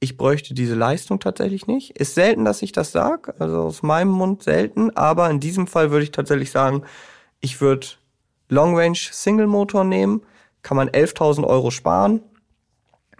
ich 0.00 0.16
bräuchte 0.16 0.54
diese 0.54 0.74
Leistung 0.74 1.20
tatsächlich 1.20 1.66
nicht. 1.66 1.98
Ist 1.98 2.14
selten, 2.14 2.44
dass 2.44 2.62
ich 2.62 2.72
das 2.72 2.92
sage, 2.92 3.34
also 3.38 3.62
aus 3.62 3.82
meinem 3.82 4.10
Mund 4.10 4.42
selten, 4.42 4.90
aber 4.96 5.30
in 5.30 5.40
diesem 5.40 5.66
Fall 5.66 5.90
würde 5.90 6.04
ich 6.04 6.12
tatsächlich 6.12 6.50
sagen, 6.50 6.84
ich 7.40 7.60
würde 7.60 7.86
Long 8.48 8.76
Range 8.76 8.96
Single 8.96 9.46
Motor 9.46 9.84
nehmen, 9.84 10.22
kann 10.62 10.76
man 10.76 10.88
11.000 10.88 11.44
Euro 11.44 11.70
sparen. 11.70 12.22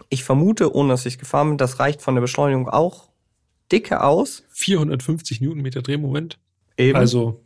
Ich 0.09 0.23
vermute, 0.23 0.73
ohne 0.73 0.89
dass 0.89 1.05
ich 1.05 1.19
gefahren 1.19 1.49
bin, 1.49 1.57
das 1.57 1.79
reicht 1.79 2.01
von 2.01 2.15
der 2.15 2.21
Beschleunigung 2.21 2.67
auch 2.67 3.09
dicke 3.71 4.03
aus. 4.03 4.43
450 4.49 5.41
Newtonmeter 5.41 5.81
Drehmoment. 5.81 6.39
Eben. 6.77 6.97
Also, 6.97 7.43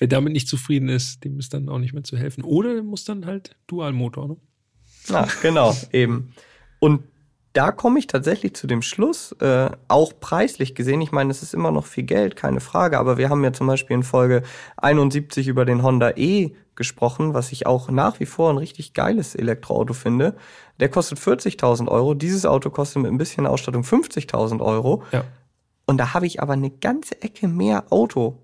wer 0.00 0.08
damit 0.08 0.32
nicht 0.32 0.48
zufrieden 0.48 0.88
ist, 0.88 1.24
dem 1.24 1.38
ist 1.38 1.54
dann 1.54 1.68
auch 1.68 1.78
nicht 1.78 1.92
mehr 1.92 2.02
zu 2.02 2.16
helfen. 2.16 2.42
Oder 2.42 2.82
muss 2.82 3.04
dann 3.04 3.26
halt 3.26 3.56
Dualmotor, 3.68 4.28
ne? 4.28 4.36
Ja, 5.08 5.28
genau, 5.42 5.76
eben. 5.92 6.32
Und 6.80 7.04
da 7.52 7.72
komme 7.72 7.98
ich 7.98 8.06
tatsächlich 8.06 8.54
zu 8.54 8.66
dem 8.66 8.80
Schluss, 8.80 9.32
äh, 9.40 9.70
auch 9.88 10.12
preislich 10.20 10.74
gesehen. 10.74 11.00
Ich 11.00 11.10
meine, 11.10 11.30
es 11.30 11.42
ist 11.42 11.52
immer 11.52 11.72
noch 11.72 11.84
viel 11.84 12.04
Geld, 12.04 12.36
keine 12.36 12.60
Frage. 12.60 12.98
Aber 12.98 13.18
wir 13.18 13.28
haben 13.28 13.42
ja 13.42 13.52
zum 13.52 13.66
Beispiel 13.66 13.94
in 13.94 14.02
Folge 14.02 14.42
71 14.76 15.48
über 15.48 15.64
den 15.64 15.82
Honda 15.82 16.12
E 16.16 16.52
gesprochen, 16.76 17.34
was 17.34 17.50
ich 17.50 17.66
auch 17.66 17.90
nach 17.90 18.20
wie 18.20 18.26
vor 18.26 18.50
ein 18.50 18.58
richtig 18.58 18.94
geiles 18.94 19.34
Elektroauto 19.34 19.94
finde. 19.94 20.36
Der 20.78 20.88
kostet 20.88 21.18
40.000 21.18 21.88
Euro. 21.88 22.14
Dieses 22.14 22.46
Auto 22.46 22.70
kostet 22.70 23.02
mit 23.02 23.10
ein 23.10 23.18
bisschen 23.18 23.46
Ausstattung 23.46 23.82
50.000 23.82 24.60
Euro. 24.60 25.02
Ja. 25.10 25.24
Und 25.86 25.98
da 25.98 26.14
habe 26.14 26.26
ich 26.26 26.40
aber 26.40 26.52
eine 26.52 26.70
ganze 26.70 27.20
Ecke 27.20 27.48
mehr 27.48 27.92
Auto. 27.92 28.38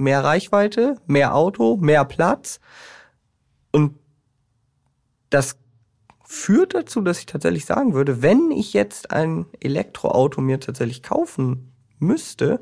Mehr 0.00 0.24
Reichweite, 0.24 0.96
mehr 1.06 1.34
Auto, 1.34 1.76
mehr 1.76 2.06
Platz. 2.06 2.58
Und 3.70 3.98
das 5.28 5.58
führt 6.24 6.74
dazu, 6.74 7.02
dass 7.02 7.18
ich 7.18 7.26
tatsächlich 7.26 7.66
sagen 7.66 7.92
würde, 7.92 8.22
wenn 8.22 8.50
ich 8.50 8.72
jetzt 8.72 9.10
ein 9.10 9.46
Elektroauto 9.60 10.40
mir 10.40 10.58
tatsächlich 10.58 11.02
kaufen 11.02 11.74
müsste, 11.98 12.60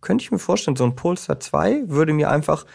könnte 0.00 0.22
ich 0.22 0.32
mir 0.32 0.40
vorstellen, 0.40 0.76
so 0.76 0.84
ein 0.84 0.96
Polestar 0.96 1.38
2 1.38 1.88
würde 1.88 2.12
mir 2.12 2.28
einfach 2.28 2.66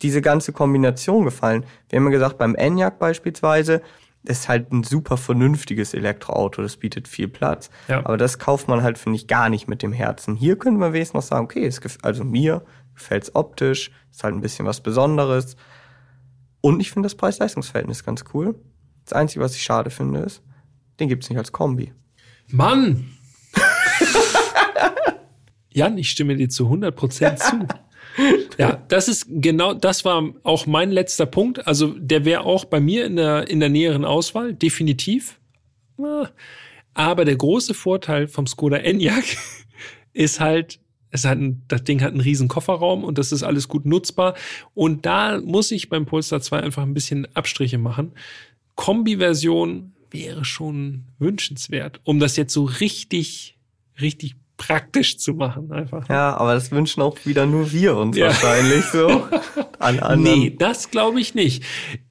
diese 0.00 0.22
ganze 0.22 0.52
Kombination 0.52 1.24
gefallen. 1.24 1.66
Wir 1.90 1.98
haben 1.98 2.06
ja 2.06 2.10
gesagt, 2.10 2.38
beim 2.38 2.54
Enyaq 2.54 2.98
beispielsweise, 2.98 3.82
ist 4.24 4.48
halt 4.48 4.72
ein 4.72 4.84
super 4.84 5.16
vernünftiges 5.16 5.94
Elektroauto, 5.94 6.62
das 6.62 6.76
bietet 6.76 7.08
viel 7.08 7.28
Platz. 7.28 7.70
Ja. 7.88 7.98
Aber 8.04 8.16
das 8.16 8.38
kauft 8.38 8.68
man 8.68 8.82
halt, 8.82 8.98
finde 8.98 9.16
ich, 9.16 9.26
gar 9.26 9.48
nicht 9.48 9.68
mit 9.68 9.82
dem 9.82 9.92
Herzen. 9.92 10.36
Hier 10.36 10.56
könnte 10.56 10.78
man 10.78 10.92
wenigstens 10.92 11.14
noch 11.14 11.22
sagen, 11.22 11.44
okay, 11.44 11.66
es 11.66 11.80
also 12.02 12.24
mir 12.24 12.62
gefällt 12.94 13.24
es 13.24 13.34
optisch, 13.34 13.90
ist 14.10 14.24
halt 14.24 14.34
ein 14.34 14.40
bisschen 14.40 14.66
was 14.66 14.80
Besonderes. 14.80 15.56
Und 16.60 16.80
ich 16.80 16.90
finde 16.90 17.06
das 17.06 17.14
Preis-Leistungs-Verhältnis 17.16 18.04
ganz 18.04 18.24
cool. 18.34 18.54
Das 19.04 19.12
Einzige, 19.12 19.44
was 19.44 19.56
ich 19.56 19.62
schade 19.62 19.90
finde, 19.90 20.20
ist, 20.20 20.42
den 21.00 21.08
gibt's 21.08 21.28
nicht 21.28 21.38
als 21.38 21.52
Kombi. 21.52 21.92
Mann! 22.48 23.10
Jan, 25.72 25.98
ich 25.98 26.10
stimme 26.10 26.36
dir 26.36 26.48
zu 26.48 26.68
100% 26.68 27.36
zu. 27.36 27.66
Ja, 28.58 28.82
das 28.88 29.08
ist 29.08 29.24
genau, 29.26 29.72
das 29.72 30.04
war 30.04 30.22
auch 30.42 30.66
mein 30.66 30.90
letzter 30.90 31.24
Punkt. 31.24 31.66
Also 31.66 31.94
der 31.98 32.26
wäre 32.26 32.42
auch 32.42 32.66
bei 32.66 32.78
mir 32.78 33.06
in 33.06 33.16
der, 33.16 33.48
in 33.48 33.58
der 33.58 33.70
näheren 33.70 34.04
Auswahl, 34.04 34.52
definitiv. 34.52 35.40
Ah, 35.98 36.28
Aber 36.92 37.24
der 37.24 37.36
große 37.36 37.72
Vorteil 37.72 38.28
vom 38.28 38.46
Skoda 38.46 38.76
Enyaq 38.76 39.24
ist 40.12 40.40
halt, 40.40 40.78
es 41.12 41.24
hat 41.24 41.38
ein, 41.38 41.62
das 41.68 41.84
Ding 41.84 42.00
hat 42.02 42.10
einen 42.12 42.20
riesen 42.20 42.48
Kofferraum 42.48 43.04
und 43.04 43.18
das 43.18 43.30
ist 43.32 43.42
alles 43.42 43.68
gut 43.68 43.84
nutzbar. 43.86 44.34
Und 44.74 45.06
da 45.06 45.40
muss 45.40 45.70
ich 45.70 45.88
beim 45.88 46.06
Polestar 46.06 46.40
2 46.40 46.60
einfach 46.60 46.82
ein 46.82 46.94
bisschen 46.94 47.28
Abstriche 47.36 47.78
machen. 47.78 48.12
Kombi-Version 48.74 49.92
wäre 50.10 50.44
schon 50.44 51.04
wünschenswert, 51.18 52.00
um 52.04 52.18
das 52.18 52.36
jetzt 52.36 52.52
so 52.52 52.64
richtig, 52.64 53.56
richtig 54.00 54.34
praktisch 54.56 55.18
zu 55.18 55.34
machen, 55.34 55.70
einfach. 55.72 56.08
Ja, 56.08 56.36
aber 56.36 56.54
das 56.54 56.70
wünschen 56.70 57.02
auch 57.02 57.16
wieder 57.24 57.46
nur 57.46 57.72
wir 57.72 57.96
uns 57.96 58.16
Ja. 58.16 58.26
wahrscheinlich 58.28 58.84
so. 58.86 59.28
Alle 59.78 60.02
anderen. 60.02 60.38
Nee, 60.40 60.56
das 60.58 60.90
glaube 60.90 61.20
ich 61.20 61.34
nicht. 61.34 61.62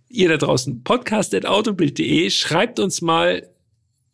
Ihr 0.09 0.29
da 0.29 0.37
draußen, 0.37 0.83
podcast.autobild.de, 0.83 2.29
schreibt 2.29 2.79
uns 2.79 3.01
mal, 3.01 3.47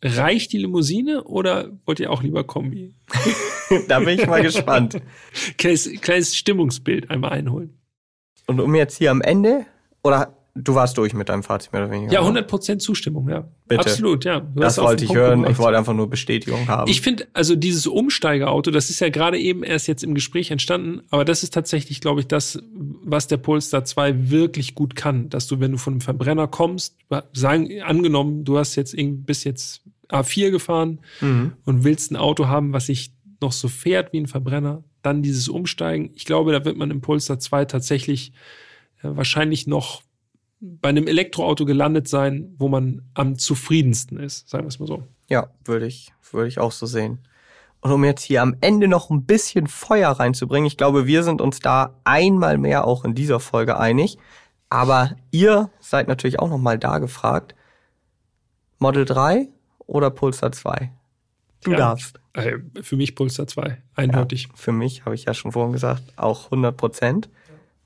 reicht 0.02 0.52
die 0.52 0.58
Limousine 0.58 1.24
oder 1.24 1.70
wollt 1.86 2.00
ihr 2.00 2.10
auch 2.10 2.22
lieber 2.22 2.44
Kombi? 2.44 2.94
Da 3.86 3.98
bin 4.00 4.18
ich 4.18 4.26
mal 4.26 4.40
gespannt. 4.40 4.98
Kleines, 5.58 5.90
kleines 6.00 6.34
Stimmungsbild 6.34 7.10
einmal 7.10 7.32
einholen. 7.32 7.78
Und 8.46 8.60
um 8.60 8.74
jetzt 8.74 8.96
hier 8.96 9.10
am 9.10 9.20
Ende, 9.20 9.66
oder 10.02 10.38
du 10.54 10.74
warst 10.74 10.96
durch 10.96 11.12
mit 11.12 11.28
deinem 11.28 11.42
Fazit 11.42 11.72
mehr 11.74 11.82
oder 11.82 11.92
weniger? 11.92 12.12
Ja, 12.12 12.30
ne? 12.30 12.40
100% 12.40 12.78
Zustimmung, 12.78 13.28
ja. 13.28 13.46
Bitte. 13.66 13.82
Absolut, 13.82 14.24
ja. 14.24 14.40
Du 14.40 14.60
Das 14.60 14.78
wollte 14.78 15.04
ich 15.04 15.08
Punkt 15.08 15.20
hören. 15.20 15.38
gebracht. 15.40 15.52
Ich 15.52 15.58
wollte 15.58 15.78
einfach 15.78 15.92
nur 15.92 16.08
Bestätigung 16.08 16.66
haben. 16.68 16.90
Ich 16.90 17.02
finde, 17.02 17.26
also 17.34 17.54
dieses 17.54 17.86
Umsteigerauto, 17.86 18.70
das 18.70 18.88
ist 18.88 19.00
ja 19.00 19.10
gerade 19.10 19.38
eben 19.38 19.62
erst 19.62 19.86
jetzt 19.86 20.02
im 20.02 20.14
Gespräch 20.14 20.50
entstanden, 20.50 21.02
aber 21.10 21.26
das 21.26 21.42
ist 21.42 21.52
tatsächlich, 21.52 22.00
glaube 22.00 22.20
ich, 22.20 22.26
das, 22.26 22.58
was 22.72 23.26
der 23.28 23.36
Polestar 23.36 23.84
2 23.84 24.30
wirklich 24.30 24.74
gut 24.74 24.96
kann, 24.96 25.28
dass 25.28 25.46
du, 25.46 25.60
wenn 25.60 25.72
du 25.72 25.78
von 25.78 25.94
einem 25.94 26.00
Verbrenner 26.00 26.48
kommst, 26.48 26.96
sagen, 27.34 27.82
angenommen, 27.82 28.44
du 28.44 28.56
hast 28.58 28.76
jetzt 28.76 28.94
irgendwie 28.94 29.24
bis 29.24 29.44
jetzt 29.44 29.82
A4 30.10 30.50
gefahren 30.50 31.00
Mhm. 31.20 31.52
und 31.64 31.84
willst 31.84 32.10
ein 32.10 32.16
Auto 32.16 32.46
haben, 32.46 32.72
was 32.72 32.86
sich 32.86 33.12
noch 33.40 33.52
so 33.52 33.68
fährt 33.68 34.12
wie 34.12 34.20
ein 34.20 34.26
Verbrenner, 34.26 34.82
dann 35.02 35.22
dieses 35.22 35.48
Umsteigen. 35.48 36.10
Ich 36.14 36.24
glaube, 36.24 36.52
da 36.52 36.64
wird 36.64 36.76
man 36.76 36.90
im 36.90 37.00
Polestar 37.00 37.38
2 37.38 37.66
tatsächlich 37.66 38.32
äh, 39.02 39.10
wahrscheinlich 39.16 39.66
noch 39.66 40.02
bei 40.60 40.88
einem 40.88 41.06
Elektroauto 41.06 41.64
gelandet 41.64 42.08
sein, 42.08 42.52
wo 42.58 42.68
man 42.68 43.02
am 43.14 43.38
zufriedensten 43.38 44.18
ist, 44.18 44.48
sagen 44.48 44.64
wir 44.64 44.68
es 44.68 44.80
mal 44.80 44.86
so. 44.86 45.04
Ja, 45.28 45.50
würde 45.64 45.86
ich, 45.86 46.12
würde 46.32 46.48
ich 46.48 46.58
auch 46.58 46.72
so 46.72 46.86
sehen. 46.86 47.18
Und 47.80 47.92
um 47.92 48.02
jetzt 48.04 48.24
hier 48.24 48.42
am 48.42 48.56
Ende 48.60 48.88
noch 48.88 49.08
ein 49.08 49.24
bisschen 49.24 49.68
Feuer 49.68 50.10
reinzubringen, 50.10 50.66
ich 50.66 50.76
glaube, 50.76 51.06
wir 51.06 51.22
sind 51.22 51.40
uns 51.40 51.60
da 51.60 51.94
einmal 52.02 52.58
mehr 52.58 52.86
auch 52.88 53.04
in 53.04 53.14
dieser 53.14 53.38
Folge 53.38 53.78
einig. 53.78 54.18
Aber 54.68 55.14
ihr 55.30 55.70
seid 55.78 56.08
natürlich 56.08 56.40
auch 56.40 56.50
nochmal 56.50 56.76
da 56.76 56.98
gefragt. 56.98 57.54
Model 58.80 59.04
3 59.04 59.48
oder 59.88 60.10
Pulsar 60.10 60.52
2? 60.52 60.92
Du 61.64 61.72
Ja. 61.72 61.76
darfst. 61.78 62.20
Äh, 62.34 62.58
für 62.82 62.94
mich 62.94 63.16
Polestar 63.16 63.48
2, 63.48 63.82
eindeutig. 63.96 64.44
Ja, 64.44 64.50
für 64.54 64.70
mich, 64.70 65.04
habe 65.04 65.16
ich 65.16 65.24
ja 65.24 65.34
schon 65.34 65.50
vorhin 65.50 65.72
gesagt, 65.72 66.04
auch 66.14 66.50
100 66.52 66.76
Prozent. 66.76 67.28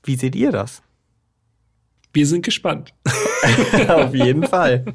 Wie 0.03 0.15
seht 0.15 0.35
ihr 0.35 0.51
das? 0.51 0.83
Wir 2.11 2.27
sind 2.27 2.45
gespannt. 2.45 2.93
Auf 3.87 4.13
jeden 4.13 4.43
Fall. 4.45 4.85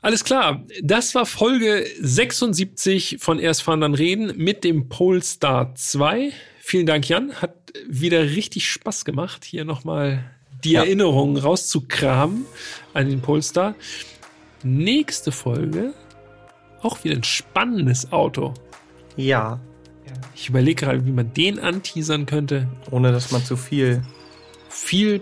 Alles 0.00 0.24
klar, 0.24 0.64
das 0.82 1.14
war 1.14 1.26
Folge 1.26 1.86
76 2.00 3.18
von 3.20 3.38
Erst 3.38 3.62
fahren 3.62 3.80
dann 3.82 3.94
reden 3.94 4.32
mit 4.36 4.64
dem 4.64 4.88
Polestar 4.88 5.74
2. 5.76 6.32
Vielen 6.60 6.86
Dank, 6.86 7.08
Jan. 7.08 7.34
Hat 7.34 7.54
wieder 7.88 8.22
richtig 8.22 8.68
Spaß 8.68 9.04
gemacht, 9.04 9.44
hier 9.44 9.64
nochmal 9.64 10.24
die 10.64 10.72
Ja. 10.72 10.80
Erinnerungen 10.82 11.36
rauszukramen 11.36 12.46
an 12.94 13.08
den 13.08 13.20
Polestar. 13.20 13.74
Nächste 14.62 15.32
Folge, 15.32 15.92
auch 16.82 17.02
wieder 17.04 17.16
ein 17.16 17.24
spannendes 17.24 18.12
Auto. 18.12 18.54
Ja, 19.16 19.58
Ich 20.34 20.48
überlege 20.48 20.84
gerade, 20.86 21.06
wie 21.06 21.12
man 21.12 21.32
den 21.34 21.58
anteasern 21.58 22.26
könnte. 22.26 22.66
ohne 22.90 23.12
dass 23.12 23.30
man 23.30 23.44
zu 23.44 23.56
viel. 23.56 24.02
Viel 24.68 25.20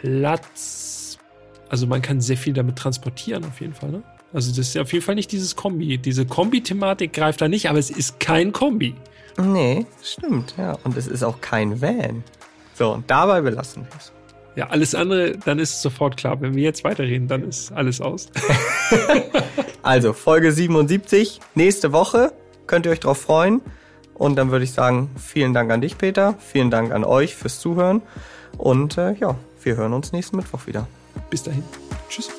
Platz. 0.00 1.18
Also 1.68 1.86
man 1.86 2.02
kann 2.02 2.20
sehr 2.20 2.36
viel 2.36 2.52
damit 2.52 2.76
transportieren, 2.76 3.44
auf 3.44 3.60
jeden 3.60 3.74
Fall. 3.74 3.90
Ne? 3.90 4.02
Also 4.32 4.50
das 4.50 4.58
ist 4.68 4.74
ja 4.74 4.82
auf 4.82 4.92
jeden 4.92 5.04
Fall 5.04 5.14
nicht 5.14 5.32
dieses 5.32 5.56
Kombi. 5.56 5.98
Diese 5.98 6.26
Kombi-Thematik 6.26 7.12
greift 7.12 7.40
da 7.40 7.48
nicht, 7.48 7.68
aber 7.68 7.78
es 7.78 7.90
ist 7.90 8.20
kein 8.20 8.52
Kombi. 8.52 8.94
Nee, 9.38 9.86
stimmt, 10.02 10.54
ja. 10.58 10.78
Und 10.84 10.96
es 10.96 11.06
ist 11.06 11.22
auch 11.22 11.40
kein 11.40 11.80
Van. 11.80 12.22
So, 12.74 12.92
und 12.92 13.10
dabei 13.10 13.40
belassen 13.40 13.82
wir 13.90 13.96
es. 13.98 14.12
Ja, 14.54 14.68
alles 14.68 14.94
andere, 14.94 15.38
dann 15.38 15.58
ist 15.58 15.74
es 15.74 15.82
sofort 15.82 16.16
klar. 16.16 16.40
Wenn 16.40 16.54
wir 16.54 16.62
jetzt 16.62 16.84
weiterreden, 16.84 17.28
dann 17.28 17.48
ist 17.48 17.72
alles 17.72 18.00
aus. 18.00 18.28
Also, 19.84 20.12
Folge 20.12 20.52
77, 20.52 21.40
nächste 21.56 21.92
Woche. 21.92 22.32
Könnt 22.68 22.86
ihr 22.86 22.92
euch 22.92 23.00
drauf 23.00 23.20
freuen. 23.20 23.60
Und 24.14 24.36
dann 24.36 24.52
würde 24.52 24.64
ich 24.64 24.72
sagen, 24.72 25.10
vielen 25.16 25.54
Dank 25.54 25.72
an 25.72 25.80
dich, 25.80 25.98
Peter. 25.98 26.36
Vielen 26.38 26.70
Dank 26.70 26.92
an 26.92 27.02
euch 27.02 27.34
fürs 27.34 27.58
Zuhören. 27.58 28.00
Und 28.56 28.96
äh, 28.96 29.14
ja, 29.14 29.34
wir 29.62 29.76
hören 29.76 29.92
uns 29.92 30.12
nächsten 30.12 30.36
Mittwoch 30.36 30.66
wieder. 30.66 30.86
Bis 31.30 31.42
dahin. 31.42 31.64
Tschüss. 32.08 32.30